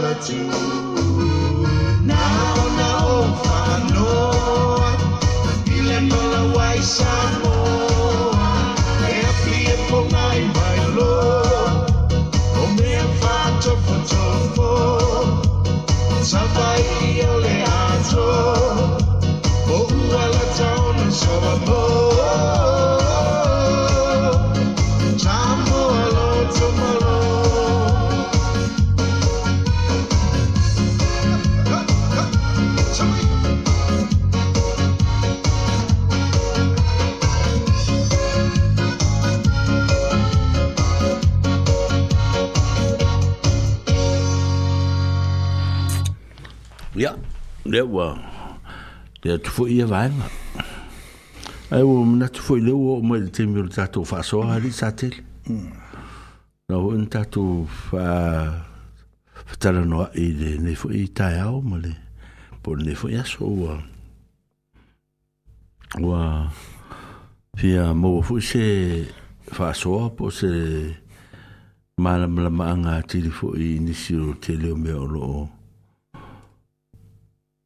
[0.00, 0.95] reality.
[49.56, 50.28] fo ia vai va
[51.74, 55.14] ai o na tu foi leu o mal tem meu tato fa so ali satel
[56.68, 57.42] na o na tato
[57.88, 58.04] fa
[59.48, 59.96] fatala no
[60.26, 61.86] ide ne fo i ta ia o mal
[62.62, 63.72] por ne fo ia so wa
[66.06, 66.20] wa
[67.58, 68.64] fia mo fo se
[69.56, 70.50] fa so po se
[72.02, 75.40] mala mala manga tilfo i nisiro tele o meu lo o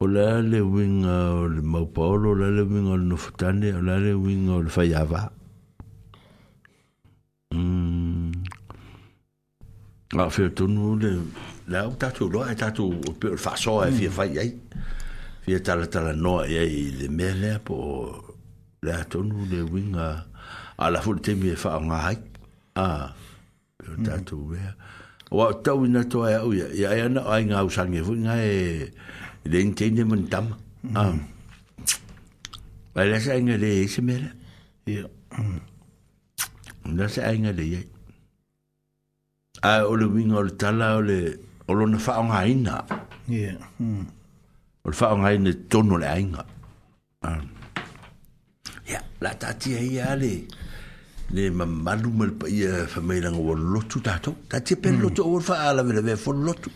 [0.00, 3.04] o le a le uiga o le maupaolo o le a le uiga o le
[3.04, 5.30] nofotane o le a le uiga o le faiava
[7.54, 8.32] mm.
[10.18, 11.10] aofeatonu le
[11.68, 12.90] le au tatou loa e tatou
[13.20, 14.40] pe o le faasoa e fia fai mm.
[14.42, 14.52] ai
[15.46, 17.98] fia talatalanoa iai e i le mea lea po o
[18.82, 20.26] le atonu le uiga
[20.78, 22.18] a la fuli temi e faaaogā ai
[22.82, 22.86] a
[23.78, 25.38] pe o tatou lea mm.
[25.38, 28.50] ua tau ina toae au ia e ia ai ana o aigausagi foi gae
[29.52, 30.44] den tinde mun tam
[30.96, 31.12] ah
[32.94, 34.22] weil das eine de ich mir
[34.86, 35.04] ja
[36.84, 37.86] und das eine de ich
[39.62, 41.18] a o le winga o le tala o le
[41.68, 42.74] o lona whaonga aina
[43.28, 43.56] yeah
[44.84, 46.44] o le whaonga aina tono le ainga
[48.92, 50.32] ya la tatia ia le
[51.34, 55.82] le mamalu mal pa ia whamailanga o lotu tātou tatia pen lotu o le whaala
[55.88, 56.70] vele ve fo lotu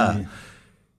[0.00, 0.28] ah yeah.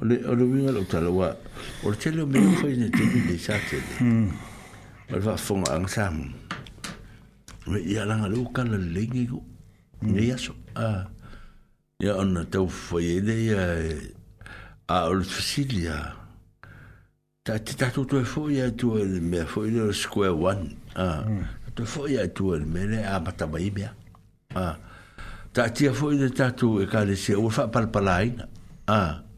[0.00, 1.36] o le o le winga lo tala wa
[1.84, 4.28] o le tele o me o fai ne te ni le sa te le hmm.
[5.12, 6.24] o le wha fonga ang sa mu
[7.68, 10.12] me i alanga lo ka la le ngi gu hmm.
[10.12, 11.04] ngi aso a
[12.00, 13.62] ia ona tau fai e le ia
[14.88, 16.00] a o le fasili a
[17.44, 20.32] ta te tatu tu e fo ia tu e le mea fo i le square
[20.32, 21.44] one a hmm.
[21.76, 23.92] tu e fo ia tu e le mea le a mataba i mea
[24.56, 24.78] a
[25.52, 28.48] ta tia fo i le tatu e ka le se o le wha palpalaina
[28.88, 29.29] a a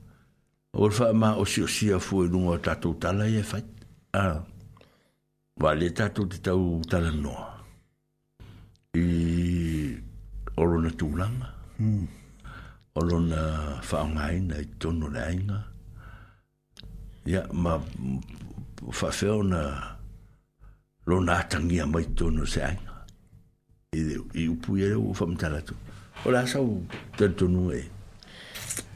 [0.74, 1.16] o fa hmm.
[1.18, 3.58] ma o si o si a fu lu o ta tu ta la e fa
[4.16, 4.40] a
[5.60, 7.34] va le ta tu ti ta u ta la no
[8.96, 9.92] i
[10.56, 11.48] o lo na tu la ma
[12.94, 13.40] o lo na
[13.84, 15.60] fa mai na to no la inga
[17.26, 17.76] ya ma
[18.92, 19.60] fa fe na
[21.04, 22.78] lo na ta ni a mai to no se ai
[23.92, 24.00] i
[24.34, 25.74] i u pu ye o fa mta la tu
[26.24, 26.80] o la sa u
[27.16, 28.00] ta tu no e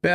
[0.00, 0.10] pe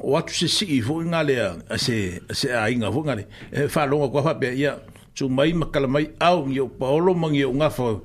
[0.00, 1.34] o atu se si vou nga le
[1.76, 1.96] se
[2.30, 4.72] se a inga fo nga le e é, fa que kwa fa pe ia
[5.14, 8.00] tu mai makala mai au ngi o paolo o nga fo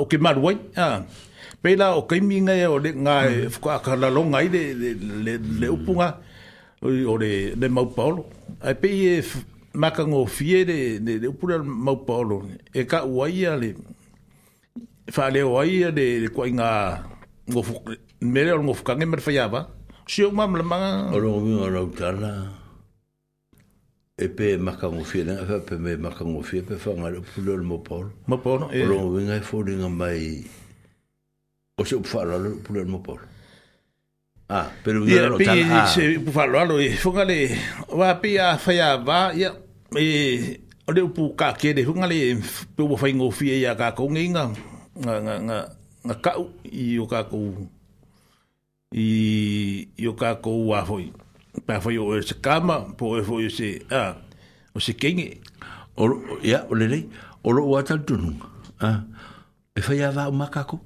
[0.00, 2.60] o ke maru ai a o que minga mm.
[2.60, 4.62] e o de ngai fo ka la longa i de
[5.24, 6.08] le le upunga
[7.12, 8.24] o de de mau paulo
[8.64, 9.22] aí pe e
[9.74, 13.74] maka ngo de le le upura mau paolo e ka uaia le
[15.12, 16.68] fa le uaia le kwa inga
[17.50, 17.62] ngo
[18.22, 19.79] mele o ngo fukange mer fa yaba
[20.10, 20.90] Si o mam la manga.
[21.14, 22.50] O lo mi o lo tala.
[24.18, 26.90] E pe maka mo fie na fa e pe me maka mo fie pe fa
[26.98, 28.10] ngal pou lo mo por.
[28.26, 28.66] Mo por no.
[28.74, 30.24] O lo mi ngai fo ni ngai.
[31.78, 33.20] O se fa lo pou lo mo por.
[34.50, 35.54] Ah, pero ya lo tala.
[35.54, 37.38] Ya pe se pou fa lo lo e fo ngale.
[37.94, 39.54] Wa pe ya fa ya va ya
[39.94, 40.06] e
[40.90, 42.18] o le pou ka ke de ngale
[42.74, 44.44] pe wo fa ngo fie ya ka ko ngi nga
[45.06, 45.14] nga
[46.02, 46.32] nga ka
[46.82, 47.38] i o ka ko
[48.92, 51.12] i i o kako ua foi
[51.66, 54.18] pa foi o se kama po foi se ah
[54.74, 55.38] o se kenge
[55.96, 56.10] o
[56.42, 57.06] ya o lele
[57.46, 58.34] o lo wata tunu
[58.82, 59.06] a
[59.78, 60.82] e foi ava o makako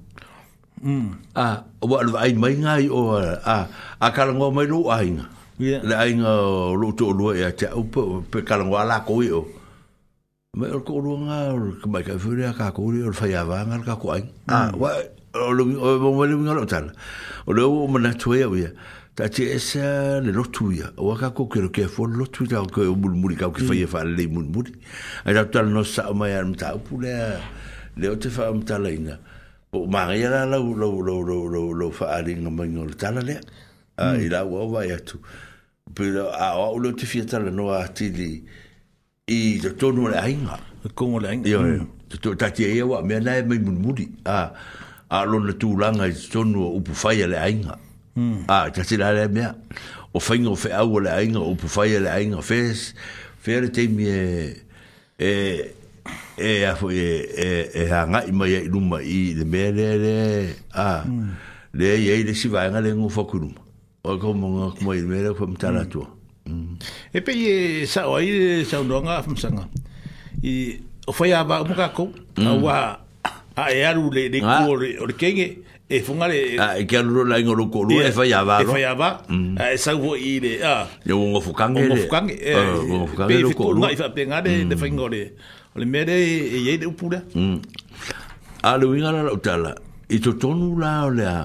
[0.85, 3.57] mm ah o wa ai mai ngai o a
[3.97, 5.25] a ka ngo mai lo ai nga
[5.57, 6.29] ya le ai nga
[6.77, 9.49] lo to lo ya cha o e pe ka ngo ala ko yo
[10.53, 13.65] me o ko lo nga ka mai ka fure ka ko lo fa ya va
[13.65, 14.73] ngal ka ko ai ah mm.
[14.77, 14.93] wa
[15.41, 16.91] o lo o mo le ngalo tal
[17.45, 18.71] o lo mo na tuia wia
[19.15, 22.87] ta ti esa le lotu ia o ka ko ke ke fo lotu ta ko
[22.95, 24.71] mulmuli ka ke fa ia fa le mulmuli
[25.25, 27.13] ai tal no sa ma ia mta pu le
[27.97, 29.19] le o te fa mta le ina
[29.73, 33.19] o ma ia la lo lo lo lo lo lo fa ali ngam ngol tal
[33.23, 33.39] le
[33.99, 35.19] a ila wa wa ia tu
[35.95, 38.31] pero a o lo te fia tal no a ti li
[39.27, 40.59] i to tonu le ainga
[40.95, 41.59] ko mo le ainga yo
[42.21, 44.51] to ta ti ia wa me na me mulmuli a
[45.15, 47.75] a lo na tu langa sonu u pu fai le ainga
[48.15, 48.43] mm.
[48.47, 49.53] a ka sira le mea
[50.15, 52.93] o fai ngo fe au le ainga u pu fai le ainga fes
[53.39, 54.23] fer te mi e
[55.19, 55.31] e, e
[56.37, 57.05] e e a fo e
[57.45, 60.15] e e ha nga i mai i luma i le mea le le
[60.73, 61.29] a mm.
[61.79, 63.49] le ye e, le si va nga le ngo fo kuru
[64.05, 66.03] o ko mo nga ko i mea ko mta na tu
[67.13, 67.55] e pe ye
[67.89, 69.65] sa o ai sa o nga fam sanga
[70.45, 70.75] i
[71.07, 73.03] o fai a ba mo ka ko a wa mm
[73.55, 74.39] a e aru le le
[74.99, 75.47] o le kenge
[75.89, 78.59] e funga le a e ke aru la ngolo ko lu e fa ya va
[78.61, 79.21] e fa ya va
[79.57, 83.07] a e sa vo i le a yo ngo fukange le fukange e ah, ngo
[83.07, 85.21] fukange lo ko lu e fa penga de de fa ngore
[85.73, 87.57] o le mere e ye de upura mm.
[88.63, 89.75] a lu inga la utala
[90.09, 91.31] i to tonu la o le mm.
[91.31, 91.39] a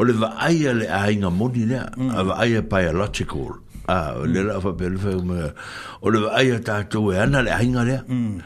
[0.00, 3.60] o le va ai le a inga moni le a va ai pa ya logical
[3.86, 5.12] a le la fa pelu fa
[6.00, 8.36] o le va ai ta to e ana le a inga le mm.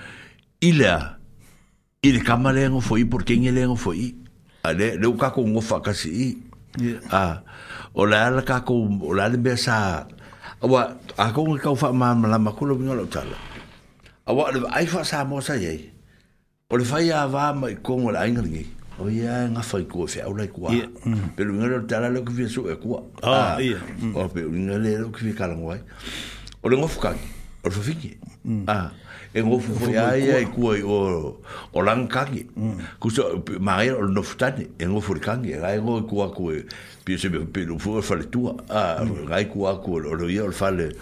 [0.66, 1.00] ile a
[2.04, 4.06] i le kama lenga fo i por kenge lenga fo i
[4.64, 6.26] a le le u kako ngo fa kasi i
[7.08, 7.34] a ah,
[7.94, 8.74] o le ala kako
[9.08, 9.76] o le ala mea sa
[10.60, 10.80] a wa
[11.16, 13.36] a kong i kau fa ma ma la makulo mingala u tala
[14.26, 15.80] a wa le ai fa sa mo sa yei
[16.68, 18.64] o le fai a va ma i kong o le ainga lingi
[19.00, 21.32] o ia nga fa i kua fe au lai kua mm.
[21.36, 24.12] pe lunga le tala le kufi a su e kua a ah, ah, mm.
[24.16, 25.80] o pe lunga le le kufi kalangwai
[26.62, 27.26] o le ngofu kaki
[27.64, 28.10] o le fa fiki
[28.44, 28.64] mm.
[28.68, 28.78] a
[29.34, 31.36] e ngofu fo e kua i o
[31.74, 32.46] o langkangi
[33.00, 33.58] kuso mm.
[33.60, 36.54] maia o noftane e ngofu le e gai ngoi kua kua
[37.04, 40.52] pia se pe lo fu fale tua a gai kua kua o lo ia o
[40.52, 40.94] fale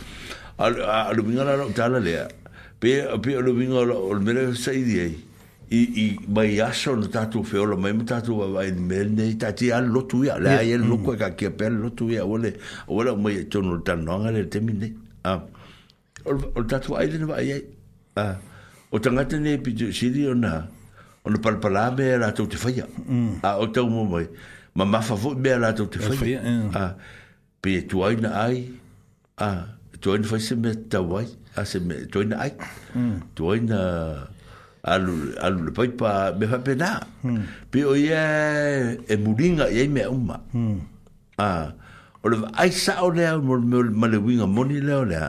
[0.59, 2.24] a lo vinga la tala lea
[2.80, 5.14] pe pe lo vinga o mele sai di ai
[5.68, 9.70] i i mai aso no tatu feo lo mai tatu va in mel nei tati
[9.72, 12.56] al lo tuia ia la ia lo kua ka ke pel lo tu ia ole
[12.88, 14.88] ole mai tonu tan no ngale temine
[15.22, 15.36] a
[16.24, 17.81] o tatu ai le va ai
[18.14, 18.36] Ah.
[18.93, 20.68] o tangata ne pi tu siri o na
[21.24, 23.40] o na palpala me la tau te whaia mm.
[23.40, 24.28] a ah, o tau mo mai
[24.76, 26.76] ma mafa fo me la tau te whaia a eh.
[26.76, 26.90] ah,
[27.64, 28.68] pe tu aina ai
[29.40, 29.64] a
[30.01, 31.24] tu aina fai se me tau ai
[31.56, 32.52] a se me tu aina ai
[32.94, 33.16] mm.
[33.34, 33.78] tu aina
[34.93, 36.93] alu alu le pai pa me fa pena
[37.24, 37.43] mm.
[37.72, 38.20] pe o ye
[39.09, 40.36] e mulinga ye me umma
[41.40, 41.48] a
[42.22, 45.28] o le ai sa o le mo le winga moni le o le a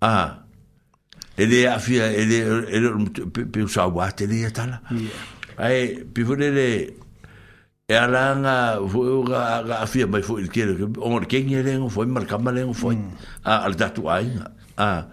[0.00, 0.40] ah
[1.36, 2.88] ele afia ele ele
[3.52, 4.80] pensa e o ate ele tá lá
[5.56, 6.96] aí pivone ele
[7.88, 10.62] é a langa foi o afia mas foi ele que
[10.98, 12.98] o que ele lembra foi marcar mal lembra foi
[13.44, 14.32] a al da tua aí
[14.76, 15.06] ah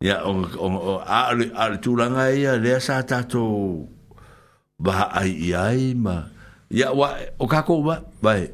[0.00, 3.84] ya o o a al tu langa aí a le e sa tá to
[4.80, 6.28] ba ai ai ma
[6.70, 7.04] ya o
[7.44, 8.48] o kako ba vai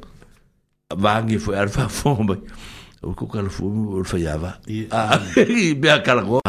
[0.91, 2.35] vangi foi e alfa fomba
[3.05, 3.69] o ko kala fu
[4.01, 5.15] o fa ya va a
[5.77, 6.41] be a kala go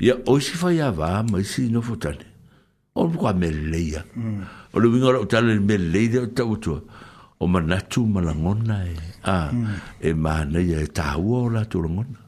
[0.00, 2.24] ya o si fa ya va ma si no fo tane
[2.96, 4.72] o ko me leia mm.
[4.72, 6.80] o lu ngora o tane me leia o ta utu
[7.36, 8.96] o ma na tu ma la ngona e
[9.28, 9.76] a mm.
[10.08, 12.20] e ma na ya ta u o la tu ngona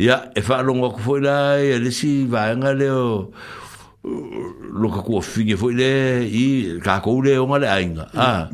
[0.00, 2.88] ya e fa lo ngo ko fo la ya e le si va nga le
[2.88, 3.28] o
[4.80, 6.44] lo ka ko fi nge fo le i
[6.80, 8.48] ka ko le o ma le ainga a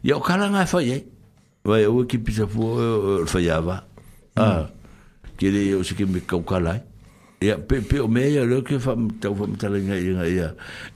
[0.00, 0.16] ya mm.
[0.16, 1.04] o kala nga fa ye
[1.60, 3.76] Vai, eu aqui e pisa por, eu e, falhava.
[4.36, 4.42] Ah.
[4.42, 4.50] Ha.
[4.68, 4.70] Hmm.
[5.38, 6.76] Kiri o se ki kau kala.
[6.78, 6.84] Eh.
[7.40, 8.92] Ya pe pe o me ya lo ke fa
[9.22, 10.48] tau fa mta lenga ya ya.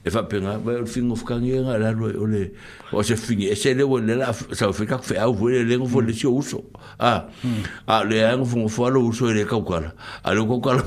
[0.05, 2.53] E fa pe nga ba o fing of kang ya la lo o le.
[2.93, 5.33] O se fing e se le o le la sa o fe ka fe au
[5.33, 6.63] vo le lengo vo le si uso.
[6.99, 7.25] Ah.
[7.87, 9.95] Ah le ang fo fo lo uso le kau kala.
[10.23, 10.85] A lo kau kala.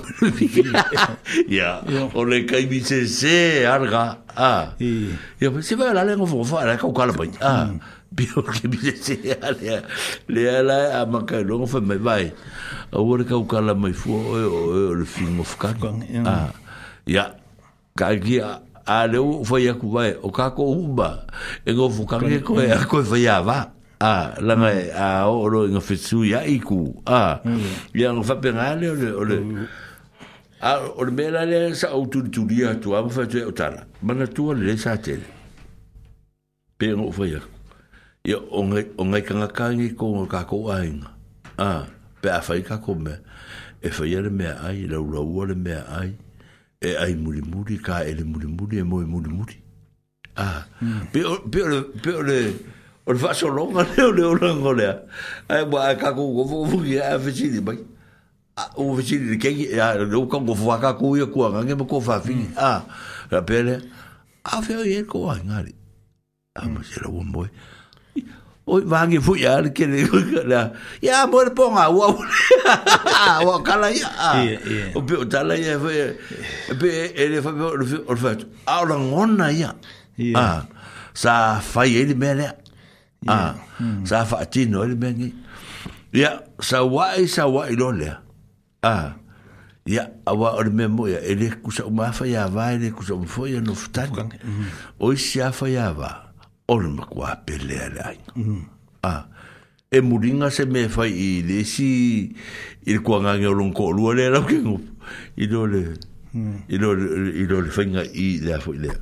[1.51, 1.83] Ya.
[2.15, 4.19] O le kai bi se se arga.
[4.39, 4.71] Ah.
[4.79, 5.51] Yeah.
[5.67, 7.27] Se vai lá, lengo fofo, ala ka kala bai.
[7.43, 7.67] Ah.
[8.15, 9.83] Bio ke bi se ale.
[10.31, 12.31] Le ala a maka longo fo me vai.
[12.95, 14.39] A wor ka kala mai fo o
[14.71, 15.83] o le film of kak.
[16.23, 16.55] Ah.
[17.05, 17.35] Ya.
[17.99, 20.15] Ka gi a le fo ya ku vai.
[20.23, 21.27] O ka ko uba.
[21.67, 23.75] E go fo ka ke ko e ko fo ya va.
[23.99, 26.95] Ah, la mai a o lo ngofitsu ya iku.
[27.11, 27.43] Ah.
[27.91, 29.39] Ya ngofapengale o le o le
[30.61, 34.55] a o le mea lale sa au tulitulia a mawhai tue o tāna mana tua
[34.55, 35.23] le sa tele
[36.79, 37.51] pē ngō whai aku
[38.25, 38.63] ia o
[39.05, 41.11] ngai kanga kāngi kō ngā kāko āinga
[41.63, 41.87] a
[42.23, 43.13] pē a whai ko me
[43.83, 46.11] e whai ale me ai lau lau le me ai
[46.83, 49.55] e ai muli muli ka e le muli muli e moe muli muri
[50.37, 50.65] a
[51.13, 51.79] pē o le
[52.19, 52.39] o le
[53.07, 54.89] o le whaso longa le o le o le o le
[55.49, 57.79] a e mua a kāko ngō fōfungi a whesini mai
[58.59, 61.85] Ah, o vesi de que ya no con go vaca ku yo ku ngange mo
[61.87, 62.83] ko fa fi a
[63.31, 63.79] la pele
[64.43, 65.71] a fe o ye ko ngari
[66.59, 67.49] a mo se lo bon boy
[68.67, 70.03] o vange fu ya que le
[70.51, 72.11] la ya ah, mo le ponga wa
[73.47, 74.11] wa kala ya
[74.99, 76.19] o be ta la ya fe
[76.83, 79.71] be ele fa o fe o fe a la ngona ya
[80.35, 80.67] a
[81.15, 82.51] sa fa ye le mele
[83.39, 83.55] a
[84.03, 85.31] sa fa ti no le bengi
[86.11, 88.19] ya sa wa sa wa ilo le ya
[88.83, 89.15] a
[89.87, 93.17] ya awa e o me mo ya ele kusa uma fa ya va ele kusa
[93.17, 94.13] um foi no futan
[95.01, 96.31] o sia fa ya va
[96.69, 98.63] or me kwa pele ala mhm.
[99.03, 99.25] a
[99.91, 102.33] e muringa se me fa i le si
[102.85, 104.77] il kwa nga ngelo ko lu ale ra ke ngu
[105.41, 105.97] i do le
[106.37, 106.69] mhm.
[106.69, 107.07] i do le
[107.41, 108.97] i do le fa nga i la fo le a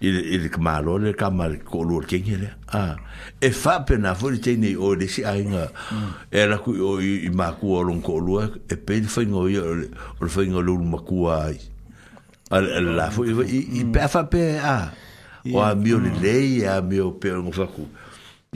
[0.00, 2.96] ile ile kama lo le kama ko lo ke ngere a
[3.40, 6.10] e fa pe na fo te ni o le si ai nga mm.
[6.32, 9.60] era ku o i ma ku o lon ko lo e pe fa ngo yo
[10.16, 11.60] o fa ngo lo ma ku ai
[12.48, 13.44] al la fo i
[13.76, 13.92] i mm.
[13.92, 14.88] pe fa pe a
[15.52, 16.20] o a mio le mm.
[16.24, 17.84] le a mio pe ngo fa ku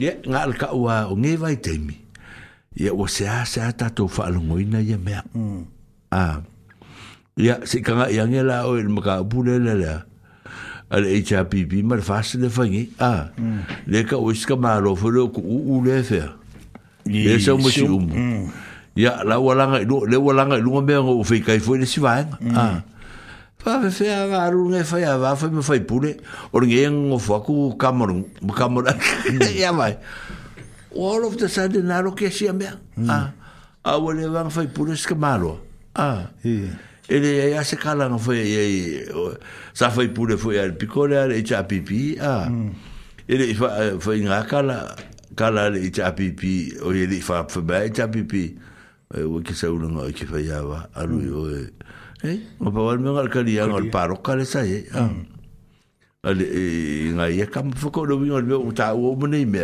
[0.01, 1.93] ye nga al ka wa o nge vai te mi
[2.73, 5.13] ye o se a se a ta to fa lo ngo ina ye me
[6.09, 6.41] a
[7.37, 9.95] ya se kanga yangela o il maka bulelela ya
[10.89, 13.31] ale HRPP mar fasi le fangi a
[13.87, 16.21] le ka o iska maro fo le ku u le fe
[17.09, 18.05] le sa mo si um
[18.93, 19.25] ya mm.
[19.25, 21.97] la wala nga lu le wala nga lu me ngo fe kai fo le si
[21.97, 22.81] va a
[23.57, 26.21] fa fe fe a va ru nga fa ya va fa me fa i pune
[26.53, 28.13] nge ngo fo ku kamor
[28.53, 28.85] kamor
[29.57, 29.77] ya mm.
[29.77, 29.97] mai
[30.93, 33.09] all of the sudden na ro ke si a me mm.
[33.09, 33.33] a
[33.81, 35.57] a wala nga fa i pune maro
[35.97, 36.29] a
[37.09, 39.05] ele ia se cala, no foi e
[39.73, 42.49] sa foi pure foi al picola e cha pipi a
[43.29, 43.53] ele
[43.99, 44.95] foi en kala
[45.35, 49.87] kala e cha pipi o ele fa foi ba e cha o que se uno
[49.89, 51.45] no que foi ya de o
[52.25, 54.17] eh o pa wal me ngal kali ngal paro
[56.25, 56.45] ale
[57.15, 59.61] ngai e kam foko do wingo le o ta o mo nei me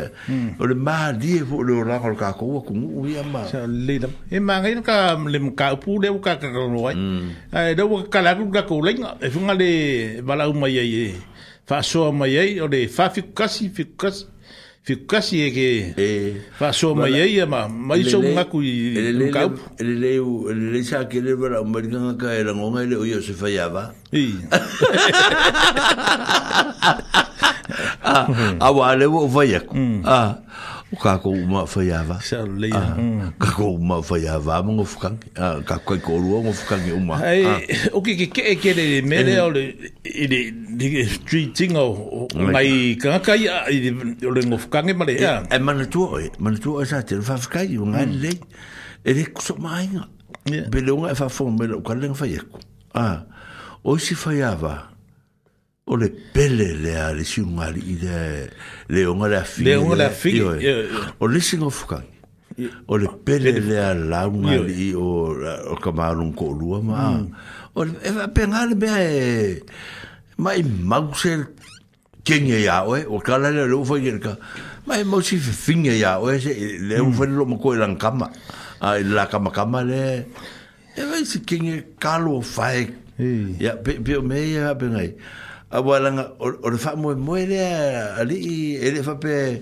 [0.60, 3.66] o le ma di e fo lo la ka ko ko ngu ia ma sa
[3.66, 6.96] le da e ma ngai ka le ka pu le ka ka no ai
[7.52, 8.92] ai do ka la ku ka ko le
[9.26, 9.70] e funga le
[10.22, 11.16] bala u mai ai
[11.66, 14.24] fa so mai ai o le fa fi kasi fi kasi
[14.82, 16.02] fikasi que ke um
[16.42, 20.14] e fa so mai ai ma mai so ngaku El ele um le
[20.50, 21.86] ele le sa ke le vera mai
[22.18, 23.34] ka era le o yo se
[28.02, 28.28] ah,
[28.60, 28.82] a o
[30.06, 30.32] ah
[31.00, 33.20] ka ko uma fayava sa leia ah, mm.
[33.24, 35.16] ah, ka ko uma fayava mo fukan
[35.64, 37.64] ka ko ru mo fukan uma ai ah.
[37.96, 39.72] o ke ke ke ke le mele o le
[40.04, 45.14] ile di streeting o mai ka ya o le mo fukan e mele
[45.48, 48.36] e mana tu o mana tu o sa te fa fukan i un ale
[49.08, 49.88] e le ku so mai
[50.68, 52.44] belo nga e fa fo mele ka le fa ye
[53.00, 53.24] ah
[53.80, 54.91] o si fayava
[55.92, 58.18] o le pele le a le siunga le i le
[58.88, 60.34] le onga le afi le onga le afi
[61.20, 65.36] o le singa fukangi o le pele le a launga le i o
[65.68, 67.28] o kamarung ko lua ma mm.
[67.76, 69.60] o le eva penga le mea e
[70.40, 71.34] ma i mause
[72.24, 74.34] kenge ya oe o kala le le ufa kere ka
[74.88, 76.56] ma i mausi fifinge ya oe se
[76.88, 77.08] le mm.
[77.12, 78.32] ufa le lo mako i lang kama
[78.80, 80.24] a i la kama kama le
[80.96, 82.88] eva i si kenge kalo fae
[83.60, 85.20] ya pe o mea ya pe ngai ya
[85.72, 89.62] a walanga o le fa'a moe moe lea a li'i e le fa'a pe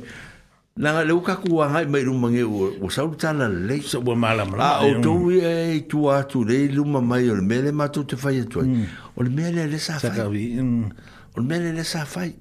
[1.52, 2.44] wa hai mai rumba nge
[2.81, 6.44] o sauru tana le so ua mala mala a o tou i e tu atu
[6.44, 8.86] le luma mai o le mele mato te fai atu mm.
[9.18, 10.18] o le mele le sa fai
[10.57, 10.90] mm.
[11.38, 12.34] o le mele le sa fai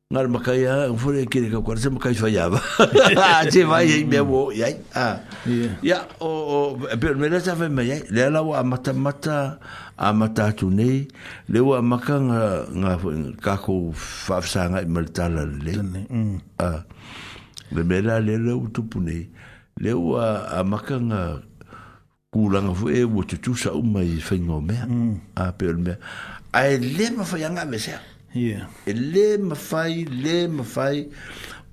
[0.07, 2.63] ngar makai a ah, fure kire ka kwarse makai fa yaba
[3.51, 5.19] je vai e me wo ya a ah.
[5.83, 9.59] ya o per me na safa me le la wa mata mata
[9.99, 11.11] a mata tu nei
[11.51, 12.31] le wa makang
[12.79, 12.93] nga
[13.43, 15.75] ka ko fa sa nga malta la le
[16.63, 16.71] a
[17.75, 19.27] le me la le le tu pu nei
[19.83, 21.11] le wa a makang
[22.31, 25.13] kulanga fu e wo tu tu sa umai fa ngome mm.
[25.35, 25.99] a ah, per me
[26.55, 27.99] ai le ma fa yanga me sa
[28.35, 28.67] Yeah.
[28.87, 31.09] E le mafai, le mafai,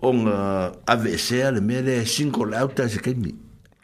[0.03, 3.35] ong uh, avesea e le mea le cinco lauta se kemi.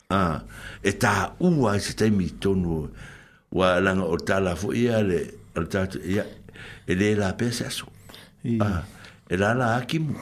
[0.09, 0.43] Ah.
[0.83, 2.89] E ta ua se temi tonu
[3.51, 5.21] wa langa o tala fo ia le,
[5.55, 5.67] al
[6.07, 6.25] ia,
[6.87, 7.85] e le la pese aso.
[8.43, 8.83] Yeah.
[9.29, 10.15] E la la akimu.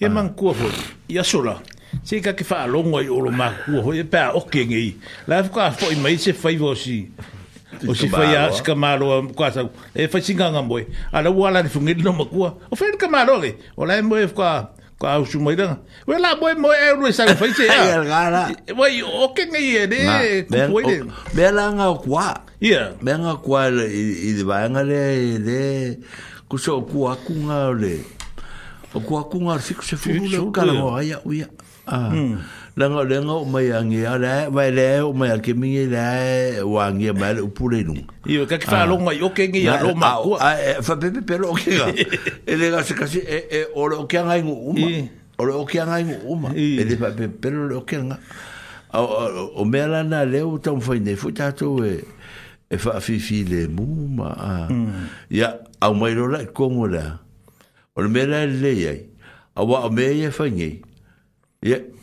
[0.00, 0.08] E ah.
[0.08, 0.68] man kua fo,
[1.08, 1.60] ia sola.
[2.04, 4.96] Se ka ke fa longo i olo ma kua fo, e pa oke ngei.
[5.26, 7.06] La fuka fo i maise faivo si
[7.88, 11.68] o si fai as kamalo kwa sa e fai singa nga moe ala wala ni
[11.72, 14.70] fungi no mo kwa o fai kamalo ke o lai moe kwa
[15.00, 17.66] kwa au su moe danga we la moe moe e rui e sa fai se
[17.66, 18.02] ya
[18.78, 20.00] we o ke nga ye de
[21.34, 25.02] me la nga kwa ya me nga kwa i de ba nga le
[25.40, 25.60] de
[26.46, 27.34] ku so ku aku
[27.80, 28.04] le
[28.92, 31.48] ku aku nga si se fu lu ka la moe ya u ya
[32.76, 36.78] langa langa o mai angi a le vai le o mai ke mi le o
[36.80, 37.94] angi a mai upule nu
[38.26, 40.52] i o ka ki fa lo mai o ke ngi a lo ma o a
[40.56, 41.90] e, fa pepe pelo o ke ga
[42.50, 44.88] e le ga se kasi e e o o ke angai ngu uma
[45.36, 48.16] o o ke angai ngu uma e le fa pepe pelo o ke nga
[48.96, 49.04] o
[49.60, 52.00] o me la na le o tam foi ne foi tato e
[52.72, 53.84] e fa fi fi le mu
[54.16, 54.52] ma a
[55.28, 55.60] ya mm.
[55.76, 57.20] e a mai lo la komo la
[57.92, 58.94] o me la le ye
[59.60, 60.80] a wa me ye fa ye
[61.60, 61.76] ye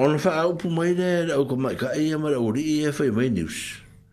[0.00, 2.92] ona fa au pu mai le au ko mai ka e ma le uri e
[2.96, 3.56] fa mai news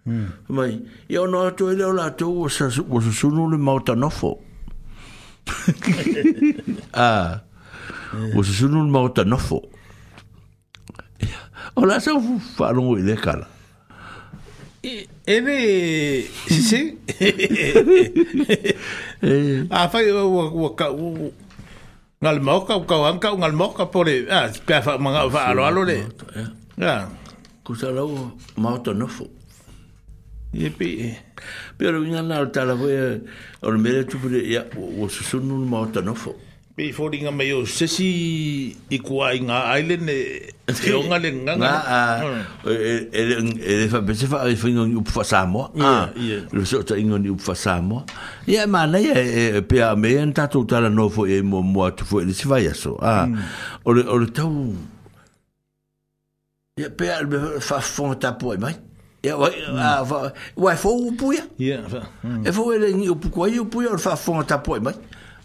[0.06, 3.96] mm mai e ona to ile ola to o sa o sa sunu le mauta
[3.96, 4.34] nofo
[6.92, 7.32] a ah,
[8.36, 9.62] o sa sunu le mauta nofo
[11.80, 13.48] ola sa fu fa lo i le kala
[14.84, 15.58] e ve
[16.50, 16.82] si si
[19.72, 20.04] a fa
[20.92, 21.32] o
[22.18, 25.50] ngal moka ka wan ka ngal moka pore ah ka fa manga fa eh.
[25.54, 25.98] alo alo le
[26.74, 27.06] ya
[27.62, 29.30] ku sa lo ma to no fu
[30.50, 31.14] ye pi
[31.78, 33.22] pero ngal na ta la voe
[33.62, 34.66] or mere tu pre ya
[34.98, 36.34] wo su su no ma to no fu
[36.78, 38.08] Pe fori eh, nga meo sesi
[38.94, 40.18] i kua i ngā ailen e
[40.70, 44.94] e o ngā le ngā ngā e le fa pese fa e fa ingo ni
[45.00, 46.10] upu Samoa ah,
[46.54, 48.04] le so ta ingo ni upu Samoa
[48.46, 52.20] ia mana ia e pia me en tatou tala no e mo mo tu fo
[52.22, 53.42] le siva ia so ah, mm.
[53.84, 54.54] o le o le tau
[56.96, 58.78] pe al be fa fon tapo e mai
[59.26, 59.82] ia wa mm.
[59.82, 61.82] ah, wa e fo upu ia ia
[62.22, 62.46] mm.
[62.46, 64.80] e fo ele ni u pu i upu ia e o fa fon tapo e
[64.80, 64.94] mai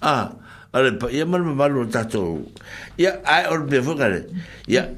[0.02, 0.28] ah
[0.72, 2.48] ale Ya ia mal ma malo tato
[2.96, 4.24] ya, ia ai or be vuga le
[4.64, 4.88] ia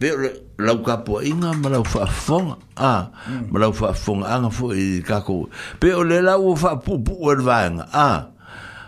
[0.00, 0.08] be
[0.56, 3.52] la u capo inga ma la fa fonga a ah, hmm.
[3.52, 6.80] ma la fa fonga anga fo i ka ko be o le la u fa
[6.80, 8.18] pu pu er vanga a ah.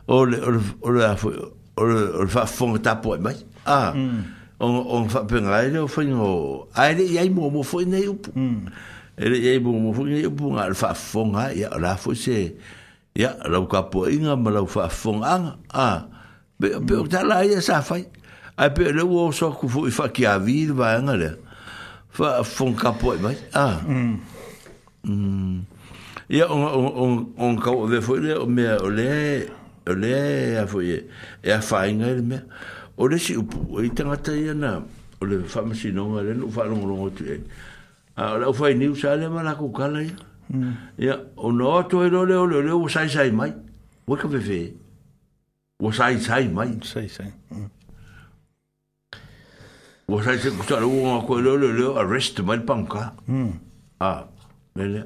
[0.09, 1.29] o le o le fa
[1.77, 3.37] o le o le fa fonga tapo mai
[3.69, 3.93] a
[4.57, 6.29] o o fa pe nga le o ngo
[6.73, 8.17] ai le ia mo mo fo i u
[9.21, 12.01] ele ia mo mo fo i nei u nga fa fonga ah, ya, ia la
[12.01, 12.57] fo se
[13.11, 16.07] Ya la u capo inga ma la fa fonga a
[16.61, 16.69] Pe
[17.09, 18.05] tala ia sa fai.
[18.59, 21.31] Ai pe le o so ku fu fa ki a vi va anga le.
[22.11, 23.37] Fa fon kapo mai.
[23.57, 23.81] Ah.
[25.03, 25.65] Mm.
[26.31, 26.65] Ia on
[27.05, 29.09] on on ka o ve fo le o me o le
[29.89, 30.15] o le
[30.61, 31.01] a fo ye.
[31.43, 32.41] E a fa inga me.
[33.01, 34.77] O le si o i tanga ta ia na.
[35.21, 37.25] O le fa ma si no le no fa longo longo tu
[38.17, 40.13] A o fa ni usa le ma la ku kala ia.
[41.01, 43.55] Ia o no to e lo le o le o sai sai mai.
[44.05, 44.61] Wo ka ve ve.
[45.81, 46.77] Wa sai sai mai.
[46.85, 47.15] Sai mm.
[47.17, 47.31] sai.
[50.13, 53.17] Wa sai se ku taru wa ko lo lo lo arrest mai panka.
[53.33, 53.51] Mm.
[54.05, 54.29] Ah.
[54.77, 55.03] Mele.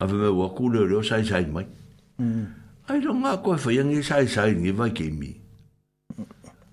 [0.00, 1.68] Ave me wa ku lo lo sai sai mai.
[2.16, 2.44] Mm.
[2.88, 5.30] Ai ronga ko fa yang sai sai ni vai ke mi.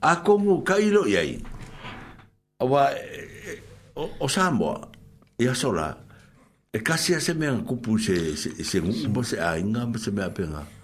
[0.08, 1.44] A komu kailo yai.
[2.64, 2.88] Wa
[4.00, 4.80] o samo
[5.36, 5.92] ya sola.
[6.74, 9.12] E kasi ase me an kupu se se se mm.
[9.12, 10.64] mo se ainga mo se me apenga.
[10.64, 10.82] Mm.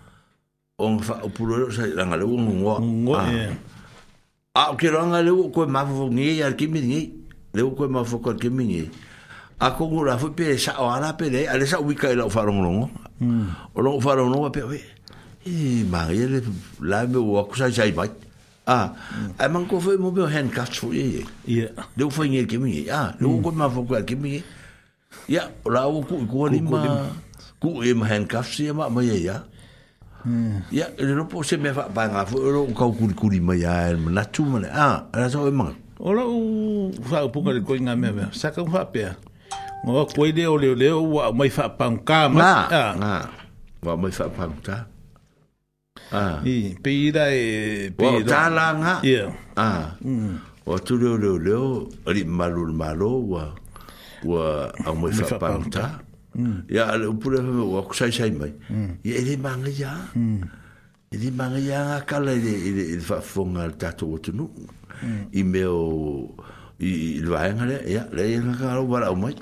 [0.80, 3.18] o nga fa opuro sa ranga le ngwa ngwa
[4.56, 7.00] a o ke ranga le ko ma fo ni ya ki mi ni
[7.54, 8.82] le ko ma fo ko ki mi ni
[9.60, 12.16] a ko ngura fo pe sa o ala pe le ale sa wi ka e
[12.16, 12.88] lo fa rongo
[13.20, 13.76] hmm.
[13.76, 14.80] o lo fa rongo pe we
[15.44, 16.40] e ma ye le
[16.80, 17.48] la me o ah, hmm.
[17.52, 18.08] ko sa sa i bai
[18.72, 18.96] a
[19.36, 22.88] a man ko fo mo be handcuffs fo ye ye le fo ni ki mi
[22.88, 24.40] a ah, le ko ma fo ko ki mi
[25.28, 27.12] ya la o ku ko ni ma
[27.60, 29.44] ku e ma handcuffs ye ma ma ye ya
[30.20, 30.68] Hmm.
[30.68, 34.04] ya le ropo se me va ba nga ro ko kuri kuri ma ya el
[34.12, 37.64] na tu ma le ah ra so e ma ola u fa po ka le
[37.64, 39.16] ko nga me me sa ka fa pe
[39.88, 43.12] ngo ko ide o le le o wa mai fa pa ka ma ah na
[43.80, 44.78] wa mai fa pa ka
[46.12, 47.46] ah i pe ida e
[47.96, 50.84] pe ida ta la nga yeah ah o hmm.
[50.84, 51.56] tu le le le
[52.12, 53.44] ri malu malu wa
[54.28, 54.44] wa
[54.84, 56.64] a mai fa pa ka Mm.
[56.70, 59.02] ya le pura fa wa ku sai mai mm.
[59.04, 60.42] ya ele manga ya mm.
[61.12, 64.46] ele manga ya ka le ele ele fa fonga le tato tu no
[65.34, 66.30] i me o
[66.78, 69.34] i le va ngale ya le e ngale ka ro bara mai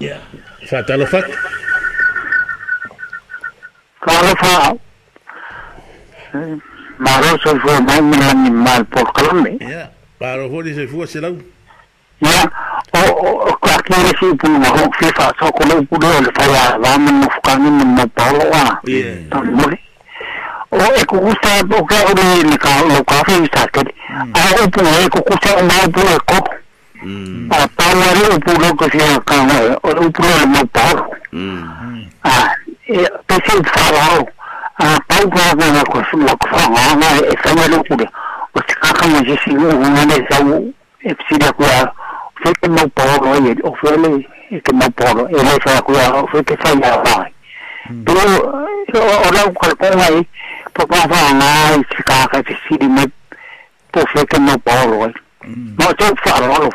[0.00, 0.16] ya
[0.64, 1.20] fa ta lo fa
[4.00, 4.54] ka lo fa
[7.00, 9.56] Maro se fue mal, mal, mal, por Colombia.
[9.58, 9.86] Ya, yeah.
[10.20, 11.32] para los se fue, se la...
[12.20, 12.44] Ya,
[13.60, 18.70] kaki resi pun mahuk FIFA so kalau pula le saya ramen mufkangin mempolo ah.
[18.80, 19.76] Tapi,
[20.70, 23.88] oh aku kusa buka ini ni kau lo kafe sakit.
[24.32, 26.46] Aku pun aku kusa mau pula kok.
[27.52, 29.74] Ah, tawari aku lo kasi kau lah.
[29.82, 31.02] Aku pula le mempolo.
[32.24, 32.46] Ah,
[33.26, 34.22] tapi salah.
[34.78, 37.14] Ah, tahu kau kau nak kau nak kau ngah ngah.
[37.42, 38.06] Saya lo pula.
[38.54, 40.70] Kau sekarang masih sibuk mana sahul?
[41.02, 41.66] Epsi dia kau
[42.42, 44.10] fe ke mau paolo ai e o fele
[44.50, 47.28] e ke mau paolo e le fa kua o fe ke fai a pai
[47.88, 48.04] hmm.
[48.04, 48.24] pero
[49.26, 49.80] o rau kare hmm.
[49.84, 50.20] konga e
[50.74, 50.90] po hmm.
[50.90, 53.04] pa fa anga e se kaka e se siri me
[53.92, 55.12] po fe ke mau paolo ai
[55.78, 56.68] ma o tau fa alo alo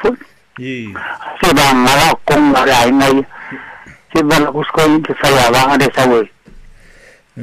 [1.39, 3.15] se ba anga la konga re ai nai
[4.13, 6.19] se ba la kusko e ke fai a vanga de sawe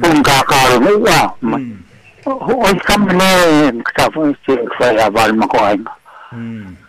[0.03, 1.19] un kaka alo me ua
[2.25, 4.07] o i kamene e kata
[4.79, 5.93] fai a vanga ko ainga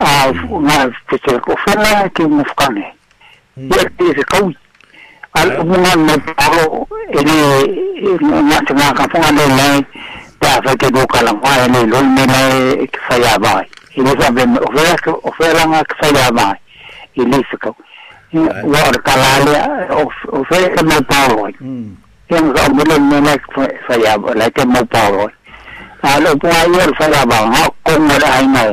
[0.00, 2.24] Ah, nga pese ko fena ke hmm.
[2.24, 2.36] e eh.
[2.40, 4.40] mo fkane e ya e ke se ko
[5.36, 6.88] al mo nga me paro
[7.20, 7.36] ene
[8.48, 9.78] nga se nga ka fona le nei
[10.40, 12.40] ta fa ke do kala wa ene lo me na
[12.88, 13.60] ke fa ya ba
[13.96, 16.48] e no sa be o fera ke o fera nga ke fa ya ba
[17.12, 17.70] e le se ko
[18.72, 19.56] wa ar kala le
[20.32, 20.88] o fera ke hmm.
[20.96, 21.44] me paro
[22.32, 25.28] ke mo sa mo le me na fa ya ba le ke mo paro
[26.00, 28.72] Alo, pungayor, sa labang, ha, kong mo le hainay.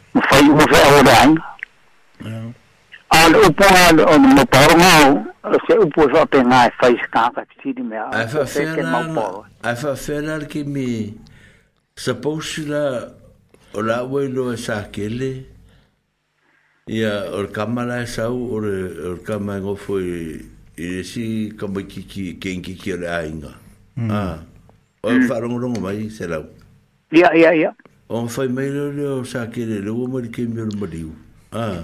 [0.19, 1.35] fai o fe o dan
[3.09, 7.31] al upo al o no paro ma se upo sa te na e fai ska
[7.35, 10.63] ka ti di me a fa fe ke ma po a fa fe na ke
[10.67, 11.13] mi
[11.95, 13.07] sa po shi la
[13.73, 15.31] o la we lo sa ke le
[16.87, 18.65] ia or kamala e sa u or
[19.15, 20.41] or kamala e go foi
[20.75, 23.53] i si kama ki ki ken ki ki le ainga
[23.95, 24.11] mm.
[24.11, 24.39] ah
[25.03, 26.43] o fa ro ro mai se la
[27.11, 27.71] ia ia ia
[28.11, 30.75] o fai mai le le o sa ke le le o mai ke mi le
[30.79, 31.13] mari u
[31.55, 31.79] a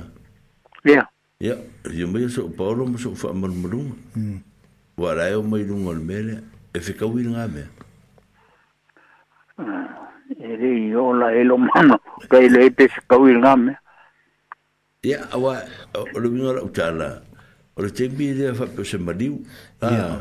[0.89, 1.03] ya
[1.47, 1.55] ya
[1.99, 3.79] yo mai so paulo mo so fa mal mulu
[4.11, 4.43] mm
[5.01, 6.33] wa rai o mai lungo le mele
[6.75, 7.63] e fe ka wi nga me
[9.63, 9.71] a
[10.49, 11.95] e le yo la e lo mano
[12.31, 13.71] ka le e pe ka wi nga me
[15.07, 15.55] ya wa
[15.95, 16.51] o le mi o
[17.79, 19.39] le tembi le fa pe se mari u
[19.77, 20.17] Ah.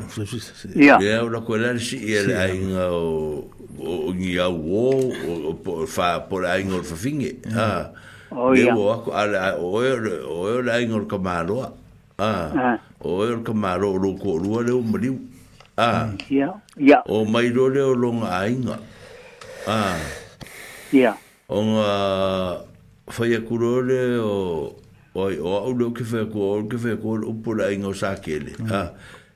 [0.76, 6.76] Ia ora koe lari si i ele ainga o ngi au o fa por ainga
[6.76, 7.40] o fafinge.
[8.32, 8.68] Oh, yeah.
[8.68, 8.96] Ia ua ah.
[9.00, 9.80] ako ale o
[10.52, 11.72] e ole ainga o ka maroa.
[13.00, 14.02] O e ole ka maroa o ah.
[14.04, 15.16] roko o rua leo mariu.
[16.28, 17.00] Ia.
[17.08, 18.76] O mairo leo longa ainga.
[19.64, 19.96] Ia.
[20.92, 21.18] Ia.
[21.48, 21.90] O ngā
[23.08, 24.32] whaiakuro le o
[25.16, 28.52] o au leo ke whaiakuro o ke whaiakuro o pura ainga o sakele.
[28.60, 28.60] Ia.
[28.60, 28.72] Mm.
[28.72, 28.88] Ia.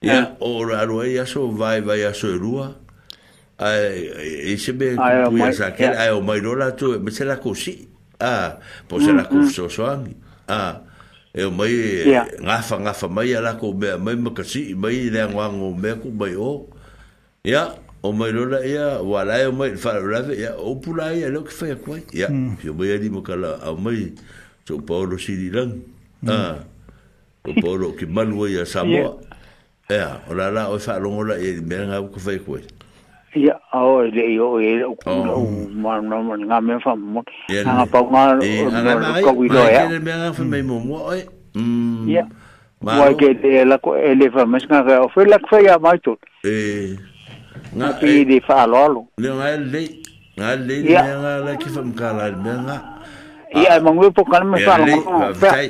[0.00, 2.72] ia o ra ro ai aso vai vai aso e rua
[3.60, 7.12] ai e se be tu ia sa ke ai o mai rola tu e me
[7.12, 7.84] se la cosi
[8.16, 8.56] ah
[8.88, 9.84] po se mm, la cuso so
[10.48, 10.80] ah
[11.36, 11.76] e o mai
[12.08, 15.52] e nga fa nga fa mai la ko be mai me kasi mai le nga
[15.52, 16.64] ngo me ku mai o
[17.44, 21.12] ia o mai rola ia wala e o mai fa ra ve ia o pula
[21.12, 22.32] ia lo ke fa ia kwai ia
[22.64, 24.16] yo mai ali mo kala o mai
[24.64, 25.76] so paulo si dilan
[26.24, 26.28] mm.
[26.32, 26.56] ah
[27.44, 29.29] o paulo ki manwa ia samoa yeah.
[29.90, 32.60] Yeah, o la la o e la e mea ngā uko whai koe.
[33.34, 35.42] Ia, ao e le i o e o kuna o
[35.74, 37.22] mana ngā mea wha mo.
[37.50, 38.38] Ngā pau ngā
[39.24, 39.88] kau i loa ea.
[39.90, 41.24] Ngā ngā wha mei mo mua oe.
[42.14, 42.22] Ia.
[42.86, 46.14] Mua ke e le mes ngā o mai tō.
[46.46, 46.54] E.
[47.74, 49.08] Ngā pi le whaalolo.
[49.18, 49.82] Leo ngā le,
[50.38, 52.80] ngā le mea ngā la ki wha mkala le mea ngā.
[54.14, 54.62] po me
[55.34, 55.66] Kai,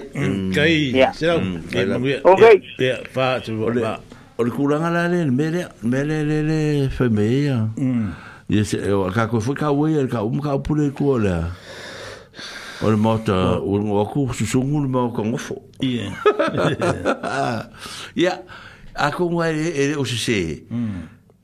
[0.53, 2.21] Kai, mangue.
[2.23, 2.57] Okay.
[2.85, 3.97] Ia, wha tu eh.
[4.41, 8.07] o le kuranga la le mele mele le le fe meia mm
[8.51, 11.11] e se o ka ko fo ka we e ka um ka pu le ku
[11.13, 11.43] o le e
[12.81, 16.09] o le mota o le ku su su ngul ma ka ngofo ie
[18.23, 18.33] ya
[18.97, 20.17] a ko wa e, e o se mm.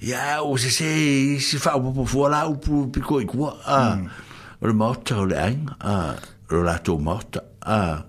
[0.00, 0.90] se ya o se se
[1.36, 4.08] si fa po fo la u pu pi ko i e ku a mm.
[4.64, 6.16] o le mota o le ang a
[6.48, 8.08] o la to mota a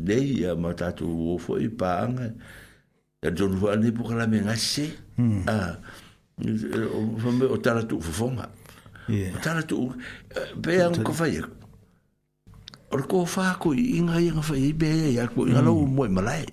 [0.00, 1.34] nei ia ma tatou hmm.
[1.36, 2.28] o foi paanga
[3.22, 4.86] e tonu wha ane puka la me ngase
[7.48, 8.46] o tala tu ufofonga
[9.08, 9.78] o tala tu
[10.38, 11.54] eh, pea un kofai aku
[12.94, 15.32] o ko fa ko inga inga fa i be ya hmm.
[15.34, 15.48] ko hmm.
[15.52, 16.44] inga lo mo malai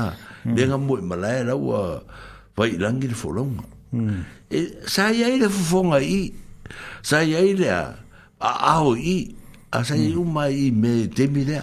[0.00, 0.12] ah
[0.56, 1.80] de nga mo malai la wa
[2.58, 3.54] vai langil folong
[4.50, 4.58] e
[4.92, 6.22] sa ya ile fonga i
[7.08, 9.34] sa ya ile a ao i
[9.76, 11.62] a sa i uma i me temilea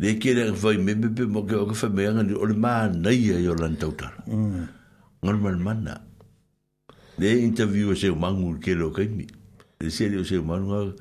[0.01, 2.49] Le ke le vai me me pe mo ke o ke whamai anga le o
[2.49, 4.25] le maa naia e i o lan tautara.
[4.25, 4.65] Hmm.
[5.23, 6.01] Ngal mole manda.
[6.01, 6.12] Mm
[7.19, 9.27] le interview o seu mangu ke lo kai mi
[9.81, 10.95] le se le o seu mangu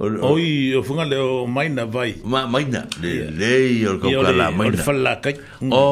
[0.00, 3.52] oi o funga le o maina vai ma maina le le
[3.88, 5.70] o ko kala maina o fala kai mm.
[5.72, 5.82] o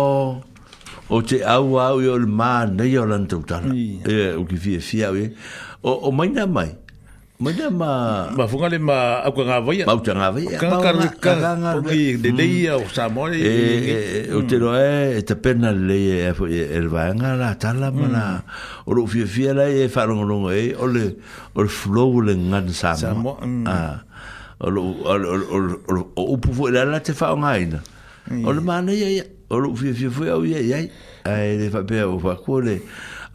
[1.10, 3.72] o te au au o le ma nei o lan tau tana
[4.40, 5.32] o ki fia fia e.
[5.84, 6.72] o o maina mai
[7.38, 9.86] Ma dia ma ma funga le ma aku nga vai.
[9.86, 10.42] Ma uta nga vai.
[10.58, 11.08] Ka ka
[11.38, 12.18] ka nga vai.
[12.18, 12.34] De mm.
[12.34, 14.62] de ia o sa mo eh, e eh, eh, o te mm.
[14.66, 16.34] ro e te pena le e
[16.74, 18.10] el va e- e nga la ta la ma mm.
[18.10, 18.22] na
[18.90, 21.14] o lo fi fi la e fa rongo rongo e o le
[21.54, 23.38] o le flow le nga sa mo.
[23.70, 24.02] A
[24.58, 27.78] o lo o lo o upu fu e la la te fa nga ina.
[28.42, 30.82] O le ma na ia o lo fi fi fu ia ia.
[31.22, 32.82] Ai le fa pe o fa ko le.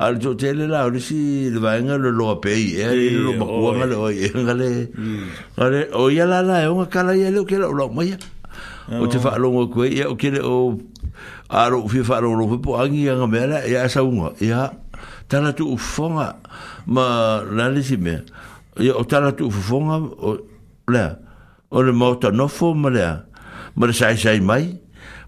[0.03, 2.98] Ale to te le la o si le vainga eh, le loa pei e ai
[2.98, 5.23] le loa makua nga le oi e eh, nga le mm.
[5.64, 7.88] Ale o ia la la e o nga kala ia le o kela o lau
[7.90, 8.98] maia eh.
[8.99, 9.03] oh.
[9.03, 10.56] O te wha longa kue ia o kele o
[11.49, 14.03] Aro u fia wha longa longa po angi ia nga mea la ia e asa
[14.03, 14.73] unga Ia
[15.32, 16.35] tala tu u fonga
[16.85, 17.06] ma
[17.48, 18.19] nani si mea
[18.83, 20.35] Ia o tala tu u fonga o
[20.91, 21.15] lea
[21.72, 23.23] O le mauta nofo ma lea
[23.77, 24.67] Ma le sai sai mai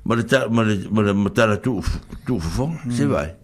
[0.04, 1.80] Ma le tala tu
[2.28, 3.10] u fonga se mm.
[3.14, 3.44] vai mm.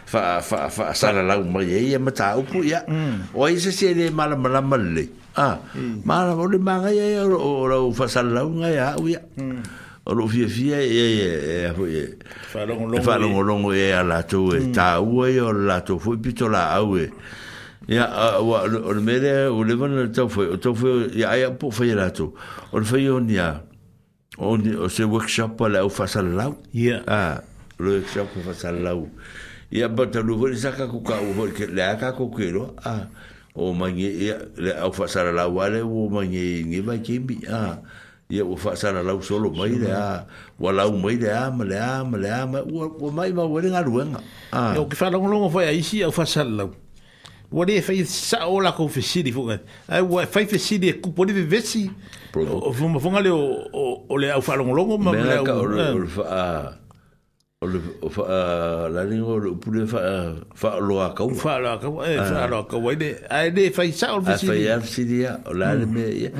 [0.11, 2.83] fa fa fa sala la umma ye ye mata upu ya
[3.33, 5.07] o ise se le mala mala malle
[5.39, 5.55] ah
[6.03, 9.21] mala o le manga ye o o fa sala la unga ya o ya
[10.03, 11.27] o lo fie fie ye ye
[11.63, 12.19] ye fo ye
[12.51, 12.65] fa
[13.19, 16.75] lo lo longo ye ala to e ta u ye o la tu fu pitola
[16.75, 17.07] au e
[17.87, 18.11] ya
[18.43, 21.85] wa o le mere o le bon to fo to fo ya ya po fo
[21.87, 22.33] ye la to
[22.75, 23.61] o le ye on ya
[24.37, 27.39] on o se workshop la o fa sala la ya ah
[27.79, 28.91] le workshop fa sala la
[29.71, 32.75] ia bata lu vori saka ku ka u vori ke le aka ku ke ro
[32.83, 33.07] a
[33.55, 37.39] o mangi ia le au fa sala la wale o mangi ngi ba ke mi
[37.47, 37.79] a
[38.27, 40.27] ia o fa sala la solo mai le a
[40.59, 43.07] wa la u mai le a ma le a ma le a ma u o
[43.15, 44.19] mai ma wele ngaru nga
[44.51, 46.65] a o ke fa la ngolo fa ia isi au fa sala la
[47.49, 49.55] what if i saw la ko fe sidi fu nga
[49.87, 51.87] i wa fa sidi e ku po ni vesi
[52.35, 55.39] o fu ma fu nga le o o le au fa la ngolo ma le
[56.27, 56.80] a
[57.63, 59.99] o le fa la ni fa
[60.61, 63.53] fa lo aka fa lo aka e eh, fa lo aka wa de ai
[65.53, 66.31] la le me ya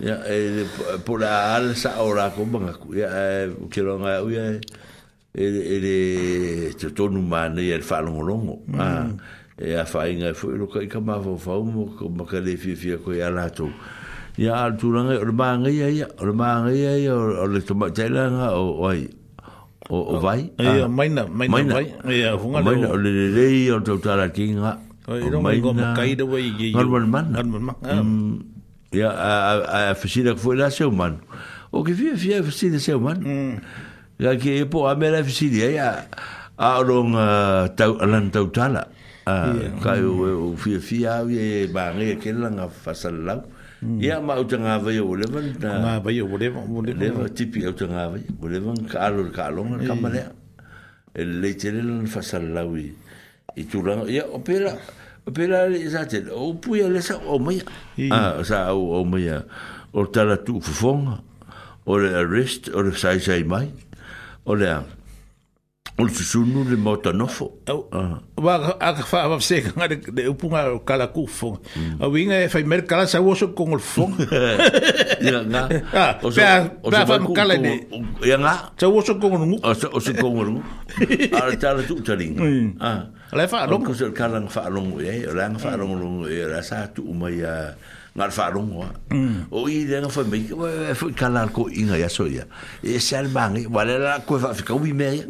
[0.00, 0.66] ya e
[1.04, 1.70] po la al
[2.18, 3.14] la ko banga ku ya
[3.46, 4.34] e, ke lo nga u
[7.80, 9.06] fa lo lo mo a
[9.56, 13.14] e a fa e fa mo ko ma ka le fi fi ko
[14.40, 18.54] ia ala tūranga, o le māngai ai, o le māngai ai, o le tuma teilanga,
[18.56, 19.02] o ai,
[19.92, 20.46] o vai.
[20.58, 20.88] Ia, ah.
[20.88, 21.84] maina, maina vai.
[22.16, 22.70] Ia, hunga leo.
[22.70, 24.72] Maina, o le le le, o tau tāra kinga.
[25.10, 25.74] O maina.
[25.74, 26.78] O kaida wai, ge iu.
[26.78, 27.32] Ngarumana mana.
[27.36, 27.78] Ngarumana mana.
[27.84, 28.00] Ah.
[28.00, 28.36] Mm.
[28.96, 31.20] Ia, a fesina kufu ila seo manu.
[31.76, 33.26] O ke fia fia fesina seo manu.
[33.28, 33.74] Mm.
[34.24, 35.90] Ia ki epo amera fesina, ia,
[36.56, 37.12] a orong
[37.76, 38.88] tau, alan tau tāla.
[39.28, 39.74] Ia.
[39.84, 43.42] Kai o fia fia, ia, maangai, e kenlanga fasalau.
[43.44, 43.56] Ia.
[43.80, 43.96] Hmm.
[43.96, 46.74] ia ma o tanga vai o levan na ma vai o levan hmm.
[46.76, 50.20] e o levan leva tipi o tanga vai o levan kalo ka longa ka male
[51.16, 51.48] e le
[51.80, 52.92] lan fa salawi
[53.56, 54.76] i tu lan ia opera
[55.24, 57.64] opera le zate o pu ia le sa o mai
[58.12, 59.32] ah sa o o mai
[59.96, 61.24] o tala tu fofonga
[61.88, 63.72] o le arrest o le sai sai mai
[64.44, 64.68] o le
[65.98, 67.50] Ol fi sou nou le mota nofo.
[68.36, 71.50] Wa ak fa wa se ka ngare de upunga kala ku fo.
[71.76, 71.98] Mm.
[72.00, 74.06] A winga e fai mer kala sa woso kon ol fo.
[75.20, 75.66] Ya nga.
[75.92, 76.42] Ah, Pe
[76.92, 77.74] a fa m kala ne.
[78.24, 78.70] Ya nga.
[78.78, 79.58] Sa woso kon ol ngu.
[79.74, 80.62] Sa woso kon ol ngu.
[81.36, 82.38] Ara tala tu uta ling.
[82.38, 82.68] Mm.
[82.78, 83.10] Ah.
[83.34, 83.84] Ala fa along.
[83.84, 84.28] Ala e, fa mm.
[84.30, 84.46] along.
[84.46, 84.90] Ala fa along.
[84.94, 85.56] Ala e, fa along.
[85.58, 86.20] Ala fa along.
[86.28, 87.74] Ala fa along.
[88.20, 88.84] ngal whaarongo
[89.50, 90.42] o i renga whai mai
[90.90, 92.44] e fwoi kala ko inga ia so ia
[92.84, 95.24] e sal mangi wale la koe whaafika ui mea ia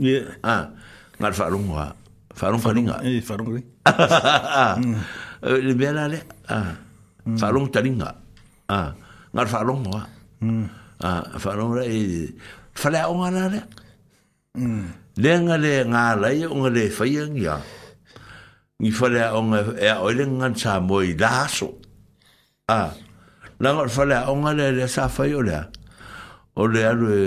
[1.23, 1.89] ngal whaarongo ha
[2.35, 3.65] whaarongo wharinga e whaarongo ri
[5.71, 6.19] le mea la le
[7.39, 8.11] whaarongo taringa
[9.35, 11.99] ngal whaarongo ha whaarongo la e
[12.83, 13.61] whalea o ngā la le
[15.21, 17.55] lenga le ngā lai o ngā le whaiangia
[18.83, 21.71] ngi whalea o ngā e oile ngan sa moi la aso
[22.71, 22.95] Ah.
[23.59, 25.67] Langa o whale a onga le le sa whai o lea.
[26.55, 27.25] O le alu e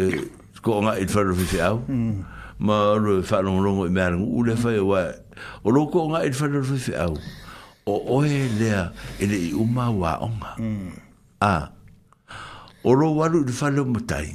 [0.63, 1.77] ko onga i wharu whiwhi au.
[1.87, 2.23] Hmm.
[2.59, 5.11] Ma alu e whanongongo i mea rungu u le whai o wae.
[5.67, 7.17] O lo ko onga i wharu whiwhi au.
[7.85, 10.55] O oe lea e le i uma wa onga.
[10.57, 10.91] Hmm.
[11.43, 11.71] Ah.
[12.87, 14.31] O lo walu i whale o matai.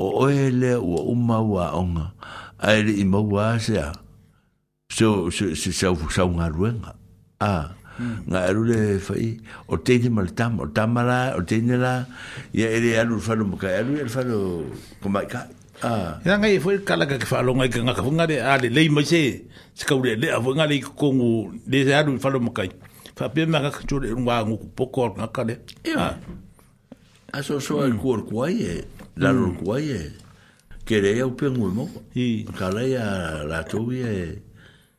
[0.00, 2.06] O oe lea ua uma wa onga.
[2.58, 3.92] Ai le i maua asea.
[4.94, 6.78] So, so, so, so, so, so, so, so,
[7.40, 7.68] so,
[8.26, 9.26] nga eru le fai
[9.72, 11.94] o te ni mal tam o tam o te ni la
[12.52, 14.38] ia ere aru falo mo ka aru e falo
[15.00, 15.40] ko mai ka
[15.86, 18.88] ah ia nga e foi kala ka falo nga ka nga ka de ale lei
[18.90, 19.20] mo se
[19.78, 21.28] se ka le a nga le ko ngu
[21.70, 22.62] de se aru falo mo ka
[23.16, 24.84] fa pe ma ka chure nga ngu po
[25.18, 25.54] nga ka le
[25.86, 26.16] ia
[27.34, 28.00] a so so al mm.
[28.02, 28.74] kur kuai e
[29.22, 29.54] la mm.
[29.62, 30.00] kuai e
[30.86, 32.26] kere e o pe ngu mo i
[32.58, 33.04] ka la ia
[33.50, 34.42] la to e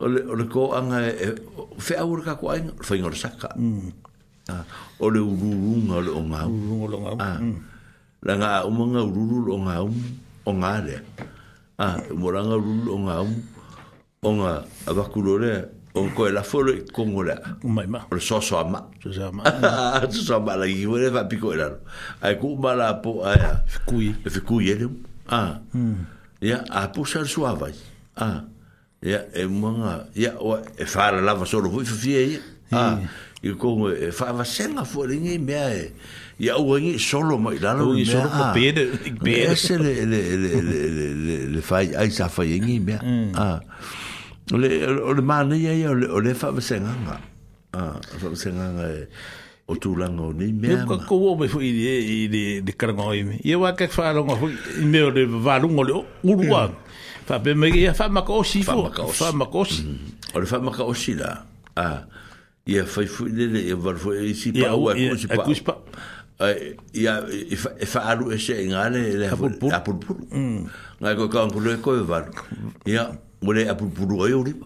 [0.00, 1.28] o le o le ko anga e, e
[1.80, 3.88] fe au ka ko ai fo ingor saka mm.
[4.48, 4.56] a
[5.04, 7.32] o le uru ngol o nga uru ngol o nga a
[8.24, 10.96] la nga o mo nga uru ngol o nga o nga re
[11.76, 13.14] a mo la nga uru o nga
[14.24, 14.52] o nga
[14.88, 15.52] a ba ku lore
[15.92, 17.38] o ko la fo le ko ngol a
[17.68, 19.44] mai ma o so so ma so so ma
[20.08, 21.68] so so ma la gi wo le va piko era
[22.24, 23.36] a ku ma la po a
[23.68, 24.88] fikui fikui ele
[25.28, 25.60] a
[26.40, 27.76] ya a pusar suavai
[28.16, 28.40] a ah
[29.02, 32.38] ya e mwanga ya o e fara lava solo fu fu fie ya
[32.72, 33.00] ah,
[33.42, 35.68] i ko ngo e fa va senga fu ringi me ya
[36.36, 38.92] ya e, o ngi solo mo la no ngi solo ko pede
[39.24, 43.32] pede se le le le le le le le fa ai sa fa ngi mm.
[43.40, 43.56] ah.
[43.56, 43.60] ah,
[44.52, 44.68] e, me a le
[45.00, 47.16] o le mane ya ya o le fa va senga nga
[47.80, 48.86] a fa va senga nga
[49.64, 51.96] o tu la ngo ni me ko ko wo me fu i de
[52.28, 54.36] de de karngo i me ye wa ka fa lo ngo
[54.76, 55.92] i me o le va lo ngo le
[56.28, 56.36] u
[57.30, 59.86] fa be me ia fa ma kosi fo fa ma kosi
[60.34, 61.20] o le fa ma kosi mm-hmm.
[61.20, 62.00] la a
[62.72, 64.94] ia fa fu e le le va fu e si pa o a
[65.44, 66.50] kosi pa pa
[67.02, 67.54] ia e
[67.94, 69.54] fa alu e se nga le le a pul
[70.06, 70.22] pul
[70.98, 72.24] nga ko ka pul le ko va
[72.94, 73.06] ia
[73.46, 74.56] o le a pul pul o yo le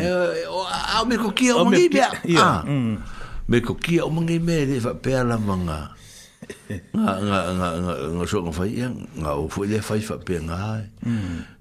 [0.00, 2.96] a me ko ki o mi be a mm.
[3.52, 5.80] me ko ki o mi me le fa pe la manga
[6.96, 7.54] nga nga mm.
[7.58, 7.68] nga
[8.16, 10.64] nga so nga fa ia nga o fu le fa fa pe nga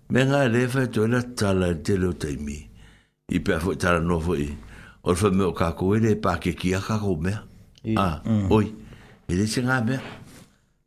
[0.10, 2.58] me nga le fa e to na tala de lo te mi
[3.36, 4.48] i pe fa tala no fo i
[5.04, 7.40] o fa me o ka ko le pa ke ki a ka ko me a
[8.00, 8.52] ah, mm.
[8.52, 8.66] oi
[9.30, 9.96] e le singa me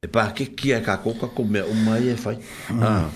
[0.05, 2.83] e pa ke ki a ka ko ka ko me o mai e fa mm.
[2.83, 3.09] ah,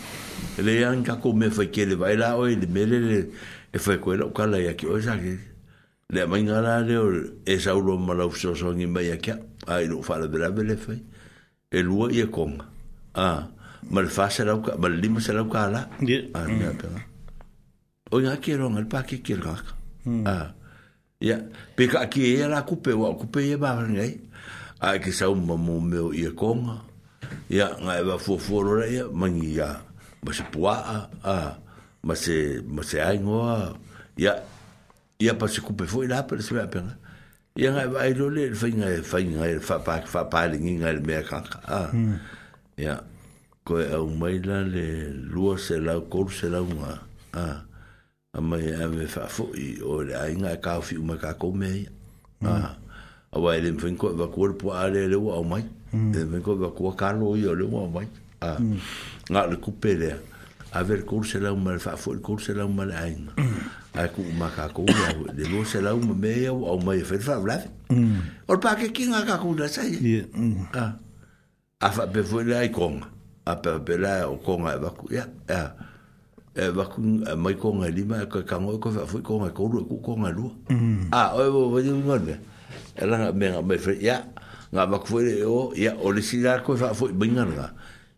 [0.57, 2.57] e e a le yan ka ko me fa ke le vai la o i
[2.57, 3.29] me le
[3.71, 5.37] e fa ko lo ka la ya ki o sa ke
[6.11, 7.07] le mai nga la le o
[7.45, 9.37] e sa u lo ma la u so so ngi mai ya ka
[9.69, 10.97] ai lo fa la de la be le fa
[11.71, 12.65] e lo ye ko a
[13.15, 13.43] ah
[13.89, 14.03] ma ah, mm.
[14.03, 15.89] e le fa selauka ma le lima selauka ala
[18.13, 19.73] oi ga kieroga le pakeke le kaka
[20.07, 20.25] mm.
[20.27, 20.53] ah.
[21.21, 21.37] ia
[21.77, 24.21] pe kaakie ia la kupe ua o kupe ia e mavalegai
[24.81, 26.81] ae ke sauma mo meo e ia koga
[27.53, 29.81] ia gae vafuafua lola ia magi ia
[30.25, 31.35] ma se puaa a
[32.05, 33.77] ma se ma se aigoa
[34.17, 34.35] ia
[35.21, 36.97] ia pa se kupe foʻi la pele se meapega
[37.61, 42.17] ia gae vaailo le le faiga faiga fa faapaeligiga i le mea kaka a mm.
[42.81, 42.97] ia
[43.65, 46.67] koe au baila le lua se la koru se lau
[47.33, 47.43] a
[48.33, 51.69] a mai a me fo i o le a e ka fi uma ka mea
[51.69, 51.89] ia
[53.33, 56.13] a wai le mwhinko e va le pua ale le wau mai mm.
[56.13, 58.07] le mwhinko e wakua kālo i o le wau mai
[58.41, 58.77] a mm.
[59.31, 60.17] nga le kupe lea
[60.73, 62.97] a ver koru se lau mai le whafo i koru se lau mai le
[63.95, 67.39] a ku ma ka mea le lua se lau mai mea au mai fa fa
[67.39, 67.69] vlave
[68.47, 70.73] o pa pāke kinga ka kākou da sai mm.
[71.81, 74.91] a wha be fwele ai konga a pe pe la o ko nga e va
[74.93, 75.73] ku ya ya
[76.55, 79.23] e va e e ku mai ko nga lima ko ka ngo ko va fu
[79.23, 81.09] ko nga ko ru ku ko nga lu mm.
[81.13, 82.37] a o vo vo di ngon ne
[82.97, 84.21] e la me nga me fe ya
[84.73, 87.45] nga va ku fu o ya o le si la ko va fu bi nga
[87.49, 87.69] nga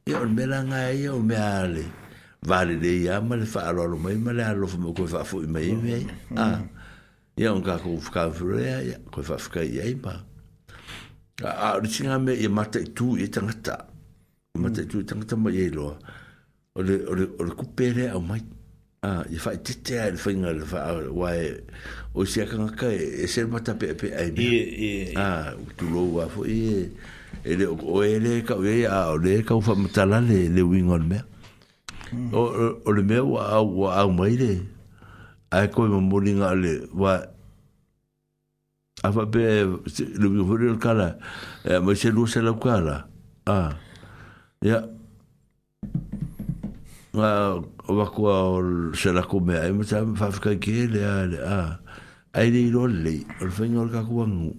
[0.07, 1.85] ya o me la nga ya o me ale
[2.43, 4.91] va le de ya ma le fa lo lo mai ma le lo fu mo
[4.97, 6.03] ko va fu mai me
[6.35, 6.39] mm.
[6.39, 6.45] a
[7.39, 10.15] ya on ka ko fu ka fu ya ko va fu ka ya ma
[11.47, 13.87] a o le si nga me ya ma te tu e tanga ta
[14.59, 14.89] ma te mm.
[14.89, 15.97] tu tanga tama ye lo
[16.79, 18.43] ole ole ole ku pere au mai
[19.03, 20.79] a ye fa te te ai fa inga le fa
[21.19, 21.57] wa e
[22.13, 25.57] o si aka ka e se ma ta pe pe ai e e, e a
[25.81, 26.93] tu lo wa fo e
[27.49, 31.05] ele o ele ka ve a ole ka fa mata la le le wing on
[31.11, 31.19] me
[32.13, 32.31] mm.
[32.37, 32.43] o
[32.85, 34.53] o le me wa wa au mai le
[35.51, 37.25] ai e ko mo moringa le wa
[39.03, 39.43] a fa pe
[40.21, 41.09] le wing on kala
[41.65, 43.09] e, ma se lu se la kala
[43.49, 43.59] a
[44.63, 44.87] Ya.
[47.13, 47.59] Wa
[47.89, 48.31] wa ko
[48.95, 51.81] se la ko me, me sa fa fa ke le a le a.
[52.33, 54.55] Ai de ro le, o fe ngol ka ko ngu.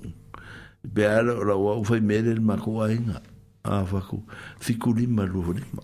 [0.83, 3.22] Be a lo wa o fe me le ma ko a nga.
[3.64, 4.19] A fa ko.
[4.59, 5.83] Fi ku li ma lu ni ma.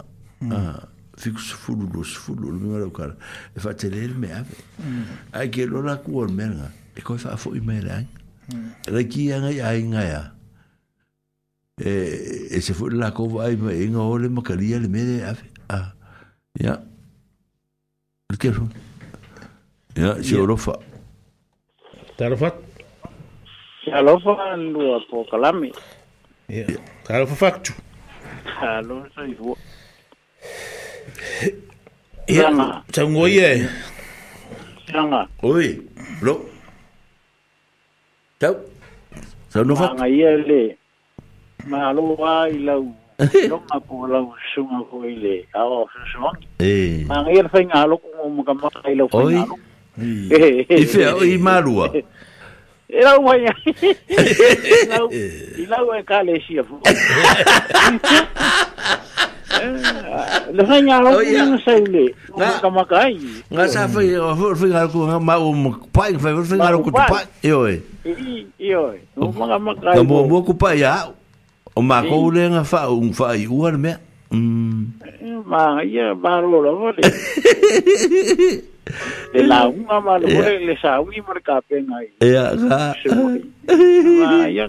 [0.51, 0.59] A.
[1.15, 3.07] Fi ku su fu lu lu su fu lu me lo ka.
[3.55, 4.43] E fa te le me a.
[5.39, 6.67] Ai ke lo la ko me nga.
[6.93, 8.03] E ko fa fo i me le.
[8.91, 10.21] Re ki nga ya nga ya.
[10.27, 10.37] Mm.
[11.79, 15.35] eh, fue la la y ma en hole ma le a ah,
[15.69, 15.93] ah,
[16.55, 16.83] ya
[18.29, 18.67] le kero
[19.95, 20.73] ya si orofa
[22.17, 22.53] ¿ya lo fue?
[23.87, 25.71] ¿ya lo alofa ya po kalami
[26.49, 27.73] ya ya ya ye
[28.45, 29.07] ya ¿ya lo.
[39.51, 39.95] ya no fa.
[41.67, 42.91] maloa i lau
[43.51, 48.43] longa po lau sunga ko i le ao susuang e mangair fai ngalo ko mo
[48.47, 49.59] kama i lau fai ngalo
[50.77, 51.91] i fea i marua
[52.95, 53.43] e lau mai
[55.57, 56.79] i lau e ka le sia fu
[59.59, 59.75] eh,
[60.55, 63.19] le fai ngalo ko mo sai le o kama kai
[63.51, 64.15] nga sa fai
[64.55, 67.77] fai ngalo ko ma o mo pai fai fai ngalo ko tu pai e oi
[69.99, 71.17] e
[71.79, 73.47] o ma ko le nga un fa i
[73.79, 73.93] me
[75.47, 77.07] ma ia ma lo de
[79.47, 81.23] la una ma lo le sa un i
[84.51, 84.67] ia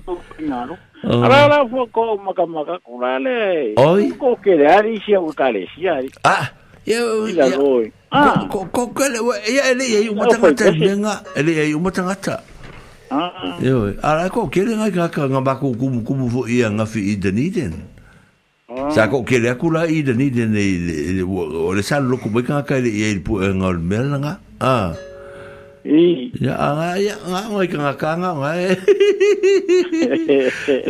[0.71, 3.73] no Ara la fo ko maka maka kurale.
[3.81, 4.13] Oi.
[4.21, 5.89] Ko ke le ari si au si
[6.29, 6.53] Ah.
[6.85, 7.01] Ya.
[8.13, 8.45] Ah.
[8.53, 9.17] Ko ko le
[9.73, 11.65] ele Ele
[13.11, 13.59] Ah.
[13.59, 17.19] Yo, ara ko kele ngai ka ka ngamba ko kumu kumu fo ia nga fi
[17.19, 17.75] Dunedin.
[18.95, 22.79] Sa ko kele aku la i Dunedin e o le sal loko mai ka ka
[22.79, 24.39] le ia pu ngol mel nga.
[24.63, 24.95] Ah.
[25.83, 26.31] I.
[26.39, 28.79] Ya nga ya nga ngai ka ka nga ngai.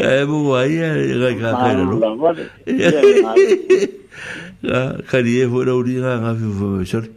[0.05, 2.45] E bu ai ngai ka ka le.
[4.69, 7.17] Ya ka ni e fo ri nga nga fi fo sorry.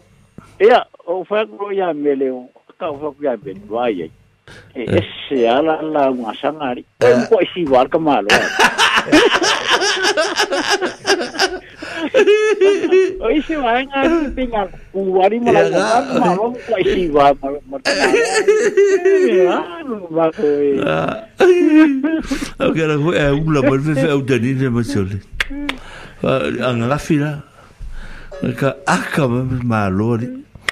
[0.61, 2.41] ia o fago ia mele o
[2.77, 4.11] ka fago ia mele vai ai
[4.77, 8.27] e esse ala la uma sangari um po esse var kamalo
[13.21, 14.03] o esse vai nga
[14.37, 14.61] pinga
[14.93, 17.97] kuwari mala ka malo po esse var mala
[20.19, 20.75] ba ko e
[22.67, 22.99] o que era
[23.33, 25.17] o la bolve fe o dani de masole
[26.69, 27.33] anga fila
[28.61, 28.77] ka
[29.33, 30.29] malo malori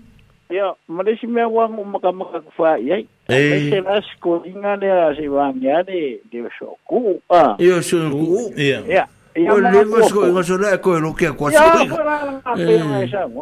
[0.51, 3.07] Ia, maresi mea wangu um makamaka kufaa iai.
[3.27, 3.37] Eh.
[3.37, 3.49] Ei.
[3.63, 7.21] Mese rasko inga lea se wangia de, de soku.
[7.59, 8.81] Ia, soku, ia.
[8.87, 9.07] Ia.
[9.35, 9.71] Ia, mga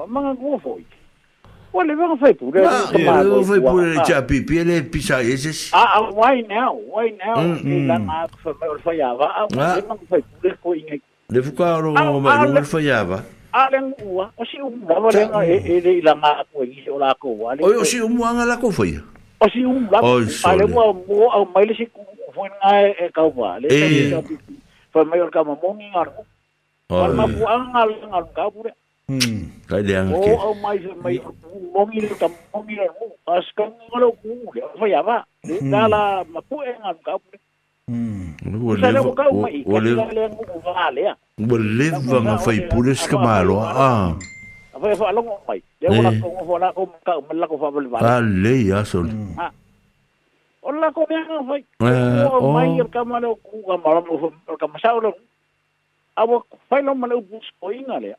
[0.09, 0.85] Mga kofo i.
[1.73, 2.61] Ua le vanga fai pure.
[2.61, 2.69] Ia,
[3.23, 4.23] le fai pure le cha
[4.63, 5.71] le pisa eses.
[5.73, 6.73] Ah, ah, why now?
[6.93, 7.35] Why now?
[7.37, 8.05] Ia, mm, la mm.
[8.05, 8.27] ma
[8.83, 9.35] fai ava.
[9.35, 10.97] Ah, le vanga fai pure koe inga.
[11.29, 11.79] Le fuka
[13.17, 13.21] Ah,
[13.53, 13.99] alang ah?
[13.99, 14.37] eh, eh, eh, uwa, ah.
[14.37, 17.85] o si umua wala nga ele ila ah, nga ko i se ola ko o
[17.85, 18.91] si umua nga la ko foi
[19.41, 19.97] o si umua
[20.45, 21.85] ale mo mo au maile si
[22.33, 23.67] foi nga e ka wale
[24.93, 26.21] foi maior ka mo ngi ngar ko
[26.93, 28.71] wal ma bu ang ngal ngal ka pure
[29.09, 30.13] Hmm, kai dia ngi.
[30.37, 31.17] Oh, oh mai mai
[31.73, 33.09] mongi le tam mongi le mu.
[33.25, 34.61] Askang ngalo ku le.
[34.61, 35.25] o ya ba.
[35.41, 35.73] Hmm.
[35.73, 37.41] Dala ma ku e ngal ka pure.
[37.89, 38.37] Hum.
[38.61, 38.73] o
[42.05, 43.57] vanga fai pulis ke malo.
[43.65, 44.13] Ah.
[44.77, 45.57] Apa fa long mai.
[45.81, 48.05] Dia wala ko wala ko ka mala ko fa bel bala.
[48.21, 49.09] Ale ya sol.
[50.61, 51.61] Ola ko dia nga fai.
[52.29, 54.27] Oh mai el kamalo ku kamalo ko
[54.61, 55.17] kamasaulo.
[56.13, 58.13] Awa fai lo mala upus koinga le.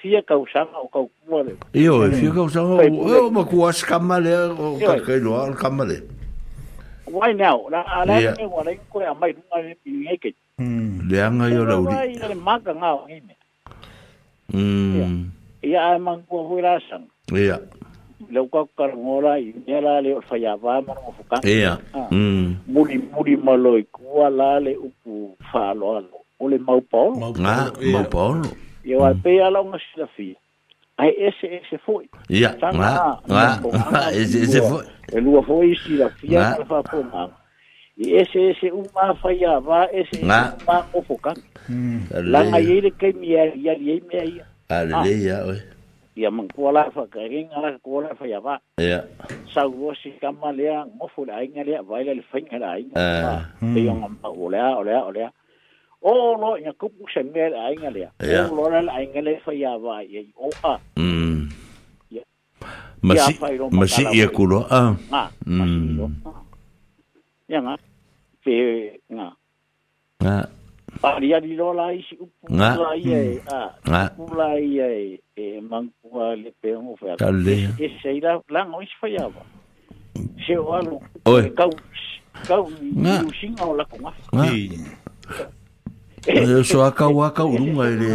[0.00, 1.52] fia kausanga o kau mole.
[1.76, 5.92] Iyo fia kausanga o makuas o ka al
[7.06, 10.30] wai nao na ala ni wa lai ko ya mai dunga ni pi ngai ke
[10.60, 13.20] mm le anga yo lo di ya le maka ngao ni
[14.54, 15.14] mm
[15.62, 17.06] ya ai man ko hu la sang
[17.36, 17.58] ya
[18.30, 21.42] le ko kar ngora i ne la le fa ya va ma no fu ka
[21.48, 21.78] ya
[22.10, 25.98] mm muri muri malo i ko la le upu fa lo
[26.42, 27.90] o le mau pa mau pa dạ.
[27.92, 28.46] mau pa
[28.86, 30.30] yo al pe ala ngasila fi
[31.02, 36.06] ai ese ese foi ia nga nga ese ese foi e lua foi si la
[36.18, 36.40] fia
[36.70, 37.22] fa fo nga
[37.98, 41.32] i ese ese u ma fa ia va ese ma o foka
[41.66, 41.76] ừ.
[42.14, 42.22] à, à.
[42.22, 45.58] dạ, la nga yele ke mi ya ya ye me ia aleluya oi
[46.14, 49.02] ia man ko la fa ka ring ala ko la fa ia va ia
[49.50, 52.78] sa wo si kama le ngo fo la inga le va le fa inga la
[52.78, 52.96] inga
[53.74, 55.26] e yo nga o le o le o le
[56.02, 58.10] o lo ina kupu se mea le ainga lea
[58.50, 60.78] o lo le ainga le fai a vai e o a
[63.02, 63.38] masi
[63.70, 64.96] masi ia kulo a
[67.48, 67.74] ia nga
[68.44, 68.54] pe
[69.14, 69.26] nga
[70.22, 70.46] nga
[71.00, 75.60] pari ari lo la isi upu la ia e a upu la ia e e
[75.60, 77.30] mangua le pe ngo fai a
[77.78, 79.46] e se ira lango isi fai a vai
[80.46, 80.98] se o alo
[81.58, 81.70] kau
[82.46, 84.50] kau ni usinga o lako nga
[86.26, 88.06] Eu sou Acauá Caurunga, ele.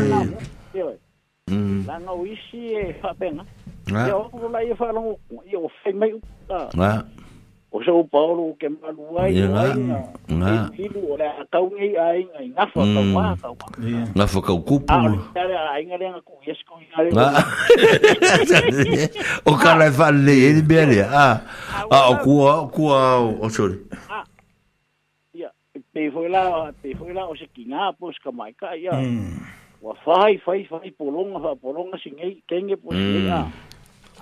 [1.49, 1.83] Hum.
[1.85, 3.45] Lá no Ishi, é Fabena.
[3.93, 4.07] Ah.
[4.09, 5.17] Eu vou lá e falo,
[5.51, 6.21] eu sei meio.
[6.49, 6.69] Ah.
[6.77, 7.03] ah.
[7.03, 7.05] É
[7.69, 9.73] o São Paulo, que é maluá, e o ah.
[10.75, 13.37] filho, olha, a caunha e a inha, e na foca, o mar,
[13.79, 14.85] é na foca, o cupo.
[14.91, 15.03] A
[15.81, 16.95] inha, ele é com isso, com isso.
[19.45, 21.01] O cara vai ler, ele bem ali.
[21.01, 21.41] Ah,
[22.09, 23.77] o cua, o cua, o oh, senhor.
[24.09, 24.23] Ah.
[25.97, 29.37] te foi lá te foi lá o se kinga pois ka mai ka ia mm.
[29.81, 33.25] wa fai fai fai polonga fa polonga sin ei kenge pois mm.
[33.25, 33.39] ia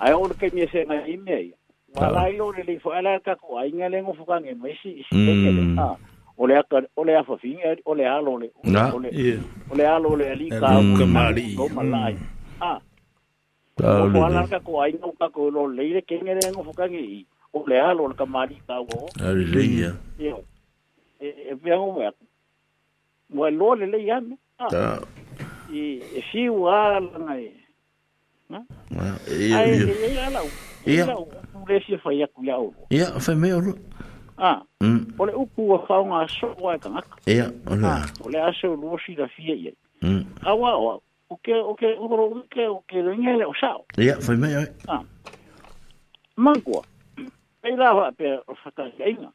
[0.00, 1.50] ai on ke mi se na ime ai
[2.00, 4.72] wa lai lo le foi ala ka ko ai nga le ngo fukan e mai
[4.80, 5.28] si si mm.
[5.28, 5.90] kenge ha
[6.44, 9.12] ole aka ole a fofin e ole a lo le ole
[9.76, 12.16] ole a lo le ali ka ka mali ko malai
[12.64, 12.72] ha
[13.76, 16.96] ta lo ala ka ko ai ngo ka ko lo le kenge le ngo fukan
[17.04, 17.20] e
[17.60, 19.92] ole a lo ka mali ka wo ali le ia
[21.26, 22.10] e e vengo me
[23.28, 24.34] mo e lo le ya me
[24.70, 25.00] ta
[25.72, 25.82] e
[26.16, 27.52] e si wa la na e
[28.48, 29.66] na e e
[30.06, 30.42] e la
[30.86, 31.26] e la o
[31.68, 33.58] le si fa ya ku ya o ya fa me o
[34.38, 34.50] a
[35.18, 37.40] o le upu wa fa un aso wa ka na e
[37.72, 37.92] o le
[38.24, 39.72] o le aso ah, lo si da fie ye
[40.02, 40.22] mm.
[40.46, 40.92] a wa wa
[41.28, 44.32] o ke o ke o ro ke o ke le ngele o sao ya fa
[44.38, 45.02] me o a ah.
[46.36, 46.82] mangua
[47.66, 48.26] Ei lava pe
[48.62, 49.26] fatanga ina.
[49.26, 49.34] Mm.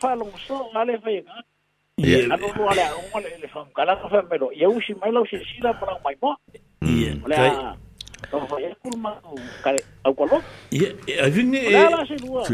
[0.00, 0.14] ka
[0.84, 1.22] le
[1.96, 2.28] Ia.
[2.28, 5.24] Ano lo ala o le le fam kala ka fam pero ia usi mai lo
[5.24, 6.36] se sila para mai mo.
[6.84, 7.16] Ia.
[7.24, 7.72] Ola.
[8.28, 9.32] Ko fa e kulma o
[9.64, 10.44] kare au kolo.
[10.76, 10.92] Ia,
[11.24, 11.72] avini e.
[11.72, 12.44] Ola se lua.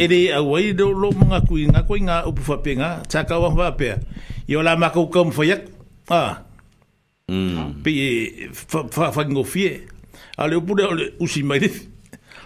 [0.00, 3.76] Ere awai do lo manga kui nga koi nga upu fa penga taka wa fa
[3.76, 4.00] pe.
[4.48, 5.68] Ia la ma ko kom fa yak.
[6.08, 6.40] Ah.
[7.28, 7.84] Mm.
[7.84, 7.92] Pe
[8.56, 9.84] fa fa fa ngofie.
[10.40, 11.68] Ale upu le usi mai le.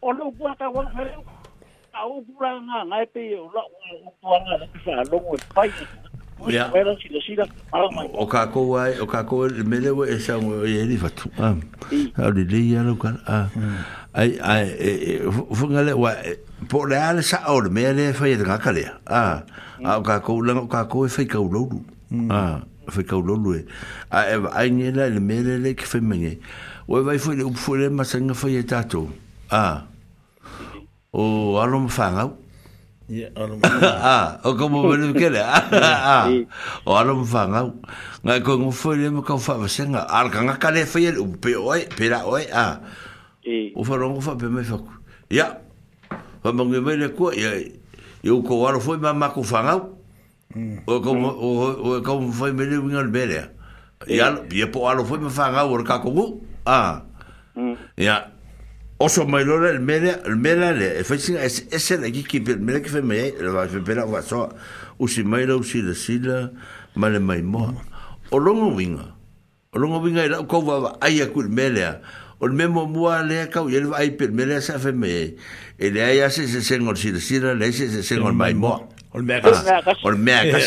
[0.01, 1.13] o lo bua ka wa fa le
[1.91, 3.63] a u bura nga nga pe o la
[4.07, 5.69] u bua nga le fa lo mo fai
[6.45, 6.69] Ya.
[8.13, 11.29] O ka ko wai, o ka ko mele we esa o ye ni fatu.
[11.37, 11.55] Ah.
[12.15, 13.17] Ha de ya lo ka.
[13.25, 13.49] Ah.
[14.13, 14.91] Ai ai e,
[15.25, 16.37] e, fu ngale wa e,
[16.69, 18.85] po le ala sa o le mele fa ye ka kale.
[19.09, 19.43] Ah.
[19.81, 21.81] O ka ko la o ka ko fa ka lo lu.
[22.13, 22.29] Mm.
[22.29, 22.61] Ah.
[22.85, 23.57] Fa ka lo lu.
[24.13, 26.37] Ai ai ni la le mele le ke fa mengi.
[26.87, 29.09] O vai fu le fu le ma sanga fa ye tato.
[29.49, 29.83] Ah.
[30.45, 30.85] Mm.
[31.13, 32.29] O alo mfanga.
[32.29, 32.46] Ah.
[33.07, 35.39] Ya Ah, o como ver que le.
[35.39, 35.63] Ah.
[35.71, 36.27] ah.
[36.83, 37.63] O alam fanga.
[37.63, 37.71] Ah,
[38.19, 40.03] nga ko ngo foi le ko fa va senga.
[40.11, 42.51] Al kanga kale foi el pe oi, pera oi.
[42.51, 42.83] Ah.
[43.47, 43.71] E.
[43.79, 44.75] O fa rongo fa pe me fa.
[45.31, 45.63] Ya.
[46.43, 47.55] Va mo ngi mele ko ya.
[48.21, 49.31] Yo ko alo foi ma ma mm.
[49.31, 49.79] ko fanga.
[50.83, 53.55] O como o como foi me le ngal bele.
[54.05, 56.03] Ya, ye po alo foi me fanga o ka
[56.67, 57.07] Ah.
[57.55, 57.71] Mm.
[57.95, 57.95] Ya.
[57.95, 58.23] Yeah.
[58.99, 62.37] Oso mai el il mele, il mele le, e fai singa, e se le kiki,
[62.47, 64.49] il mele ki fai mei, le vai fai pera ua soa,
[64.97, 66.51] usi mai la, usi la sila,
[66.95, 67.79] ma le mai mo
[68.31, 69.15] O longo winga,
[69.69, 71.91] o longo winga i lau kau va ai aku il mele
[72.39, 75.35] o le memo mua lea kau, i le vai pe il mele sa fai me
[75.77, 78.81] e le ai ase se si sila sila, le se se sengor mai moa.
[79.13, 79.51] Ol mega.
[80.03, 80.57] Ol mega.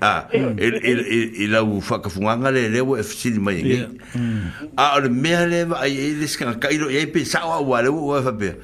[0.00, 0.28] Ah.
[0.32, 0.58] Il mm.
[0.58, 2.72] il il il a ufa ka funga le e mm.
[2.74, 3.86] ah, le wa fsi di mayi.
[4.76, 7.88] Ah, ol mega le va ai ele ska ka ilo ai pe sa wa le
[7.88, 8.54] wa fa pe.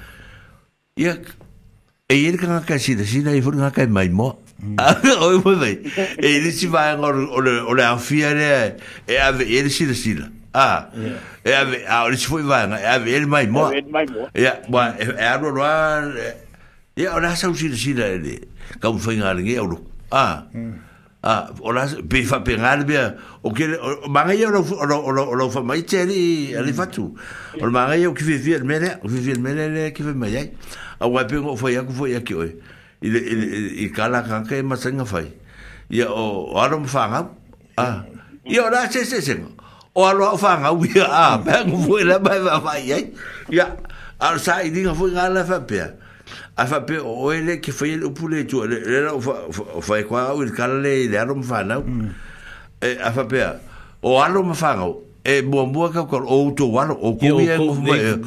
[0.97, 1.17] Ya.
[2.09, 4.39] E ele e ka ka si de si na i fur ka mai mo.
[4.63, 4.77] Mm.
[4.79, 4.95] Ah,
[5.27, 5.77] oi foi vai.
[6.17, 8.53] E ele si va ngor ol ol a fia le
[9.09, 10.29] e, e ah, a ele si de si la.
[10.55, 10.87] Ah.
[11.45, 13.73] E a a ol si foi vai, e a ele mai mo.
[14.39, 15.67] Ya, wa e a ro ro.
[16.97, 18.31] Ya, ora sa usi de si la ele.
[18.39, 19.79] Yeah ka un fainga ringe euro.
[20.11, 20.45] Ah.
[20.55, 20.73] Mm.
[21.27, 22.99] Ah, ora be fa pengar be
[23.43, 23.65] o ke
[24.11, 27.15] manga yo lo lo lo lo fa mai cheri ali fatu.
[27.61, 30.53] O manga yo ki vivir mele, vivir mele le ki vivir mele.
[31.01, 32.53] A wa pe fo ya ku fo ya ki oi.
[33.03, 35.33] I i i kala ka ke ma senga fai.
[35.89, 37.29] Ya o aro mfa nga.
[37.81, 38.05] Ah.
[38.45, 39.41] Ya ora se se se.
[39.97, 42.93] O aro fa nga wi a ba ku fo la ba va fai.
[43.49, 43.73] Ya.
[44.21, 45.77] Ar sa i dinga fo nga la fa pe.
[45.81, 45.91] Ya
[46.57, 49.21] a fa pe o ele ke foi ele o pule tu ele era o
[49.83, 51.81] foi qua o il calle de arom fa na
[52.81, 53.43] e a fa pe
[54.03, 55.03] o alo e ma fa o hmm.
[55.27, 57.67] e bo bo ka ko o to wa o ko ye o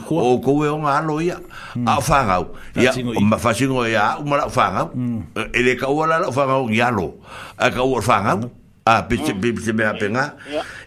[0.04, 1.40] ko o ko ye on alo ya
[1.88, 4.84] a fa ga o ya o ma fa singo ya o ma fa ga
[5.54, 6.74] ele ka o la fa ga o hmm.
[6.76, 7.16] ya lo
[7.56, 8.34] a ka o fa ga
[8.88, 10.24] a ah, pe pe pe me apenga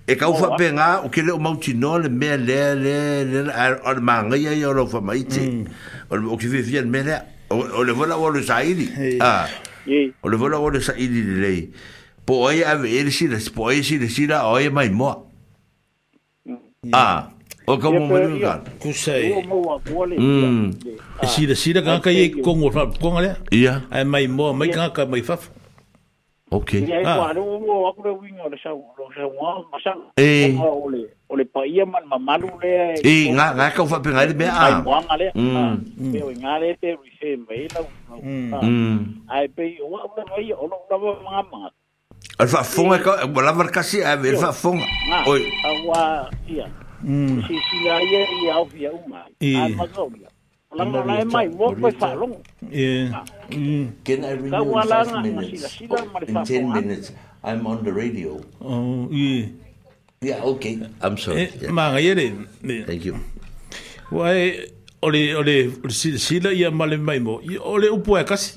[0.09, 0.57] e ka ufa oh, ah.
[0.61, 2.97] penga o ke le mau tino le me le le
[3.31, 3.41] le
[3.89, 5.65] ar manga ya yo lo fa mai ti mm.
[6.09, 7.23] o o ke vi me le ah.
[7.77, 8.89] o le vola vola sa ili
[9.31, 9.33] a
[10.25, 11.61] o le vola vola sa ili le lei
[12.25, 14.71] po ai a ve ele si le po ai si le si la o ai
[14.81, 15.13] mai mo
[16.49, 16.93] mm.
[16.97, 17.05] a
[17.69, 17.77] o mm.
[17.77, 20.73] e ka mo mai ka ku sei mm
[21.37, 24.53] si le si la ka ka ye kongo fa kongo le ia ai mai mo
[24.57, 25.37] mai ka ka mai fa
[26.53, 26.73] Ok.
[26.83, 29.51] Ia e wā rau ah, o aku rau inga o le sau o sau ngā
[29.71, 30.01] masau.
[30.19, 30.51] E.
[30.59, 32.73] O le o le paia man mamalu le.
[33.07, 34.51] E ngā ngā kau wha penga mea.
[34.65, 35.29] Ai mwanga le.
[35.39, 35.79] Mm.
[36.11, 37.87] Peo ngā le te rise mai lau.
[38.19, 38.99] Mm.
[39.31, 41.71] Ai pe o wā ura mai o lo rawa mga mga.
[42.43, 44.91] Al wha fonga ka o la markasi a ver wha fonga.
[45.31, 45.47] Oi.
[45.63, 46.03] A wā
[46.51, 46.67] ia.
[47.05, 47.45] Mm.
[47.47, 49.23] Si si la ia i au fia uma.
[49.39, 49.55] E.
[49.55, 50.11] Ai mazau
[50.73, 50.85] Yeah.
[50.85, 51.53] Can I ring
[54.53, 55.83] you in five minutes?
[55.91, 57.11] Oh, in ten minutes,
[57.43, 58.41] I'm on the radio.
[58.63, 59.47] Oh, yeah.
[60.21, 60.79] Yeah, okay.
[61.01, 61.51] I'm sorry.
[61.59, 62.85] yeah.
[62.87, 63.19] Thank you.
[64.11, 64.67] Why?
[65.03, 67.41] ole, ole, sila ia male mai mo.
[67.65, 68.53] Ole upo e kasi.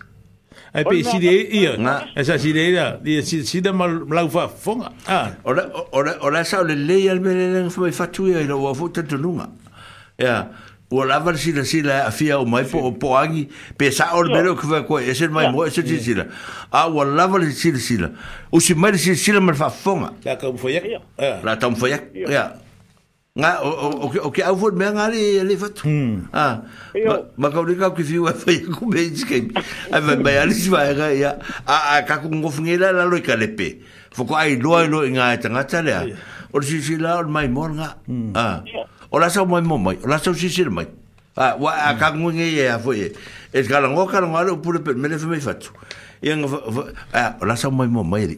[0.75, 1.80] Ai pe si ia.
[2.19, 3.00] Esa si ia.
[3.01, 4.92] Dia si si mal lau fa fonga.
[5.08, 5.38] Ah.
[5.48, 9.01] Ora ora ora sa le le al mele le fa fatu ia lo wa futa
[9.08, 9.50] tununga.
[10.19, 10.50] Yeah.
[10.93, 13.47] o lava si la si la afia o mai po po angi
[13.77, 16.25] pe sa o bele ko va ko ese mai mo ese si si la
[16.72, 18.09] a o lava si la si la
[18.51, 20.81] o si mai si si la mal fa fonga la ka mo foya
[21.41, 22.43] la ta mo foya ya
[23.35, 25.81] nga o o ke au vot me nga le le fat
[26.45, 26.61] ah
[27.38, 29.41] ma ka ri ka ki fiu fa ya ko be ji ke
[29.89, 31.33] a va ba ya li si va ya
[31.65, 33.77] a a ka ku ngo fngela la lo ka le pe
[34.13, 36.05] fo ko ai lo lo nga ta nga ta le a
[36.53, 37.89] o si si la mai mo nga
[38.38, 38.61] ah
[39.14, 40.88] o la sao mai mai o la sao si si mai
[41.35, 42.00] a wa a mm.
[42.00, 43.11] ka ngue e a foi e.
[43.53, 45.72] e ka la ngoka no alo pure per me le fe mai fatu
[46.22, 46.48] e nga
[47.14, 48.38] a o la sao mai mai ri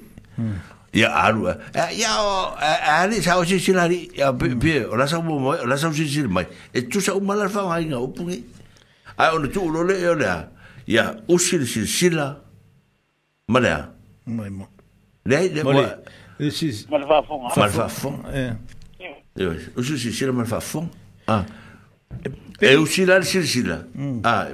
[0.93, 1.47] ya aru
[1.95, 4.59] ya o a ni sao si si ri ya bi o
[4.91, 4.97] mm.
[4.97, 7.63] la sao mai o la sao si si mai e tu sa uma la fa
[7.63, 8.43] mai nga upu ngi
[9.17, 10.51] a o le tu lo le e ola
[10.87, 12.35] ya o si si si la
[13.47, 13.79] mai
[14.49, 14.67] mo
[15.25, 15.87] le le mo le
[16.37, 18.51] this is mal va fo mal va fo eh
[19.75, 20.39] O justiceiro é ah.
[20.39, 20.39] é, é hum.
[20.39, 20.89] ah, me fa fon.
[21.27, 21.45] Ah.
[22.61, 23.85] eu o sila sila.
[24.23, 24.47] Ah,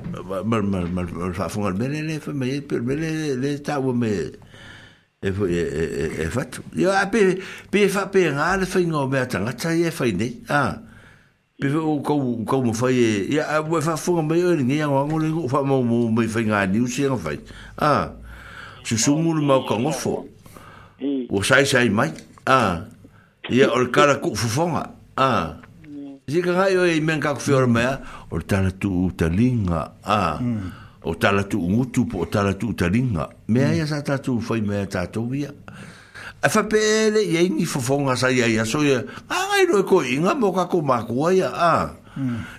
[0.44, 3.78] mal mal mal mal fa fon al bene le fa me per bene le ta
[3.80, 4.10] o me.
[5.24, 6.64] E foi e fatto.
[6.74, 9.20] Io a pe pe fa pe ngale tá fa ngo né?
[9.20, 10.42] me tanga ta e fa ni.
[10.50, 10.82] Ah.
[11.62, 14.88] Pe o ko ko mo fa e ya o fa fon me o ni ya
[14.88, 17.32] ngo le fa mo mo me fa ngani o se fa.
[17.78, 18.10] Ah.
[18.84, 20.26] Su sumu ma ko ngo fo.
[21.30, 22.12] O sai sai mai.
[22.48, 22.82] Ah.
[23.50, 24.92] Ia, o le kara ku fufonga.
[25.18, 25.58] Ah.
[26.30, 27.94] Si ka ngai o e imen kaku fiora mea,
[28.30, 29.98] o tala tu talinga.
[30.06, 30.38] Ah.
[30.38, 30.70] Hmm.
[31.02, 33.30] O tala tu ungutu po tala tu talinga.
[33.50, 33.90] Me ia hmm.
[33.90, 35.50] sa tatu fai mea tatu ia.
[36.42, 39.02] A fa pele ia ingi fufonga sa ia ia soia.
[39.30, 41.50] Ah, ngai roi ko inga mo ma makua ia.
[41.50, 41.98] Ah.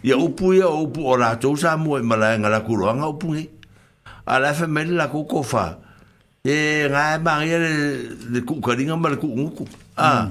[0.03, 3.47] Ia upu ia o upu ora rātou sa mua i malaya nga kuruanga upu hei.
[4.27, 5.79] A la fa mele la kukofa.
[6.43, 7.71] E ngai mangi ele
[8.35, 9.67] le kukaringa ma le kukunguku.
[9.97, 10.31] Ah.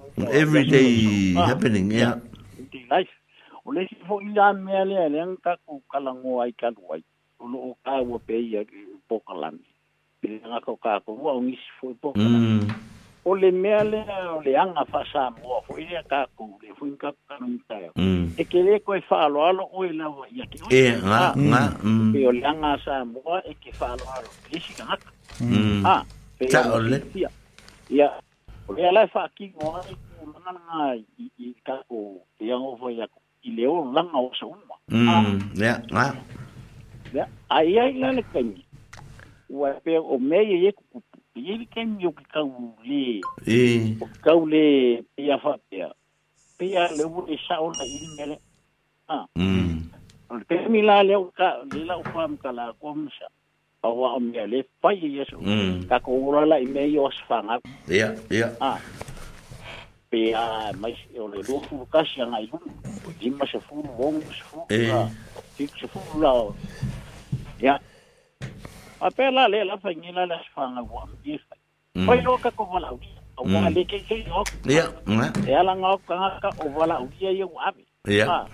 [0.31, 0.89] everyday
[1.37, 2.19] happening ya
[2.91, 3.11] nice
[3.63, 6.73] o le fo i a me ale ale an ka ku kala ngo ai ka
[6.75, 7.01] lu ai
[7.39, 8.61] o lo ka wo pe ya
[9.07, 9.63] po kala ni
[10.21, 12.61] pe nga ko ka ko wo ngi fo po kala mm.
[13.29, 13.99] o le me ale
[14.35, 17.09] o le an a fa sa mo fo i ka ku le fo i ka
[17.27, 17.89] ka no ta ya
[18.35, 20.97] e ke le ko e fa lo alo o e na wo ya ke e
[20.99, 22.11] nga nga mm.
[22.11, 24.83] pe o le an a sa mo e ke fa lo alo le si ka
[25.39, 25.81] mm.
[25.87, 26.03] ha
[26.51, 26.97] ta o le
[27.93, 28.09] ya
[28.71, 31.03] E, e o lea lae faakigo ai kulagana
[31.45, 31.99] i kako
[32.39, 34.75] e agova ia e i le ololaga o sa uma
[35.55, 35.81] ia
[37.15, 37.25] ia
[37.57, 38.61] ai ai la le kaimi
[39.59, 42.49] ua pe o mea ia ie kukupu ia le kaimi o kekau
[42.89, 43.01] lē
[44.01, 44.63] o kekau lē
[45.15, 45.87] peia faapea
[46.57, 48.35] peia le ua le saʻola ili mele
[49.15, 49.25] a
[50.31, 53.27] o le kaimi la lea ua ka le laʻu faamikalakoa masa
[53.83, 54.33] aua mm.
[54.43, 55.37] o le pai i aso
[55.89, 57.55] kako ura la i mea i o asfanga
[57.89, 58.47] ia ia
[60.09, 62.71] pe a mai o le lo fu kasi anga i hunu
[63.19, 64.59] i ma se fu wong se fu
[65.57, 66.33] tik se fu la
[67.61, 67.79] ia
[69.01, 70.07] a pe la le la fangi mm.
[70.09, 70.15] mm.
[70.15, 71.39] la le asfanga wa mi
[72.05, 74.83] pai lo kako wala uia aua le kei kei hok ia
[75.47, 78.45] e ala ngau kangaka o wala uia i o abi ia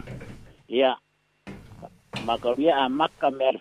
[0.67, 0.95] ia
[2.25, 3.51] makaria a maka mea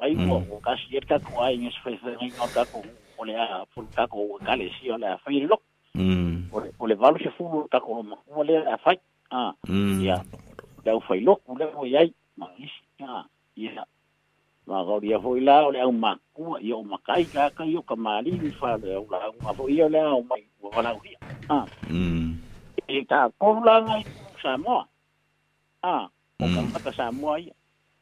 [0.00, 2.78] ai mo o ka si ta ko ai ni se se ni no ta ko
[3.18, 5.56] o le a fu ta ko ka le si o le a fa lo
[5.94, 6.48] mm
[6.80, 8.94] o le valo se fu ta ko mo o le a fa
[9.30, 9.52] ah
[10.00, 10.22] ya
[10.84, 13.24] da fa lo ku le o ai ma is ya
[13.56, 13.84] ya
[14.66, 17.64] ma ga dia foi la o le au ma ku i ma kai ka ka
[17.64, 20.36] yo ka mali ni fa le o la ma fo i o le au ma
[20.62, 22.40] o la o ya ah mm
[22.88, 24.04] e ta ko la ngai
[24.42, 24.84] sa mo
[25.82, 26.04] ah
[26.40, 27.52] o ka ta sa mo ia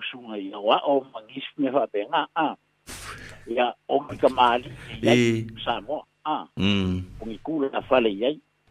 [0.00, 0.60] 出去買嘢。
[0.60, 0.82] 哇！
[0.86, 2.28] 我買啲咩翻嚟啊？
[2.32, 2.56] 啊！
[3.86, 6.48] 我買啲咖喱、沙鍋啊。
[6.54, 8.10] 我哋攤位嘅法佬，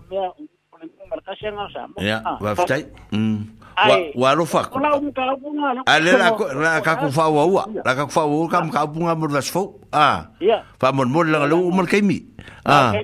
[1.15, 1.97] para kasi nga sa mo.
[2.03, 2.91] Ya, ah, waftai.
[3.15, 3.63] Mm.
[3.75, 4.71] Ai, wa lo fak.
[4.71, 5.83] Ola um kapunga.
[5.91, 6.31] Ale la
[6.63, 7.67] la ka ku fa wa wa.
[7.83, 9.83] La ka ku fa wa kam kapunga mo das fo.
[9.91, 10.31] Ah.
[10.39, 10.63] Ya.
[10.79, 12.23] Fa mo mo la lo mo kai mi.
[12.63, 12.95] Ah.
[12.95, 13.03] ah.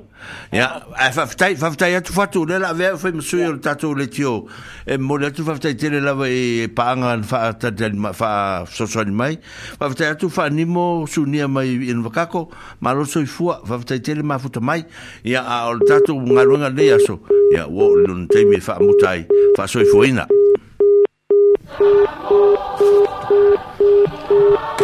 [0.55, 3.75] Ya, a fa ftai fa ftai tu fa tu la ve fo mo sur ta
[3.75, 4.47] tu le tio.
[4.87, 7.75] E eh, mo le tu fa ftai tele la ve eh, pa nga fa ta
[7.75, 9.41] del ma fa so so ni mai.
[9.75, 12.47] Fa ftai tu fa ni mo su ni mai in vakako.
[12.79, 14.87] Ma lo so i fu fa ftai tele ma fu to mai.
[15.27, 17.19] Ya a ah, o ta tu nga lo nga le aso.
[17.51, 20.27] Ya, wo ya, o luna teimi e whaamutai whaasoifuina.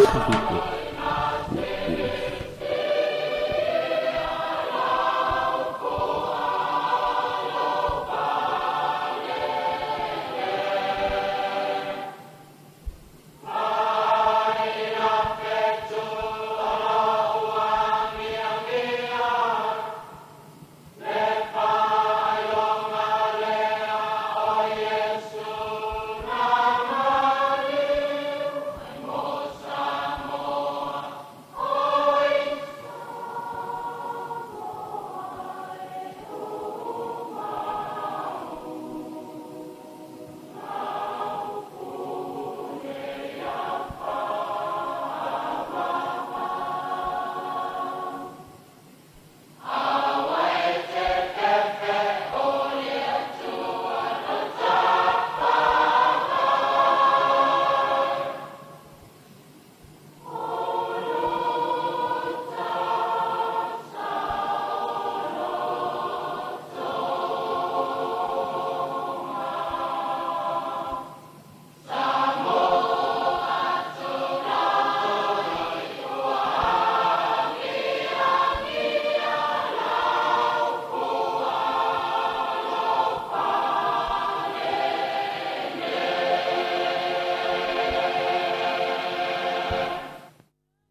[0.09, 0.56] Thank you.